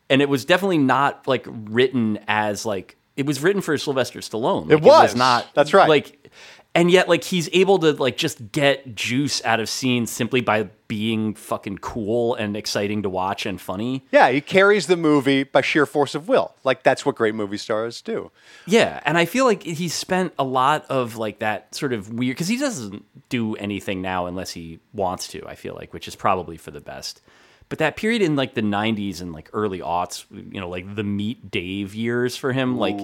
and 0.09 0.23
it 0.23 0.29
was 0.29 0.45
definitely 0.45 0.79
not 0.79 1.27
like 1.27 1.45
written 1.49 2.19
as 2.29 2.65
like 2.65 2.97
it 3.17 3.25
was 3.25 3.43
written 3.43 3.63
for 3.63 3.79
Sylvester 3.79 4.19
Stallone. 4.21 4.71
Like, 4.71 4.83
was. 4.83 5.15
not. 5.15 5.47
That's 5.55 5.73
right. 5.73 5.89
Like, 5.89 6.31
and 6.77 6.91
yet 6.91 7.09
like 7.09 7.25
he's 7.25 7.49
able 7.55 7.79
to 7.79 7.93
like 7.93 8.19
just 8.19 8.53
get 8.53 8.95
juice 8.95 9.43
out 9.47 9.61
of 9.61 9.69
scenes 9.69 10.11
simply 10.11 10.43
by 10.43 10.69
being 10.89 11.35
fucking 11.35 11.79
cool 11.79 12.35
and 12.35 12.55
exciting 12.55 13.03
to 13.03 13.09
watch 13.09 13.47
and 13.47 13.59
funny. 13.59 14.05
Yeah, 14.13 14.29
he 14.29 14.43
carries 14.43 14.87
the 14.87 14.97
movie 14.97 15.43
by 15.43 15.63
sheer 15.63 15.87
force 15.87 16.15
of 16.15 16.29
will. 16.29 16.55
Like 16.65 16.83
that's 16.83 17.07
what 17.07 17.17
great 17.17 17.35
movie 17.35 17.57
stars 17.57 18.03
do. 18.03 18.31
Yeah, 18.67 19.01
and 19.07 19.17
I 19.17 19.25
feel 19.25 19.47
like 19.47 19.63
he's 19.63 19.95
spent 19.95 20.35
a 20.39 20.45
lot 20.45 20.85
of 20.91 21.17
like 21.17 21.39
that 21.39 21.75
sort 21.75 21.95
of 21.95 22.13
weird 22.13 22.37
because 22.37 22.49
he 22.49 22.59
doesn't 22.59 23.07
do 23.31 23.57
anything 23.57 24.03
now 24.03 24.27
unless 24.27 24.51
he 24.51 24.79
wants 24.93 25.29
to. 25.29 25.47
I 25.49 25.55
feel 25.55 25.75
like, 25.75 25.95
which 25.95 26.07
is 26.07 26.15
probably 26.15 26.59
for 26.59 26.71
the 26.73 26.81
best. 26.83 27.23
But 27.69 27.79
that 27.81 27.97
period 27.97 28.23
in 28.23 28.37
like 28.37 28.55
the 28.55 28.63
'90s 28.63 29.21
and 29.21 29.33
like 29.33 29.51
early 29.53 29.81
aughts, 29.81 30.25
you 30.31 30.61
know, 30.61 30.69
like 30.69 30.95
the 30.95 31.03
Meet 31.03 31.51
Dave 31.51 31.95
years 31.95 32.37
for 32.37 32.53
him, 32.53 32.79
like 32.79 32.95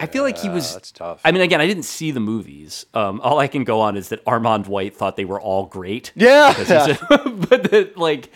I 0.00 0.06
feel 0.06 0.24
like 0.24 0.36
he 0.38 0.48
was. 0.48 0.74
that's 0.74 0.90
tough. 0.90 1.20
I 1.24 1.30
mean, 1.30 1.42
again, 1.42 1.60
I 1.60 1.66
didn't 1.68 1.84
see 1.84 2.10
the 2.10 2.18
movies. 2.18 2.86
Um, 2.92 3.20
all 3.20 3.38
I 3.38 3.46
can 3.46 3.62
go 3.62 3.80
on 3.80 3.96
is 3.96 4.08
that 4.08 4.24
Armond 4.24 4.66
White 4.66 4.96
thought 4.96 5.14
they 5.16 5.24
were 5.24 5.40
all 5.40 5.66
great. 5.66 6.10
Yeah. 6.16 6.50
a- 7.10 7.28
but 7.28 7.70
that 7.70 7.96
like 7.96 8.30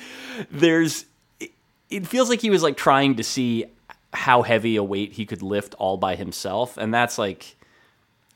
there's 0.50 1.06
it, 1.40 1.50
it 1.90 2.06
feels 2.06 2.28
like 2.28 2.40
he 2.40 2.50
was 2.50 2.62
like 2.62 2.76
trying 2.76 3.16
to 3.16 3.24
see 3.24 3.64
how 4.12 4.42
heavy 4.42 4.76
a 4.76 4.82
weight 4.84 5.12
he 5.14 5.26
could 5.26 5.42
lift 5.42 5.74
all 5.74 5.96
by 5.96 6.14
himself, 6.14 6.76
and 6.76 6.94
that's 6.94 7.18
like, 7.18 7.56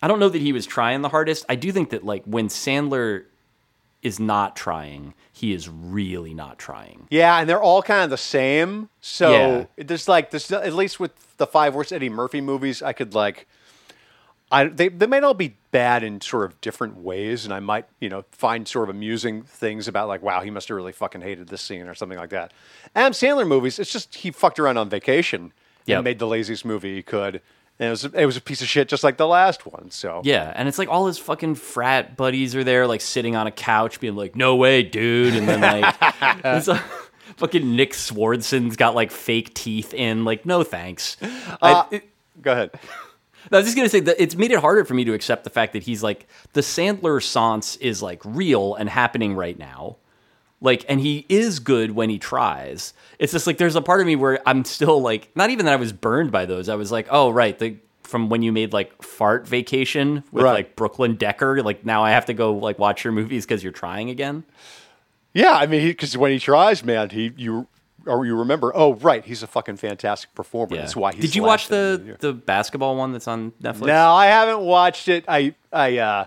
I 0.02 0.08
don't 0.08 0.18
know 0.18 0.28
that 0.28 0.42
he 0.42 0.52
was 0.52 0.66
trying 0.66 1.02
the 1.02 1.08
hardest. 1.08 1.44
I 1.48 1.54
do 1.54 1.70
think 1.70 1.90
that 1.90 2.04
like 2.04 2.24
when 2.24 2.48
Sandler 2.48 3.26
is 4.02 4.18
not 4.18 4.56
trying, 4.56 5.14
he 5.32 5.52
is 5.52 5.68
really 5.68 6.34
not 6.34 6.58
trying. 6.58 7.06
Yeah, 7.10 7.38
and 7.38 7.48
they're 7.48 7.62
all 7.62 7.82
kind 7.82 8.02
of 8.02 8.10
the 8.10 8.16
same. 8.16 8.88
So 9.00 9.30
Yeah. 9.30 9.84
there's 9.84 10.08
like 10.08 10.30
this 10.30 10.50
at 10.50 10.72
least 10.74 10.98
with 11.00 11.36
the 11.36 11.46
five 11.46 11.74
worst 11.74 11.92
Eddie 11.92 12.08
Murphy 12.08 12.40
movies, 12.40 12.82
I 12.82 12.92
could 12.92 13.14
like 13.14 13.46
I 14.50 14.64
they 14.64 14.88
they 14.88 15.06
might 15.06 15.24
all 15.24 15.32
be 15.34 15.56
bad 15.70 16.02
in 16.02 16.20
sort 16.20 16.44
of 16.44 16.60
different 16.60 16.96
ways, 16.98 17.44
and 17.46 17.54
I 17.54 17.60
might, 17.60 17.86
you 18.00 18.10
know, 18.10 18.24
find 18.32 18.68
sort 18.68 18.88
of 18.90 18.94
amusing 18.94 19.42
things 19.44 19.88
about 19.88 20.08
like, 20.08 20.20
wow, 20.22 20.40
he 20.42 20.50
must 20.50 20.68
have 20.68 20.76
really 20.76 20.92
fucking 20.92 21.22
hated 21.22 21.48
this 21.48 21.62
scene 21.62 21.86
or 21.88 21.94
something 21.94 22.18
like 22.18 22.30
that. 22.30 22.52
Adam 22.94 23.12
Sandler 23.14 23.46
movies, 23.46 23.78
it's 23.78 23.90
just 23.90 24.16
he 24.16 24.30
fucked 24.30 24.58
around 24.58 24.76
on 24.76 24.88
vacation 24.90 25.52
Yep. 25.86 25.96
and 25.98 26.04
made 26.04 26.18
the 26.20 26.26
laziest 26.28 26.64
movie 26.64 26.94
he 26.94 27.02
could. 27.02 27.40
And 27.82 27.88
it 27.88 27.90
was 27.90 28.04
it 28.04 28.26
was 28.26 28.36
a 28.36 28.40
piece 28.40 28.62
of 28.62 28.68
shit 28.68 28.88
just 28.88 29.02
like 29.02 29.16
the 29.16 29.26
last 29.26 29.66
one. 29.66 29.90
So 29.90 30.20
Yeah, 30.22 30.52
and 30.54 30.68
it's 30.68 30.78
like 30.78 30.88
all 30.88 31.08
his 31.08 31.18
fucking 31.18 31.56
frat 31.56 32.16
buddies 32.16 32.54
are 32.54 32.62
there, 32.62 32.86
like 32.86 33.00
sitting 33.00 33.34
on 33.34 33.48
a 33.48 33.50
couch, 33.50 33.98
being 33.98 34.14
like, 34.14 34.36
"No 34.36 34.54
way, 34.54 34.84
dude!" 34.84 35.34
And 35.34 35.48
then 35.48 35.60
like, 35.62 35.96
it's 36.44 36.68
like, 36.68 36.80
fucking 37.38 37.74
Nick 37.74 37.94
Swardson's 37.94 38.76
got 38.76 38.94
like 38.94 39.10
fake 39.10 39.52
teeth 39.54 39.94
in. 39.94 40.24
Like, 40.24 40.46
no 40.46 40.62
thanks. 40.62 41.16
Uh, 41.20 41.26
I, 41.60 41.86
it- 41.96 42.08
go 42.40 42.52
ahead. 42.52 42.70
I 43.50 43.56
was 43.56 43.64
just 43.64 43.76
gonna 43.76 43.88
say 43.88 43.98
that 43.98 44.22
it's 44.22 44.36
made 44.36 44.52
it 44.52 44.60
harder 44.60 44.84
for 44.84 44.94
me 44.94 45.02
to 45.06 45.14
accept 45.14 45.42
the 45.42 45.50
fact 45.50 45.72
that 45.72 45.82
he's 45.82 46.04
like 46.04 46.28
the 46.52 46.60
Sandler 46.60 47.20
Sans 47.20 47.74
is 47.78 48.00
like 48.00 48.22
real 48.24 48.76
and 48.76 48.88
happening 48.88 49.34
right 49.34 49.58
now. 49.58 49.96
Like, 50.62 50.84
and 50.88 51.00
he 51.00 51.26
is 51.28 51.58
good 51.58 51.90
when 51.90 52.08
he 52.08 52.18
tries. 52.18 52.94
It's 53.18 53.32
just 53.32 53.46
like 53.46 53.58
there's 53.58 53.74
a 53.76 53.82
part 53.82 54.00
of 54.00 54.06
me 54.06 54.16
where 54.16 54.40
I'm 54.46 54.64
still 54.64 55.02
like, 55.02 55.28
not 55.36 55.50
even 55.50 55.66
that 55.66 55.72
I 55.72 55.76
was 55.76 55.92
burned 55.92 56.30
by 56.32 56.46
those. 56.46 56.68
I 56.68 56.76
was 56.76 56.90
like, 56.92 57.08
oh 57.10 57.30
right, 57.30 57.58
the 57.58 57.76
from 58.04 58.28
when 58.28 58.42
you 58.42 58.52
made 58.52 58.72
like 58.72 59.02
Fart 59.02 59.46
Vacation 59.48 60.22
with 60.32 60.44
Right. 60.44 60.52
like 60.52 60.76
Brooklyn 60.76 61.16
Decker. 61.16 61.62
Like 61.62 61.84
now 61.84 62.02
I 62.04 62.10
have 62.12 62.26
to 62.26 62.34
go 62.34 62.54
like 62.54 62.78
watch 62.78 63.04
your 63.04 63.12
movies 63.12 63.44
because 63.44 63.62
you're 63.62 63.72
trying 63.72 64.08
again. 64.10 64.44
Yeah, 65.34 65.52
I 65.52 65.66
mean, 65.66 65.86
because 65.88 66.16
when 66.16 66.30
he 66.30 66.38
tries, 66.38 66.84
man, 66.84 67.10
he 67.10 67.32
you 67.36 67.66
or 68.06 68.26
you 68.26 68.36
remember, 68.36 68.70
oh 68.74 68.94
right, 68.94 69.24
he's 69.24 69.42
a 69.42 69.46
fucking 69.46 69.76
fantastic 69.78 70.34
performer. 70.34 70.74
Yeah. 70.76 70.82
That's 70.82 70.94
why 70.94 71.12
he's. 71.12 71.22
Did 71.22 71.34
you 71.36 71.42
watch 71.42 71.68
the 71.68 72.16
the 72.20 72.32
basketball 72.32 72.96
one 72.96 73.12
that's 73.12 73.26
on 73.28 73.52
Netflix? 73.62 73.86
No, 73.86 74.10
I 74.12 74.26
haven't 74.26 74.60
watched 74.60 75.08
it. 75.08 75.24
I 75.26 75.54
I 75.72 75.98
uh, 75.98 76.26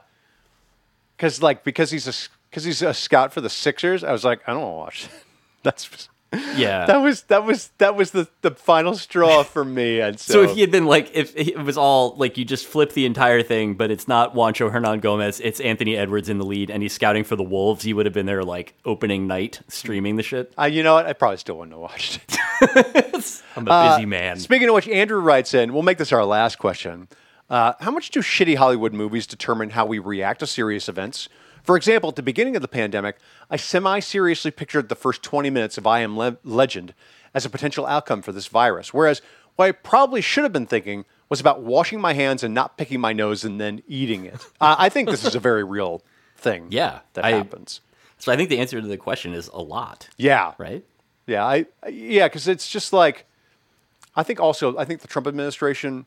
because 1.15 1.41
like 1.41 1.63
because 1.63 1.91
he's 1.91 2.07
a 2.07 2.13
because 2.55 2.63
he's 2.63 2.81
a 2.81 2.93
scout 2.93 3.33
for 3.33 3.41
the 3.41 3.49
Sixers. 3.49 4.01
I 4.01 4.13
was 4.13 4.23
like, 4.23 4.39
I 4.47 4.53
don't 4.53 4.61
want 4.61 4.71
to 4.71 4.77
watch. 4.77 5.07
That. 5.09 5.11
That's 5.63 6.07
Yeah. 6.55 6.85
that 6.85 6.97
was 6.97 7.23
that 7.23 7.43
was 7.43 7.71
that 7.79 7.97
was 7.97 8.11
the 8.11 8.29
the 8.43 8.51
final 8.51 8.95
straw 8.95 9.43
for 9.43 9.65
me. 9.65 9.99
And 9.99 10.17
so, 10.17 10.31
So 10.33 10.41
if 10.43 10.51
he 10.55 10.61
had 10.61 10.71
been 10.71 10.85
like, 10.85 11.11
if 11.13 11.35
it 11.35 11.57
was 11.57 11.77
all 11.77 12.15
like 12.15 12.37
you 12.37 12.45
just 12.45 12.65
flip 12.65 12.93
the 12.93 13.05
entire 13.05 13.43
thing, 13.43 13.73
but 13.73 13.91
it's 13.91 14.07
not 14.07 14.35
Juancho 14.35 14.71
Hernangomez, 14.71 15.41
it's 15.43 15.59
Anthony 15.59 15.97
Edwards 15.97 16.29
in 16.29 16.37
the 16.37 16.45
lead, 16.45 16.69
and 16.69 16.81
he's 16.81 16.93
scouting 16.93 17.25
for 17.25 17.35
the 17.35 17.43
Wolves, 17.43 17.83
he 17.83 17.93
would 17.93 18.05
have 18.05 18.13
been 18.13 18.25
there 18.25 18.43
like 18.43 18.73
opening 18.85 19.27
night 19.27 19.59
streaming 19.67 20.15
the 20.15 20.23
shit. 20.23 20.53
uh, 20.57 20.63
you 20.63 20.81
know 20.81 20.93
what, 20.93 21.05
I 21.07 21.11
probably 21.11 21.37
still 21.37 21.57
wouldn't 21.57 21.73
have 21.73 21.81
watched 21.81 22.21
it. 22.29 23.41
I'm 23.57 23.67
a 23.67 23.89
busy 23.91 24.05
man. 24.05 24.39
Speaking 24.39 24.69
of 24.69 24.75
which, 24.75 24.87
Andrew 24.87 25.19
writes 25.19 25.53
in. 25.53 25.73
We'll 25.73 25.83
make 25.83 25.97
this 25.97 26.13
our 26.13 26.23
last 26.23 26.57
question. 26.57 27.09
Uh, 27.49 27.73
how 27.81 27.91
much 27.91 28.11
do 28.11 28.21
shitty 28.21 28.55
Hollywood 28.55 28.93
movies 28.93 29.27
determine 29.27 29.71
how 29.71 29.85
we 29.85 29.99
react 29.99 30.39
to 30.39 30.47
serious 30.47 30.87
events? 30.87 31.27
For 31.65 31.75
example, 31.75 32.09
at 32.09 32.15
the 32.15 32.21
beginning 32.23 32.55
of 32.55 32.61
the 32.61 32.67
pandemic, 32.67 33.17
I 33.49 33.55
semi 33.57 33.99
seriously 33.99 34.51
pictured 34.51 34.87
the 34.87 34.95
first 34.95 35.23
20 35.23 35.49
minutes 35.49 35.77
of 35.77 35.87
I 35.87 36.01
Am 36.01 36.15
Le- 36.17 36.37
Legend 36.43 36.93
as 37.33 37.43
a 37.45 37.49
potential 37.49 37.85
outcome 37.87 38.21
for 38.21 38.31
this 38.31 38.47
virus, 38.47 38.93
whereas 38.93 39.21
what 39.55 39.65
I 39.65 39.71
probably 39.71 40.21
should 40.21 40.43
have 40.43 40.53
been 40.53 40.67
thinking 40.67 41.05
was 41.27 41.39
about 41.39 41.63
washing 41.63 41.99
my 41.99 42.13
hands 42.13 42.43
and 42.43 42.53
not 42.53 42.77
picking 42.77 42.99
my 43.01 43.13
nose 43.13 43.43
and 43.43 43.59
then 43.59 43.81
eating 43.87 44.25
it. 44.25 44.35
uh, 44.61 44.75
I 44.77 44.89
think 44.89 45.09
this 45.09 45.25
is 45.25 45.33
a 45.33 45.39
very 45.39 45.63
real 45.63 46.03
thing 46.37 46.67
Yeah, 46.69 46.99
that 47.13 47.25
I- 47.25 47.31
happens. 47.31 47.81
So 48.19 48.31
I 48.31 48.37
think 48.37 48.49
the 48.49 48.59
answer 48.59 48.79
to 48.79 48.87
the 48.87 48.95
question 48.97 49.33
is 49.33 49.47
a 49.47 49.59
lot, 49.59 50.07
Yeah. 50.17 50.53
right? 50.59 50.85
Yeah, 51.25 51.43
I 51.45 51.65
I- 51.83 51.89
yeah, 51.89 52.27
because 52.27 52.47
it's 52.47 52.69
just 52.69 52.93
like 52.93 53.25
I 54.15 54.21
think 54.23 54.39
also 54.39 54.77
I 54.77 54.85
think 54.85 55.01
the 55.01 55.07
Trump 55.07 55.25
administration 55.27 56.05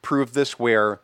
proved 0.00 0.32
this 0.34 0.58
where 0.58 1.00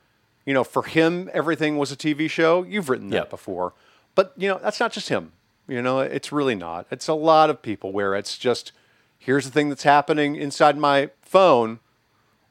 you 0.46 0.52
know 0.54 0.64
for 0.64 0.82
him 0.84 1.30
everything 1.32 1.78
was 1.78 1.92
a 1.92 1.96
TV 1.96 2.28
show. 2.30 2.62
You've 2.62 2.88
written 2.88 3.10
that 3.10 3.16
Yep. 3.16 3.30
before, 3.30 3.72
but 4.14 4.32
you 4.36 4.48
know 4.48 4.58
that's 4.62 4.80
not 4.80 4.92
just 4.92 5.08
him. 5.08 5.32
You 5.68 5.80
know, 5.80 6.00
it's 6.00 6.32
really 6.32 6.54
not. 6.56 6.86
It's 6.90 7.06
a 7.08 7.14
lot 7.14 7.48
of 7.48 7.62
people 7.62 7.92
where 7.92 8.14
it's 8.14 8.36
just 8.36 8.72
here's 9.18 9.44
the 9.44 9.50
thing 9.52 9.68
that's 9.68 9.84
happening 9.84 10.34
inside 10.36 10.76
my 10.76 11.10
phone 11.22 11.78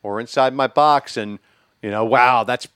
or 0.03 0.19
inside 0.19 0.53
my 0.53 0.67
box, 0.67 1.17
and 1.17 1.37
you 1.81 1.91
know, 1.91 2.05
wow, 2.05 2.43
that's 2.43 2.67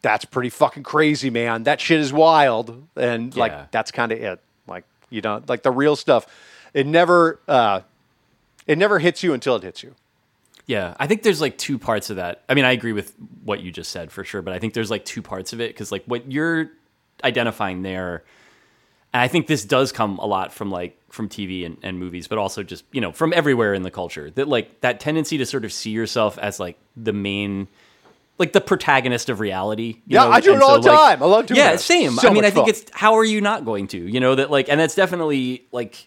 that's 0.00 0.24
pretty 0.24 0.48
fucking 0.50 0.84
crazy, 0.84 1.28
man. 1.30 1.64
That 1.64 1.80
shit 1.80 2.00
is 2.00 2.12
wild, 2.12 2.86
and 2.96 3.34
Yeah. 3.34 3.40
like 3.40 3.70
that's 3.72 3.90
kind 3.90 4.12
of 4.12 4.20
it. 4.20 4.40
Like 4.66 4.84
you 5.10 5.20
know, 5.20 5.42
like 5.48 5.62
the 5.62 5.70
real 5.72 5.96
stuff. 5.96 6.26
It 6.72 6.86
never, 6.86 7.40
uh, 7.48 7.80
it 8.66 8.76
never 8.78 8.98
hits 8.98 9.22
you 9.22 9.32
until 9.34 9.56
it 9.56 9.62
hits 9.62 9.82
you. 9.82 9.94
Yeah, 10.66 10.94
I 10.98 11.06
think 11.06 11.22
there's 11.22 11.40
like 11.40 11.56
two 11.58 11.78
parts 11.78 12.10
of 12.10 12.16
that. 12.16 12.42
I 12.48 12.54
mean, 12.54 12.64
I 12.64 12.72
agree 12.72 12.92
with 12.92 13.14
what 13.44 13.60
you 13.60 13.70
just 13.70 13.92
said 13.92 14.10
for 14.10 14.24
sure, 14.24 14.42
but 14.42 14.52
I 14.52 14.58
think 14.58 14.74
there's 14.74 14.90
like 14.90 15.04
two 15.04 15.22
parts 15.22 15.52
of 15.52 15.60
it 15.60 15.70
because 15.70 15.92
like 15.92 16.04
what 16.06 16.30
you're 16.30 16.70
identifying 17.22 17.82
there, 17.82 18.24
and 19.14 19.22
I 19.22 19.28
think 19.28 19.46
this 19.46 19.64
does 19.64 19.92
come 19.92 20.18
a 20.18 20.26
lot 20.26 20.52
from 20.52 20.70
like 20.70 21.00
from 21.08 21.28
TV 21.28 21.64
and, 21.64 21.78
and 21.84 21.98
movies, 22.00 22.26
but 22.26 22.38
also 22.38 22.62
just 22.64 22.84
you 22.90 23.00
know 23.00 23.12
from 23.12 23.32
everywhere 23.32 23.74
in 23.74 23.82
the 23.82 23.92
culture 23.92 24.30
that 24.32 24.48
like 24.48 24.80
that 24.80 24.98
tendency 24.98 25.38
to 25.38 25.46
sort 25.46 25.64
of 25.64 25.72
see 25.72 25.90
yourself 25.90 26.36
as 26.38 26.58
like 26.60 26.78
the 26.96 27.12
main. 27.12 27.68
Like 28.38 28.52
the 28.52 28.60
protagonist 28.60 29.30
of 29.30 29.40
reality. 29.40 30.02
you 30.06 30.18
Yeah, 30.18 30.24
know? 30.24 30.30
I 30.30 30.40
do 30.42 30.50
it 30.50 30.54
And 30.56 30.62
all 30.62 30.78
the 30.78 30.90
like- 30.92 30.98
time. 31.18 31.22
I 31.22 31.26
love 31.26 31.46
doing 31.46 31.56
Yeah, 31.56 31.70
that. 31.70 31.80
same. 31.80 32.12
So 32.16 32.28
I 32.28 32.34
mean, 32.34 32.44
I 32.44 32.50
think 32.50 32.66
fun. 32.66 32.68
it's 32.68 32.84
how 32.92 33.14
are 33.14 33.24
you 33.24 33.40
not 33.40 33.64
going 33.64 33.86
to? 33.88 33.98
You 33.98 34.20
know 34.20 34.34
that 34.34 34.50
like, 34.50 34.68
and 34.68 34.78
that's 34.78 34.94
definitely 34.94 35.64
like 35.72 36.06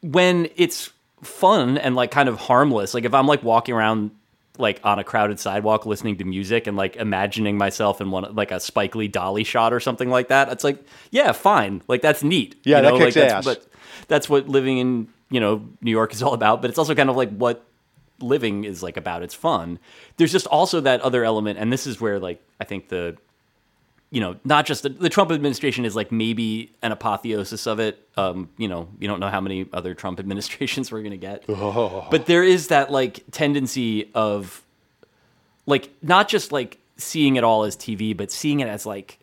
when 0.00 0.48
it's 0.54 0.90
fun 1.24 1.78
and 1.78 1.94
like 1.94 2.10
kind 2.10 2.28
of 2.28 2.38
harmless. 2.38 2.94
Like 2.94 3.04
if 3.04 3.14
I'm 3.14 3.26
like 3.26 3.42
walking 3.42 3.74
around 3.74 4.10
like 4.56 4.80
on 4.84 4.98
a 4.98 5.04
crowded 5.04 5.40
sidewalk 5.40 5.84
listening 5.84 6.16
to 6.18 6.24
music 6.24 6.66
and 6.66 6.76
like 6.76 6.96
imagining 6.96 7.58
myself 7.58 8.00
in 8.00 8.10
one 8.10 8.34
like 8.34 8.52
a 8.52 8.60
Spike 8.60 8.94
Lee 8.94 9.08
dolly 9.08 9.44
shot 9.44 9.72
or 9.72 9.80
something 9.80 10.08
like 10.10 10.28
that, 10.28 10.50
it's 10.50 10.64
like 10.64 10.84
yeah, 11.10 11.32
fine. 11.32 11.82
Like 11.88 12.02
that's 12.02 12.22
neat. 12.22 12.56
Yeah, 12.64 12.78
you 12.78 12.82
that 12.82 12.90
know? 12.90 12.98
kicks 12.98 13.16
like, 13.16 13.28
that's, 13.28 13.32
ass. 13.34 13.44
But 13.44 13.66
that's 14.08 14.28
what 14.28 14.48
living 14.48 14.78
in 14.78 15.08
you 15.30 15.40
know 15.40 15.68
New 15.80 15.90
York 15.90 16.12
is 16.12 16.22
all 16.22 16.34
about. 16.34 16.60
But 16.60 16.70
it's 16.70 16.78
also 16.78 16.94
kind 16.94 17.10
of 17.10 17.16
like 17.16 17.30
what 17.30 17.64
living 18.20 18.64
is 18.64 18.82
like 18.82 18.96
about. 18.96 19.22
It's 19.22 19.34
fun. 19.34 19.78
There's 20.16 20.32
just 20.32 20.46
also 20.46 20.80
that 20.80 21.00
other 21.00 21.24
element, 21.24 21.58
and 21.58 21.72
this 21.72 21.86
is 21.86 22.00
where 22.00 22.18
like 22.18 22.42
I 22.60 22.64
think 22.64 22.88
the 22.88 23.16
you 24.14 24.20
know, 24.20 24.36
not 24.44 24.64
just 24.64 24.84
the, 24.84 24.90
the 24.90 25.08
Trump 25.08 25.32
administration 25.32 25.84
is 25.84 25.96
like 25.96 26.12
maybe 26.12 26.70
an 26.82 26.92
apotheosis 26.92 27.66
of 27.66 27.80
it. 27.80 27.98
Um, 28.16 28.48
you 28.56 28.68
know, 28.68 28.88
you 29.00 29.08
don't 29.08 29.18
know 29.18 29.28
how 29.28 29.40
many 29.40 29.66
other 29.72 29.92
Trump 29.92 30.20
administrations 30.20 30.92
we're 30.92 31.00
going 31.00 31.10
to 31.10 31.16
get. 31.16 31.44
But 32.12 32.26
there 32.26 32.44
is 32.44 32.68
that 32.68 32.92
like 32.92 33.24
tendency 33.32 34.12
of 34.14 34.62
like 35.66 35.90
not 36.00 36.28
just 36.28 36.52
like 36.52 36.78
seeing 36.96 37.34
it 37.34 37.42
all 37.42 37.64
as 37.64 37.76
TV, 37.76 38.16
but 38.16 38.30
seeing 38.30 38.60
it 38.60 38.68
as 38.68 38.86
like 38.86 39.18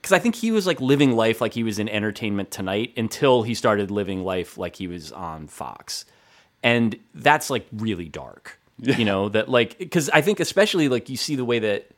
because 0.00 0.12
I 0.12 0.20
think 0.20 0.36
he 0.36 0.50
was 0.50 0.66
like 0.66 0.80
living 0.80 1.12
life 1.12 1.42
like 1.42 1.52
he 1.52 1.62
was 1.62 1.78
in 1.78 1.90
Entertainment 1.90 2.50
Tonight 2.50 2.94
until 2.96 3.42
he 3.42 3.52
started 3.54 3.90
living 3.90 4.24
life 4.24 4.56
like 4.56 4.76
he 4.76 4.86
was 4.86 5.12
on 5.12 5.48
Fox, 5.48 6.06
and 6.62 6.98
that's 7.14 7.50
like 7.50 7.66
really 7.74 8.08
dark. 8.08 8.58
You 8.78 9.04
know 9.04 9.28
that 9.28 9.50
like 9.50 9.76
because 9.76 10.08
I 10.08 10.22
think 10.22 10.40
especially 10.40 10.88
like 10.88 11.10
you 11.10 11.18
see 11.18 11.36
the 11.36 11.44
way 11.44 11.58
that 11.58 11.90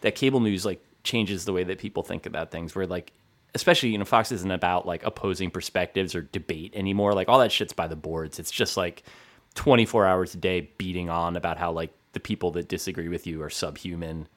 that 0.00 0.14
cable 0.14 0.40
news 0.40 0.64
like 0.64 0.82
changes 1.06 1.46
the 1.46 1.52
way 1.52 1.64
that 1.64 1.78
people 1.78 2.02
think 2.02 2.26
about 2.26 2.50
things. 2.50 2.74
Where 2.74 2.86
like 2.86 3.12
especially 3.54 3.88
you 3.88 3.98
know 3.98 4.04
Fox 4.04 4.30
isn't 4.30 4.50
about 4.50 4.86
like 4.86 5.02
opposing 5.04 5.50
perspectives 5.50 6.14
or 6.14 6.22
debate 6.22 6.72
anymore. 6.74 7.14
Like 7.14 7.28
all 7.28 7.38
that 7.38 7.52
shit's 7.52 7.72
by 7.72 7.86
the 7.86 7.96
boards. 7.96 8.38
It's 8.38 8.50
just 8.50 8.76
like 8.76 9.02
twenty 9.54 9.86
four 9.86 10.06
hours 10.06 10.34
a 10.34 10.38
day 10.38 10.70
beating 10.76 11.08
on 11.08 11.36
about 11.36 11.56
how 11.56 11.72
like 11.72 11.92
the 12.12 12.20
people 12.20 12.50
that 12.52 12.68
disagree 12.68 13.08
with 13.08 13.26
you 13.26 13.42
are 13.42 13.50
subhuman 13.50 14.28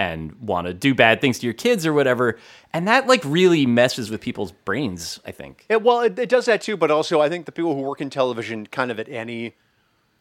and 0.00 0.32
want 0.40 0.66
to 0.66 0.72
do 0.72 0.94
bad 0.94 1.20
things 1.20 1.38
to 1.38 1.46
your 1.46 1.52
kids 1.52 1.84
or 1.84 1.92
whatever. 1.92 2.38
And 2.72 2.88
that 2.88 3.06
like 3.06 3.22
really 3.24 3.66
messes 3.66 4.10
with 4.10 4.20
people's 4.22 4.50
brains, 4.50 5.20
I 5.26 5.30
think. 5.30 5.66
It, 5.68 5.82
well, 5.82 6.00
it, 6.00 6.18
it 6.18 6.28
does 6.28 6.46
that 6.46 6.62
too, 6.62 6.76
but 6.76 6.90
also 6.90 7.20
I 7.20 7.28
think 7.28 7.44
the 7.44 7.52
people 7.52 7.74
who 7.74 7.82
work 7.82 8.00
in 8.00 8.08
television, 8.08 8.66
kind 8.66 8.90
of 8.90 8.98
at 8.98 9.08
any 9.08 9.56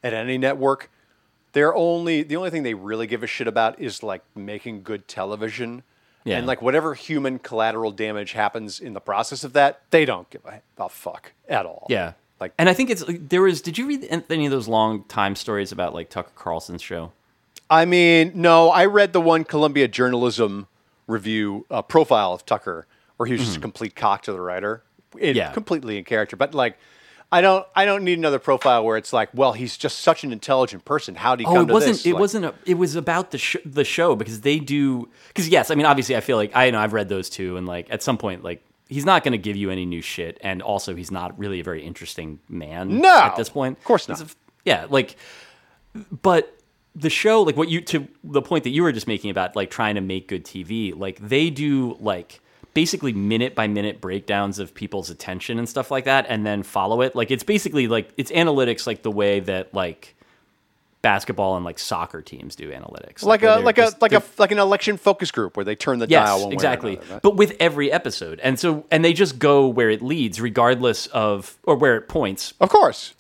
at 0.04 0.14
any 0.14 0.38
network, 0.38 0.92
they're 1.54 1.74
only 1.74 2.24
the 2.24 2.36
only 2.36 2.50
thing 2.50 2.64
they 2.64 2.74
really 2.74 3.08
give 3.08 3.24
a 3.24 3.28
shit 3.28 3.48
about 3.48 3.80
is 3.80 4.04
like 4.04 4.22
making 4.36 4.84
good 4.84 5.08
television. 5.08 5.84
Yeah. 6.30 6.38
And 6.38 6.48
like 6.48 6.62
whatever 6.62 6.94
human 6.94 7.40
collateral 7.40 7.92
damage 7.92 8.32
happens 8.34 8.80
in 8.80 8.94
the 8.94 9.00
process 9.02 9.44
of 9.44 9.54
that, 9.54 9.82
they 9.92 10.06
don't 10.06 10.30
give 10.30 10.46
a, 10.46 10.62
a 10.78 10.90
fuck 10.90 11.32
at 11.48 11.66
all. 11.66 11.88
Yeah. 11.90 12.14
Like 12.40 12.54
And 12.58 12.70
I 12.70 12.74
think 12.74 12.90
it's 12.90 13.04
there 13.08 13.42
was 13.42 13.62
did 13.62 13.78
you 13.78 13.88
read 13.88 14.08
any 14.30 14.46
of 14.46 14.52
those 14.52 14.68
long 14.68 15.04
time 15.06 15.36
stories 15.36 15.72
about 15.72 15.94
like 15.94 16.10
Tucker 16.10 16.32
Carlson's 16.36 16.82
show? 16.82 17.12
I 17.70 17.86
mean, 17.86 18.32
no, 18.36 18.70
I 18.70 18.86
read 18.86 19.14
the 19.14 19.22
one 19.22 19.44
Columbia 19.44 19.88
Journalism 19.88 20.68
review 21.08 21.66
uh, 21.70 21.82
profile 21.82 22.34
of 22.34 22.46
Tucker, 22.46 22.88
where 23.18 23.28
he 23.28 23.34
was 23.34 23.42
just 23.44 23.58
a 23.58 23.60
complete 23.60 23.96
cock 23.96 24.24
to 24.24 24.32
the 24.32 24.40
writer, 24.42 24.82
in, 25.18 25.30
Mm-hmm. 25.30 25.38
Yeah. 25.38 25.52
completely 25.52 25.98
in 25.98 26.04
character. 26.04 26.36
But 26.36 26.54
like, 26.56 26.78
I 27.32 27.42
don't 27.42 27.66
I 27.76 27.86
don't 27.86 28.04
need 28.04 28.18
another 28.18 28.40
profile 28.40 28.84
where 28.84 28.98
it's 28.98 29.14
like, 29.14 29.30
well, 29.34 29.54
he's 29.54 29.78
just 29.78 30.00
such 30.00 30.24
an 30.24 30.32
intelligent 30.34 30.84
person. 30.86 31.14
How 31.16 31.36
did 31.36 31.44
he 31.44 31.48
Oh, 31.48 31.54
come 31.54 31.64
it 31.66 31.68
to 31.68 31.74
wasn't. 31.74 31.94
this? 31.98 32.06
It 32.08 32.14
Like, 32.14 32.20
wasn't. 32.22 32.46
A, 32.46 32.54
it 32.66 32.74
was 32.76 32.96
about 32.96 33.32
the 33.32 33.38
sh- 33.38 33.58
the 33.66 33.84
show 33.84 34.16
because 34.16 34.42
they 34.42 34.58
do. 34.60 35.08
Because 35.28 35.48
yes, 35.48 35.70
I 35.70 35.76
mean, 35.76 35.86
obviously, 35.86 36.16
I 36.16 36.22
feel 36.22 36.38
like 36.38 36.52
I 36.56 36.72
know 36.72 36.80
I've 36.80 36.94
read 36.94 37.08
those 37.10 37.30
too, 37.30 37.56
and 37.58 37.68
like 37.68 37.88
at 37.92 38.02
some 38.02 38.18
point, 38.18 38.44
like 38.44 38.64
he's 38.88 39.06
not 39.06 39.24
going 39.24 39.34
to 39.34 39.38
give 39.38 39.56
you 39.56 39.70
any 39.70 39.86
new 39.86 40.02
shit, 40.02 40.40
and 40.42 40.62
also 40.64 40.96
he's 40.96 41.12
not 41.12 41.38
really 41.38 41.60
a 41.60 41.64
very 41.64 41.84
interesting 41.84 42.40
man. 42.50 43.00
No, 43.00 43.16
at 43.16 43.36
this 43.36 43.50
point, 43.50 43.78
of 43.78 43.84
course 43.84 44.08
not. 44.10 44.22
a- 44.22 44.28
yeah, 44.66 44.88
like, 44.90 45.16
but 46.24 46.56
the 46.96 47.10
show, 47.10 47.44
like 47.44 47.56
what 47.56 47.70
you 47.70 47.82
to 47.82 48.08
the 48.24 48.42
point 48.42 48.64
that 48.64 48.72
you 48.72 48.84
were 48.84 48.92
just 48.92 49.08
making 49.08 49.30
about 49.30 49.56
like 49.56 49.70
trying 49.70 49.96
to 49.96 50.02
make 50.02 50.28
good 50.28 50.44
TV, 50.46 50.98
like 50.98 51.20
they 51.20 51.50
do 51.50 51.96
like 52.00 52.42
basically 52.82 53.14
minute 53.14 53.54
by 53.56 53.68
minute 53.68 54.00
breakdowns 54.00 54.58
of 54.60 54.74
people's 54.74 55.10
attention 55.10 55.60
and 55.60 55.68
stuff 55.68 55.92
like 55.92 56.06
that 56.06 56.26
and 56.30 56.46
then 56.46 56.64
follow 56.64 57.02
it 57.02 57.16
like 57.16 57.30
it's 57.36 57.44
basically 57.44 57.88
like 57.88 58.08
it's 58.16 58.32
analytics 58.32 58.88
like 58.88 59.02
the 59.02 59.12
way 59.12 59.42
that 59.42 59.74
like 59.74 60.16
basketball 61.02 61.56
and 61.56 61.64
like 61.64 61.80
soccer 61.80 62.22
teams 62.22 62.56
do 62.56 62.72
analytics 62.72 63.24
like 63.24 63.42
where 63.42 63.58
a 63.58 63.62
like 63.62 63.78
just- 63.78 63.98
a 63.98 64.00
like 64.02 64.12
a 64.14 64.22
like 64.38 64.52
an 64.52 64.60
election 64.60 64.98
focus 64.98 65.32
group 65.32 65.56
where 65.56 65.64
they 65.64 65.76
turn 65.76 66.00
the 66.00 66.08
yes 66.10 66.28
dial 66.28 66.44
one 66.44 66.54
exactly 66.54 66.96
another, 66.98 67.14
right? 67.14 67.22
but 67.22 67.36
with 67.38 67.56
every 67.60 67.90
episode 67.92 68.40
and 68.42 68.60
so 68.60 68.86
and 68.92 69.04
they 69.06 69.14
just 69.14 69.40
go 69.40 69.66
where 69.68 69.90
it 69.90 70.02
leads 70.02 70.40
regardless 70.42 71.08
of 71.08 71.58
or 71.64 71.76
where 71.78 71.96
it 71.96 72.10
points 72.10 72.54
Of 72.60 72.70
course. 72.70 73.14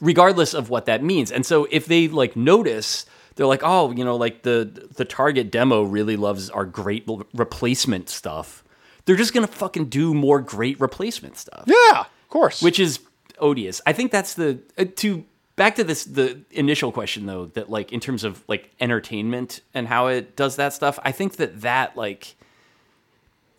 regardless 0.00 0.52
of 0.54 0.68
what 0.68 0.84
that 0.86 1.02
means. 1.02 1.30
And 1.32 1.44
so 1.46 1.66
if 1.70 1.86
they 1.86 2.08
like 2.08 2.34
notice, 2.36 3.06
they're 3.36 3.46
like, 3.46 3.62
oh, 3.64 3.92
you 3.92 4.04
know, 4.04 4.16
like 4.16 4.42
the 4.42 4.88
the 4.96 5.04
target 5.06 5.50
demo 5.50 5.82
really 5.82 6.16
loves 6.16 6.50
our 6.50 6.66
great 6.66 7.08
replacement 7.34 8.08
stuff. 8.10 8.61
They're 9.04 9.16
just 9.16 9.34
gonna 9.34 9.46
fucking 9.46 9.86
do 9.86 10.14
more 10.14 10.40
great 10.40 10.78
replacement 10.80 11.36
stuff, 11.36 11.64
Yeah, 11.66 12.00
of 12.00 12.28
course. 12.28 12.62
which 12.62 12.78
is 12.78 13.00
odious. 13.38 13.80
I 13.86 13.92
think 13.92 14.12
that's 14.12 14.34
the 14.34 14.58
uh, 14.78 14.84
to 14.96 15.24
back 15.56 15.74
to 15.76 15.84
this 15.84 16.04
the 16.04 16.40
initial 16.50 16.92
question 16.92 17.26
though 17.26 17.46
that 17.46 17.68
like 17.70 17.92
in 17.92 18.00
terms 18.00 18.24
of 18.24 18.42
like 18.48 18.70
entertainment 18.80 19.60
and 19.74 19.88
how 19.88 20.06
it 20.08 20.36
does 20.36 20.56
that 20.56 20.72
stuff. 20.72 20.98
I 21.02 21.12
think 21.12 21.36
that 21.36 21.60
that 21.62 21.96
like 21.96 22.36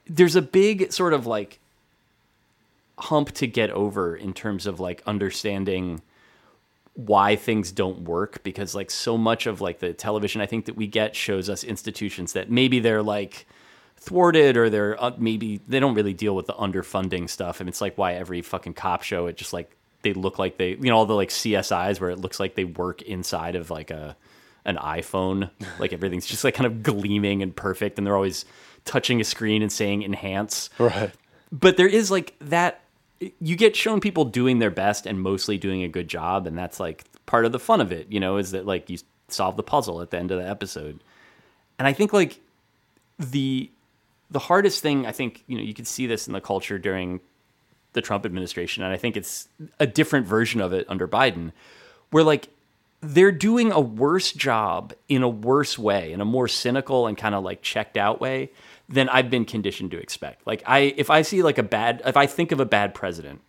there's 0.08 0.36
a 0.36 0.42
big 0.42 0.92
sort 0.92 1.14
of 1.14 1.26
like 1.26 1.60
hump 2.98 3.32
to 3.32 3.48
get 3.48 3.70
over 3.72 4.16
in 4.16 4.34
terms 4.34 4.66
of 4.66 4.80
like 4.80 5.02
understanding 5.06 6.02
why 6.96 7.36
things 7.36 7.72
don't 7.72 8.02
work 8.02 8.44
because 8.44 8.76
like 8.76 8.92
so 8.92 9.18
much 9.18 9.48
of 9.48 9.62
like 9.62 9.80
the 9.80 9.94
television 9.94 10.42
I 10.42 10.46
think 10.46 10.66
that 10.66 10.76
we 10.78 10.86
get 10.88 11.16
shows 11.16 11.50
us 11.50 11.64
institutions 11.64 12.34
that 12.34 12.52
maybe 12.52 12.80
they're 12.80 13.02
like 13.02 13.48
thwarted 14.04 14.58
or 14.58 14.70
they're 14.70 15.02
uh, 15.02 15.12
maybe 15.18 15.62
they 15.68 15.80
don't 15.80 15.96
really 15.96 16.14
deal 16.14 16.36
with 16.36 16.46
the 16.46 16.54
underfunding 16.54 17.30
stuff. 17.30 17.60
And 17.60 17.70
it's 17.70 17.82
like 17.82 17.98
why 17.98 18.14
every 18.14 18.42
fucking 18.42 18.74
cop 18.74 19.02
show 19.04 19.28
it 19.28 19.38
just 19.38 19.54
like 19.54 19.76
they 20.02 20.14
look 20.14 20.38
like 20.38 20.58
they 20.58 20.72
you 20.72 20.90
know 20.90 20.98
all 20.98 21.06
the 21.06 21.16
like 21.16 21.30
CSIs 21.30 22.00
where 22.02 22.10
it 22.10 22.20
looks 22.20 22.40
like 22.40 22.56
they 22.56 22.66
work 22.66 23.02
inside 23.04 23.56
of 23.56 23.70
like 23.70 23.92
a 23.92 24.16
an 24.66 24.78
iPhone. 24.78 25.50
Like 25.80 25.94
everything's 25.94 26.26
just 26.26 26.44
like 26.44 26.54
kind 26.54 26.68
of 26.68 26.84
gleaming 26.84 27.42
and 27.42 27.56
perfect 27.56 27.98
and 27.98 28.06
they're 28.06 28.16
always 28.16 28.46
touching 28.86 29.22
a 29.22 29.24
screen 29.24 29.62
and 29.62 29.72
saying 29.72 30.04
enhance. 30.04 30.70
Right. 30.78 31.12
but 31.52 31.78
there 31.78 31.88
is 31.88 32.12
like 32.12 32.36
that 32.40 32.82
you 33.40 33.56
get 33.56 33.76
shown 33.76 34.02
people 34.02 34.26
doing 34.26 34.60
their 34.60 34.72
best 34.72 35.06
and 35.06 35.22
mostly 35.22 35.58
doing 35.58 35.84
a 35.84 35.88
good 35.88 36.10
job 36.10 36.46
and 36.46 36.58
that's 36.58 36.78
like 36.80 37.06
part 37.26 37.46
of 37.46 37.54
the 37.54 37.60
fun 37.60 37.80
of 37.80 37.94
it 37.94 38.12
you 38.12 38.20
know 38.20 38.36
is 38.36 38.52
that 38.52 38.66
like 38.66 38.90
you 38.90 38.98
solve 39.30 39.56
the 39.56 39.64
puzzle 39.64 40.02
at 40.02 40.12
the 40.12 40.18
end 40.18 40.30
of 40.32 40.40
the 40.40 40.48
episode. 40.48 41.00
And 41.80 41.88
i 41.88 41.94
think 41.94 42.12
like 42.12 42.42
the 43.20 43.70
the 44.34 44.40
hardest 44.40 44.82
thing 44.82 45.06
i 45.06 45.12
think 45.12 45.44
you 45.48 45.58
know 45.58 45.64
you 45.64 45.74
could 45.74 45.88
see 45.88 46.06
this 46.06 46.28
in 46.28 46.34
the 46.34 46.42
culture 46.42 46.78
during 46.78 47.22
the 47.94 48.02
trump 48.02 48.26
administration 48.26 48.84
and 48.84 48.92
i 48.92 48.98
think 48.98 49.16
it's 49.16 49.48
a 49.80 49.88
different 49.88 50.28
version 50.28 50.60
of 50.60 50.74
it 50.74 50.86
under 50.90 51.08
biden 51.08 51.52
where 52.12 52.24
like 52.24 52.50
they're 53.04 53.32
doing 53.34 53.72
a 53.72 53.82
worse 53.82 54.32
job 54.32 54.94
in 55.10 55.24
a 55.24 55.30
worse 55.30 55.78
way, 55.78 56.14
in 56.14 56.22
a 56.22 56.26
more 56.26 56.48
cynical 56.48 57.06
and 57.06 57.18
kind 57.18 57.36
of 57.36 57.44
like 57.44 57.62
checked 57.62 57.98
out 57.98 58.22
way 58.22 58.50
than 58.88 59.10
I've 59.10 59.30
been 59.30 59.44
conditioned 59.44 59.92
to 59.92 59.98
expect. 59.98 60.48
Like 60.48 60.64
I 60.66 60.94
if 60.96 61.10
I 61.10 61.22
see 61.22 61.44
like 61.44 61.58
a 61.58 61.64
bad 61.64 62.02
if 62.06 62.16
I 62.16 62.28
think 62.28 62.54
of 62.54 62.62
a 62.62 62.66
bad 62.66 62.94
president, 62.94 63.42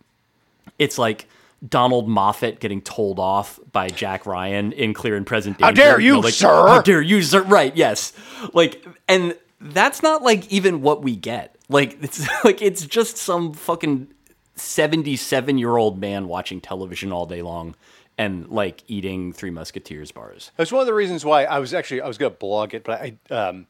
it's 0.77 0.97
like 0.97 1.27
Donald 1.67 2.09
Moffat 2.09 2.59
getting 2.59 2.81
told 2.81 3.17
off 3.17 3.59
by 3.71 3.87
Jack 3.87 4.25
Ryan 4.25 4.73
in 4.73 4.93
Clear 4.93 5.15
and 5.15 5.25
Present 5.25 5.57
Danger. 5.57 5.65
How 5.65 5.71
dare 5.71 5.99
you, 6.01 6.19
like, 6.19 6.33
sir? 6.33 6.67
How 6.67 6.81
dare 6.81 7.01
you, 7.01 7.21
sir? 7.21 7.41
Right, 7.43 7.75
yes. 7.75 8.11
Like 8.53 8.85
and 9.07 9.37
that's 9.73 10.03
not 10.03 10.21
like 10.21 10.51
even 10.51 10.81
what 10.81 11.01
we 11.01 11.15
get. 11.15 11.55
Like 11.69 12.01
it's 12.03 12.27
like 12.43 12.61
it's 12.61 12.85
just 12.85 13.17
some 13.17 13.53
fucking 13.53 14.07
77 14.55 15.57
year 15.57 15.75
old 15.75 15.99
man 15.99 16.27
watching 16.27 16.61
television 16.61 17.11
all 17.11 17.25
day 17.25 17.41
long 17.41 17.75
and 18.17 18.47
like 18.49 18.83
eating 18.87 19.33
Three 19.33 19.49
Musketeers 19.49 20.11
bars. 20.11 20.51
That's 20.55 20.71
one 20.71 20.81
of 20.81 20.87
the 20.87 20.93
reasons 20.93 21.25
why 21.25 21.45
I 21.45 21.59
was 21.59 21.73
actually 21.73 22.01
I 22.01 22.07
was 22.07 22.17
going 22.17 22.31
to 22.31 22.37
blog 22.37 22.73
it, 22.73 22.83
but 22.83 23.01
I 23.01 23.33
um, 23.33 23.67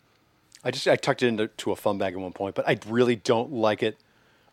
I 0.64 0.72
just 0.72 0.88
I 0.88 0.96
tucked 0.96 1.24
it 1.24 1.28
into 1.28 1.48
to 1.48 1.72
a 1.72 1.76
fun 1.76 1.98
bag 1.98 2.14
at 2.14 2.20
one 2.20 2.34
point, 2.34 2.56
but 2.56 2.68
I 2.68 2.78
really 2.88 3.16
don't 3.16 3.54
like 3.54 3.82
it 3.82 3.98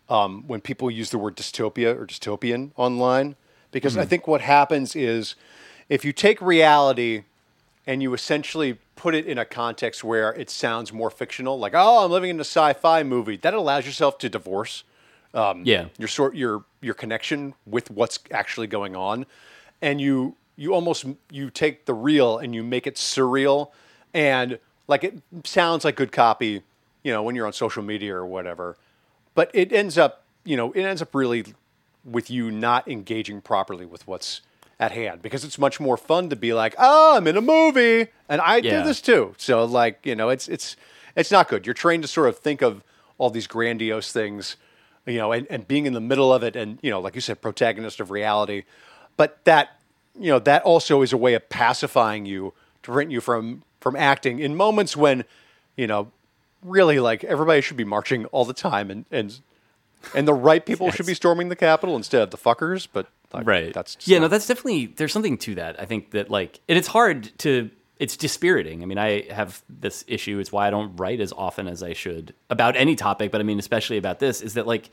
um, 0.08 0.44
when 0.46 0.60
people 0.60 0.90
use 0.90 1.10
the 1.10 1.18
word 1.18 1.36
dystopia 1.36 1.96
or 1.96 2.06
dystopian 2.06 2.70
online 2.76 3.36
because 3.70 3.96
I 3.96 4.04
think 4.04 4.26
what 4.26 4.42
happens 4.42 4.94
is 4.94 5.34
if 5.88 6.04
you 6.04 6.12
take 6.12 6.40
reality 6.42 7.24
and 7.86 8.02
you 8.02 8.14
essentially 8.14 8.78
put 8.96 9.14
it 9.14 9.26
in 9.26 9.38
a 9.38 9.44
context 9.44 10.04
where 10.04 10.32
it 10.34 10.50
sounds 10.50 10.92
more 10.92 11.10
fictional, 11.10 11.58
like 11.58 11.74
oh 11.74 12.04
I'm 12.04 12.10
living 12.10 12.30
in 12.30 12.38
a 12.38 12.40
sci-fi 12.40 13.02
movie, 13.02 13.36
that 13.36 13.54
allows 13.54 13.86
yourself 13.86 14.18
to 14.18 14.28
divorce 14.28 14.84
um, 15.34 15.62
yeah. 15.64 15.86
your 15.98 16.08
sort 16.08 16.34
your 16.34 16.64
your 16.80 16.94
connection 16.94 17.54
with 17.66 17.90
what's 17.90 18.18
actually 18.30 18.66
going 18.66 18.94
on 18.94 19.26
and 19.80 20.00
you 20.00 20.36
you 20.56 20.74
almost 20.74 21.06
you 21.30 21.50
take 21.50 21.86
the 21.86 21.94
real 21.94 22.38
and 22.38 22.54
you 22.54 22.62
make 22.62 22.86
it 22.86 22.96
surreal 22.96 23.70
and 24.12 24.58
like 24.88 25.04
it 25.04 25.22
sounds 25.44 25.84
like 25.84 25.96
good 25.96 26.12
copy 26.12 26.62
you 27.02 27.12
know 27.12 27.22
when 27.22 27.34
you're 27.34 27.46
on 27.46 27.52
social 27.52 27.82
media 27.82 28.14
or 28.14 28.26
whatever 28.26 28.76
but 29.34 29.50
it 29.54 29.72
ends 29.72 29.96
up 29.96 30.24
you 30.44 30.56
know 30.56 30.72
it 30.72 30.82
ends 30.82 31.00
up 31.00 31.14
really 31.14 31.44
with 32.04 32.30
you 32.30 32.50
not 32.50 32.86
engaging 32.88 33.40
properly 33.40 33.86
with 33.86 34.06
what's 34.06 34.42
at 34.82 34.90
hand 34.92 35.22
because 35.22 35.44
it's 35.44 35.58
much 35.58 35.78
more 35.78 35.96
fun 35.96 36.28
to 36.28 36.34
be 36.36 36.52
like 36.52 36.74
oh 36.78 37.16
i'm 37.16 37.26
in 37.28 37.36
a 37.36 37.40
movie. 37.40 38.08
And 38.28 38.40
i 38.40 38.56
Yeah. 38.56 38.80
do 38.82 38.88
this 38.88 39.00
too. 39.00 39.34
So 39.38 39.64
like 39.64 40.04
you 40.04 40.16
know 40.16 40.28
it's 40.28 40.48
it's 40.48 40.76
it's 41.14 41.30
not 41.30 41.48
good. 41.48 41.66
You're 41.66 41.74
trained 41.74 42.02
to 42.02 42.08
sort 42.08 42.28
of 42.28 42.38
think 42.38 42.62
of 42.62 42.82
all 43.18 43.30
these 43.30 43.46
grandiose 43.46 44.10
things 44.12 44.56
you 45.06 45.18
know 45.18 45.30
and, 45.32 45.46
and 45.50 45.68
being 45.68 45.86
in 45.86 45.92
the 45.92 46.00
middle 46.00 46.32
of 46.32 46.42
it 46.42 46.56
and 46.56 46.78
you 46.82 46.90
know 46.90 47.00
like 47.00 47.14
you 47.14 47.20
said 47.20 47.40
protagonist 47.40 48.00
of 48.00 48.10
reality. 48.10 48.64
But 49.16 49.44
that 49.44 49.78
you 50.18 50.30
know 50.32 50.38
that 50.40 50.62
also 50.64 51.02
is 51.02 51.12
a 51.12 51.16
way 51.16 51.34
of 51.34 51.48
pacifying 51.48 52.26
you 52.26 52.52
to 52.82 52.90
prevent 52.90 53.10
you 53.12 53.20
from 53.20 53.62
from 53.80 53.94
acting 53.96 54.38
in 54.40 54.56
moments 54.56 54.96
when 54.96 55.24
you 55.76 55.86
know 55.86 56.10
really 56.64 56.98
like 56.98 57.22
everybody 57.24 57.60
should 57.60 57.76
be 57.76 57.84
marching 57.84 58.24
all 58.26 58.44
the 58.44 58.54
time 58.54 58.90
and 58.90 59.04
and 59.10 59.38
and 60.14 60.26
the 60.26 60.34
right 60.34 60.64
people 60.66 60.90
should 60.90 61.06
be 61.06 61.14
storming 61.14 61.48
the 61.50 61.56
capitol 61.56 61.94
instead 61.96 62.22
of 62.22 62.30
the 62.30 62.36
fuckers 62.38 62.88
but 62.92 63.06
like, 63.34 63.46
right. 63.46 63.74
that's 63.74 63.94
just 63.96 64.08
yeah 64.08 64.18
not- 64.18 64.22
no 64.22 64.28
that's 64.28 64.46
definitely 64.46 64.86
there's 64.86 65.12
something 65.12 65.38
to 65.38 65.54
that 65.54 65.80
i 65.80 65.84
think 65.84 66.10
that 66.10 66.30
like 66.30 66.60
and 66.68 66.78
it's 66.78 66.88
hard 66.88 67.30
to 67.38 67.70
it's 67.98 68.16
dispiriting. 68.16 68.82
I 68.82 68.86
mean 68.86 68.98
i 68.98 69.30
have 69.32 69.62
this 69.68 70.04
issue 70.08 70.38
it's 70.38 70.50
why 70.50 70.66
i 70.66 70.70
don't 70.70 70.96
write 70.96 71.20
as 71.20 71.32
often 71.32 71.68
as 71.68 71.82
i 71.82 71.92
should 71.92 72.34
about 72.50 72.76
any 72.76 72.96
topic 72.96 73.30
but 73.30 73.40
i 73.40 73.44
mean 73.44 73.58
especially 73.58 73.96
about 73.96 74.18
this 74.18 74.40
is 74.40 74.54
that 74.54 74.66
like 74.66 74.90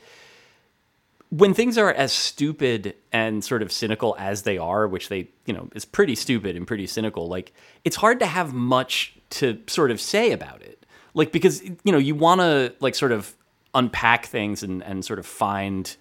when 1.30 1.54
things 1.54 1.78
are 1.78 1.92
as 1.92 2.12
stupid 2.12 2.94
and 3.12 3.44
sort 3.44 3.62
of 3.62 3.70
cynical 3.72 4.16
as 4.18 4.42
they 4.42 4.58
are 4.58 4.86
which 4.86 5.08
they 5.08 5.28
you 5.46 5.54
know 5.54 5.68
is 5.74 5.84
pretty 5.84 6.14
stupid 6.14 6.56
and 6.56 6.66
pretty 6.66 6.86
cynical 6.86 7.28
like 7.28 7.52
it's 7.84 7.96
hard 7.96 8.20
to 8.20 8.26
have 8.26 8.52
much 8.52 9.14
to 9.30 9.60
sort 9.66 9.90
of 9.90 10.00
say 10.00 10.32
about 10.32 10.62
it. 10.62 10.84
Like 11.14 11.32
because 11.32 11.62
you 11.62 11.92
know 11.92 11.98
you 11.98 12.14
want 12.14 12.40
to 12.40 12.74
like 12.80 12.94
sort 12.94 13.12
of 13.12 13.34
unpack 13.74 14.26
things 14.26 14.62
and 14.62 14.82
and 14.82 15.04
sort 15.04 15.18
of 15.18 15.26
find 15.26 15.96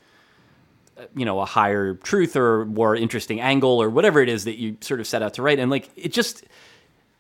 you 1.16 1.26
know 1.26 1.40
a 1.40 1.46
higher 1.46 1.96
truth 1.96 2.36
or 2.36 2.66
more 2.66 2.96
interesting 2.96 3.40
angle 3.42 3.82
or 3.82 3.90
whatever 3.90 4.22
it 4.22 4.30
is 4.30 4.44
that 4.46 4.58
you 4.58 4.78
sort 4.82 5.00
of 5.00 5.08
set 5.08 5.22
out 5.22 5.34
to 5.36 5.42
write 5.42 5.60
and 5.60 5.70
like 5.72 5.90
it 5.96 6.12
just 6.14 6.44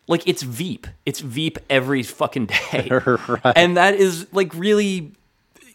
like 0.07 0.21
it's 0.27 0.41
veep 0.41 0.87
it's 1.05 1.19
veep 1.19 1.57
every 1.69 2.03
fucking 2.03 2.47
day 2.47 2.89
and 3.55 3.77
that 3.77 3.95
is 3.95 4.27
like 4.33 4.53
really 4.55 5.11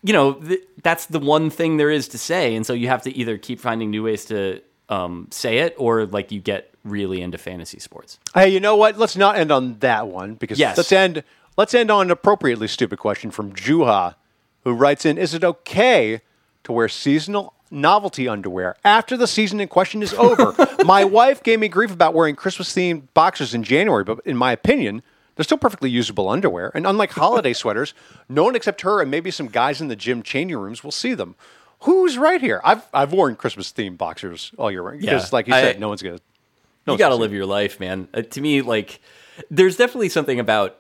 you 0.03 0.13
know 0.13 0.35
th- 0.35 0.61
that's 0.83 1.07
the 1.07 1.19
one 1.21 1.51
thing 1.51 1.77
there 1.77 1.91
is 1.91 2.09
to 2.09 2.19
say 2.19 2.55
and 2.55 2.67
so 2.67 2.73
you 2.73 2.89
have 2.89 3.03
to 3.03 3.17
either 3.17 3.39
keep 3.39 3.61
finding 3.61 3.91
new 3.91 4.03
ways 4.03 4.25
to 4.27 4.61
um, 4.91 5.29
say 5.31 5.59
it 5.59 5.75
or 5.79 6.05
like 6.05 6.31
you 6.31 6.41
get 6.41 6.71
really 6.85 7.23
into 7.23 7.39
fantasy 7.39 7.79
sports 7.79 8.19
Hey, 8.35 8.51
you 8.51 8.61
know 8.61 8.77
what? 8.77 8.99
Let's 8.99 9.17
not 9.17 9.37
end 9.37 9.51
on 9.51 9.79
that 9.79 10.09
one 10.09 10.35
because 10.35 10.59
Yes. 10.59 10.77
let's 10.77 10.93
end. 10.93 11.23
Let's 11.57 11.73
end 11.73 11.91
on 11.91 12.07
an 12.09 12.11
appropriately 12.11 12.67
stupid 12.69 12.99
question 12.99 13.31
from 13.31 13.53
Juha, 13.55 14.17
who 14.65 14.73
writes 14.75 15.07
in: 15.07 15.17
Is 15.17 15.33
it 15.33 15.43
okay 15.45 16.21
to 16.65 16.73
wear 16.73 16.89
seasonal 16.89 17.54
novelty 17.71 18.29
underwear 18.29 18.77
after 18.85 19.17
the 19.17 19.27
season 19.27 19.61
in 19.61 19.69
question 19.69 20.03
is 20.03 20.13
over? 20.15 20.55
my 20.85 21.05
wife 21.05 21.43
gave 21.43 21.61
me 21.61 21.69
grief 21.69 21.93
about 21.93 22.15
wearing 22.15 22.37
Christmas-themed 22.37 23.09
boxers 23.15 23.55
in 23.55 23.63
January, 23.63 24.05
but 24.05 24.21
in 24.25 24.37
my 24.37 24.53
opinion, 24.53 25.03
they're 25.37 25.45
still 25.45 25.59
perfectly 25.59 25.91
usable 25.91 26.29
underwear. 26.29 26.71
And 26.75 26.87
unlike 26.87 27.11
holiday 27.23 27.53
sweaters, 27.53 27.95
no 28.29 28.45
one 28.45 28.55
except 28.57 28.83
her 28.83 29.01
and 29.01 29.11
maybe 29.11 29.31
some 29.31 29.49
guys 29.49 29.81
in 29.81 29.89
the 29.89 29.97
gym 29.97 30.23
changing 30.23 30.57
rooms 30.59 30.85
will 30.85 30.93
see 30.93 31.15
them. 31.15 31.35
who's 31.81 32.17
right 32.19 32.41
here? 32.41 32.61
I've 32.65 32.83
I've 32.95 33.13
worn 33.13 33.37
Christmas 33.37 33.73
themed 33.73 33.99
boxers 33.99 34.53
all 34.59 34.71
year 34.71 34.83
round 34.83 35.01
because, 35.01 35.25
Yeah, 35.25 35.29
like 35.37 35.49
you 35.49 35.55
I- 35.55 35.61
said, 35.63 35.81
no 35.81 35.89
one's 35.89 36.03
gonna. 36.03 36.21
No 36.87 36.93
you 36.93 36.93
one's 36.93 36.99
got 36.99 37.09
to 37.09 37.13
gonna 37.15 37.21
live 37.23 37.33
your 37.33 37.47
life, 37.47 37.81
man. 37.81 38.09
Uh, 38.13 38.21
to 38.23 38.41
me, 38.43 38.61
like, 38.63 39.01
there's 39.51 39.77
definitely 39.77 40.11
something 40.11 40.39
about. 40.39 40.77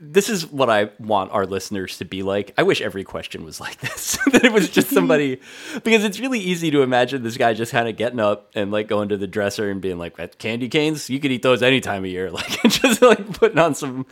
This 0.00 0.28
is 0.28 0.46
what 0.46 0.70
I 0.70 0.90
want 1.00 1.32
our 1.32 1.44
listeners 1.44 1.98
to 1.98 2.04
be 2.04 2.22
like. 2.22 2.54
I 2.56 2.62
wish 2.62 2.80
every 2.80 3.04
question 3.04 3.44
was 3.44 3.60
like 3.60 3.78
this. 3.80 4.16
that 4.32 4.44
it 4.44 4.52
was 4.52 4.68
just 4.68 4.90
somebody, 4.90 5.40
because 5.84 6.04
it's 6.04 6.20
really 6.20 6.38
easy 6.40 6.70
to 6.70 6.82
imagine 6.82 7.22
this 7.22 7.36
guy 7.36 7.54
just 7.54 7.72
kind 7.72 7.88
of 7.88 7.96
getting 7.96 8.20
up 8.20 8.50
and 8.54 8.70
like 8.70 8.86
going 8.88 9.08
to 9.08 9.16
the 9.16 9.26
dresser 9.26 9.70
and 9.70 9.80
being 9.80 9.98
like, 9.98 10.16
"That 10.16 10.38
candy 10.38 10.68
canes, 10.68 11.10
you 11.10 11.18
could 11.18 11.32
eat 11.32 11.42
those 11.42 11.62
any 11.62 11.80
time 11.80 12.04
of 12.04 12.10
year." 12.10 12.30
Like, 12.38 12.62
just 12.62 13.02
like 13.02 13.32
putting 13.32 13.58
on 13.58 13.74
some 13.74 14.06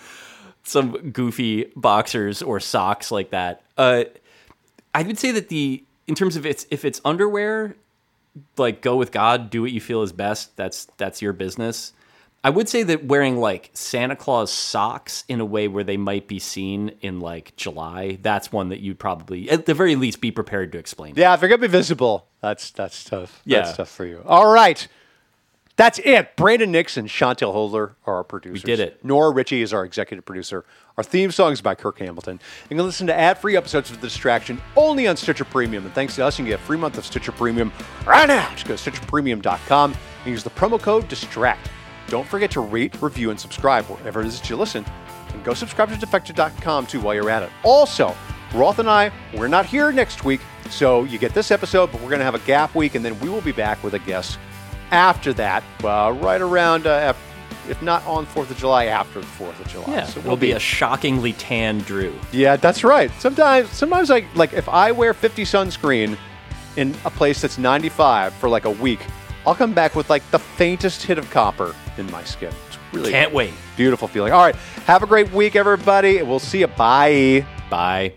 some 0.65 1.11
goofy 1.11 1.71
boxers 1.77 2.43
or 2.43 2.59
socks 2.59 3.11
like 3.13 3.31
that. 3.31 3.63
Uh, 3.77 4.05
I 4.95 5.03
would 5.03 5.19
say 5.19 5.31
that 5.33 5.49
the 5.49 5.85
in 6.07 6.15
terms 6.15 6.37
of 6.37 6.45
its 6.45 6.67
if 6.71 6.85
it's 6.85 7.01
underwear, 7.05 7.77
like 8.57 8.83
go 8.83 8.97
with 8.97 9.13
God, 9.13 9.51
do 9.51 9.63
what 9.63 9.73
you 9.73 9.81
feel 9.81 10.03
is 10.03 10.13
best. 10.13 10.57
That's 10.57 10.87
that's 10.97 11.23
your 11.23 11.33
business. 11.33 11.93
I 12.47 12.51
would 12.51 12.69
say 12.69 12.85
that 12.85 13.07
wearing 13.07 13.39
like 13.39 13.71
Santa 13.75 14.15
Claus 14.15 14.53
socks 14.53 15.25
in 15.27 15.41
a 15.41 15.45
way 15.45 15.67
where 15.67 15.83
they 15.83 15.97
might 15.97 16.29
be 16.29 16.39
seen 16.39 16.93
in 17.01 17.19
like 17.19 17.57
July, 17.57 18.19
that's 18.23 18.53
one 18.53 18.69
that 18.69 18.79
you'd 18.79 19.01
probably 19.01 19.51
at 19.51 19.67
the 19.67 19.75
very 19.75 19.97
least 19.97 20.21
be 20.21 20.31
prepared 20.31 20.71
to 20.71 20.79
explain. 20.79 21.15
Yeah, 21.17 21.35
if 21.35 21.41
they're 21.41 21.49
gonna 21.49 21.63
be 21.63 21.67
visible, 21.67 22.29
that's 22.41 22.71
that's 22.71 23.03
tough. 23.03 23.43
Yeah. 23.45 23.63
that's 23.63 23.77
tough 23.77 23.91
for 23.91 24.05
you. 24.07 24.23
All 24.25 24.47
right, 24.47 24.87
that's 25.75 25.99
it. 25.99 26.37
Brandon 26.37 26.71
Nixon, 26.71 27.09
Chantel 27.09 27.51
Holder 27.51 27.97
are 28.07 28.15
our 28.15 28.23
producers. 28.23 28.63
We 28.63 28.77
did 28.77 28.79
it. 28.79 29.05
Nora 29.05 29.31
Ritchie 29.31 29.63
is 29.63 29.73
our 29.73 29.85
executive 29.85 30.25
producer. 30.25 30.65
Our 30.97 31.03
theme 31.03 31.33
song 31.33 31.53
is 31.53 31.61
by 31.61 31.75
Kirk 31.75 31.99
Hamilton. 31.99 32.39
You 32.71 32.77
can 32.77 32.87
listen 32.87 33.09
to 33.09 33.15
ad-free 33.15 33.57
episodes 33.57 33.91
of 33.91 34.01
The 34.01 34.07
Distraction 34.07 34.63
only 34.77 35.09
on 35.09 35.17
Stitcher 35.17 35.45
Premium. 35.45 35.85
And 35.85 35.93
thanks 35.95 36.15
to 36.15 36.25
us, 36.25 36.39
you 36.39 36.45
can 36.45 36.51
get 36.53 36.61
a 36.61 36.63
free 36.63 36.79
month 36.79 36.97
of 36.97 37.05
Stitcher 37.05 37.33
Premium 37.33 37.73
right 38.07 38.29
now. 38.29 38.49
Just 38.53 38.69
go 38.69 38.77
to 38.77 38.91
stitcherpremium.com 38.91 39.97
and 40.25 40.31
use 40.31 40.45
the 40.45 40.51
promo 40.51 40.81
code 40.81 41.09
DISTRACT. 41.09 41.71
Don't 42.09 42.27
forget 42.27 42.51
to 42.53 42.61
rate, 42.61 43.01
review, 43.03 43.31
and 43.31 43.39
subscribe 43.39 43.85
wherever 43.87 44.21
it 44.21 44.27
is 44.27 44.41
that 44.41 44.49
you 44.49 44.57
listen. 44.57 44.85
And 45.33 45.45
go 45.45 45.55
subscribe 45.55 45.89
to 45.91 46.07
Defector.com 46.07 46.87
too 46.87 47.01
while 47.01 47.15
you're 47.15 47.31
at 47.31 47.43
it. 47.43 47.51
Also, 47.63 48.15
Roth 48.55 48.79
and 48.79 48.89
I, 48.89 49.11
we're 49.35 49.49
not 49.49 49.67
here 49.67 49.91
next 49.93 50.25
week, 50.25 50.41
so 50.71 51.05
you 51.05 51.19
get 51.19 51.35
this 51.35 51.51
episode, 51.51 51.91
but 51.91 52.01
we're 52.01 52.09
going 52.09 52.21
to 52.21 52.25
have 52.25 52.37
a 52.37 52.47
gap 52.47 52.75
week, 52.75 52.95
and 52.95 53.05
then 53.05 53.19
we 53.21 53.29
will 53.29 53.41
be 53.41 53.53
back 53.53 53.83
with 53.83 53.95
a 53.95 53.99
guest 54.01 54.39
after 54.93 55.33
that, 55.33 55.65
uh, 55.83 56.13
right 56.21 56.41
around, 56.41 56.87
uh, 56.87 57.13
if 57.69 57.83
not 57.83 58.07
on 58.07 58.25
4th 58.27 58.51
of 58.51 58.57
July, 58.57 58.85
after 58.85 59.19
the 59.21 59.27
4th 59.27 59.59
of 59.59 59.67
July. 59.67 59.93
Yeah, 59.93 60.07
so 60.07 60.21
it'll 60.21 60.37
be 60.37 60.53
a 60.53 60.61
shockingly 60.61 61.33
tan 61.33 61.79
Drew. 61.81 62.17
yeah, 62.31 62.55
that's 62.55 62.85
right. 62.85 63.11
Sometimes, 63.19 63.69
sometimes 63.71 64.09
like 64.11 64.27
like 64.37 64.53
if 64.53 64.69
I 64.69 64.93
wear 64.93 65.13
50 65.13 65.43
sunscreen 65.43 66.17
in 66.77 66.95
a 67.05 67.11
place 67.11 67.41
that's 67.43 67.59
95 67.59 68.33
for 68.35 68.49
like 68.49 68.65
a 68.65 68.71
week, 68.71 69.01
I'll 69.47 69.55
come 69.55 69.73
back 69.73 69.95
with 69.95 70.11
like 70.11 70.29
the 70.31 70.39
faintest 70.39 71.03
hit 71.05 71.19
of 71.19 71.31
copper 71.31 71.75
in 71.99 72.11
my 72.11 72.25
skin. 72.25 72.53
It's 72.69 72.79
really 72.93 73.13
Can't 73.13 73.33
wait. 73.33 73.55
beautiful 73.77 74.09
feeling. 74.09 74.33
All 74.33 74.43
right, 74.43 74.57
have 74.87 75.03
a 75.03 75.07
great 75.07 75.31
week, 75.33 75.55
everybody. 75.57 76.23
We'll 76.23 76.39
see 76.41 76.61
you. 76.61 76.67
Bye. 76.67 77.47
Bye. 77.71 78.15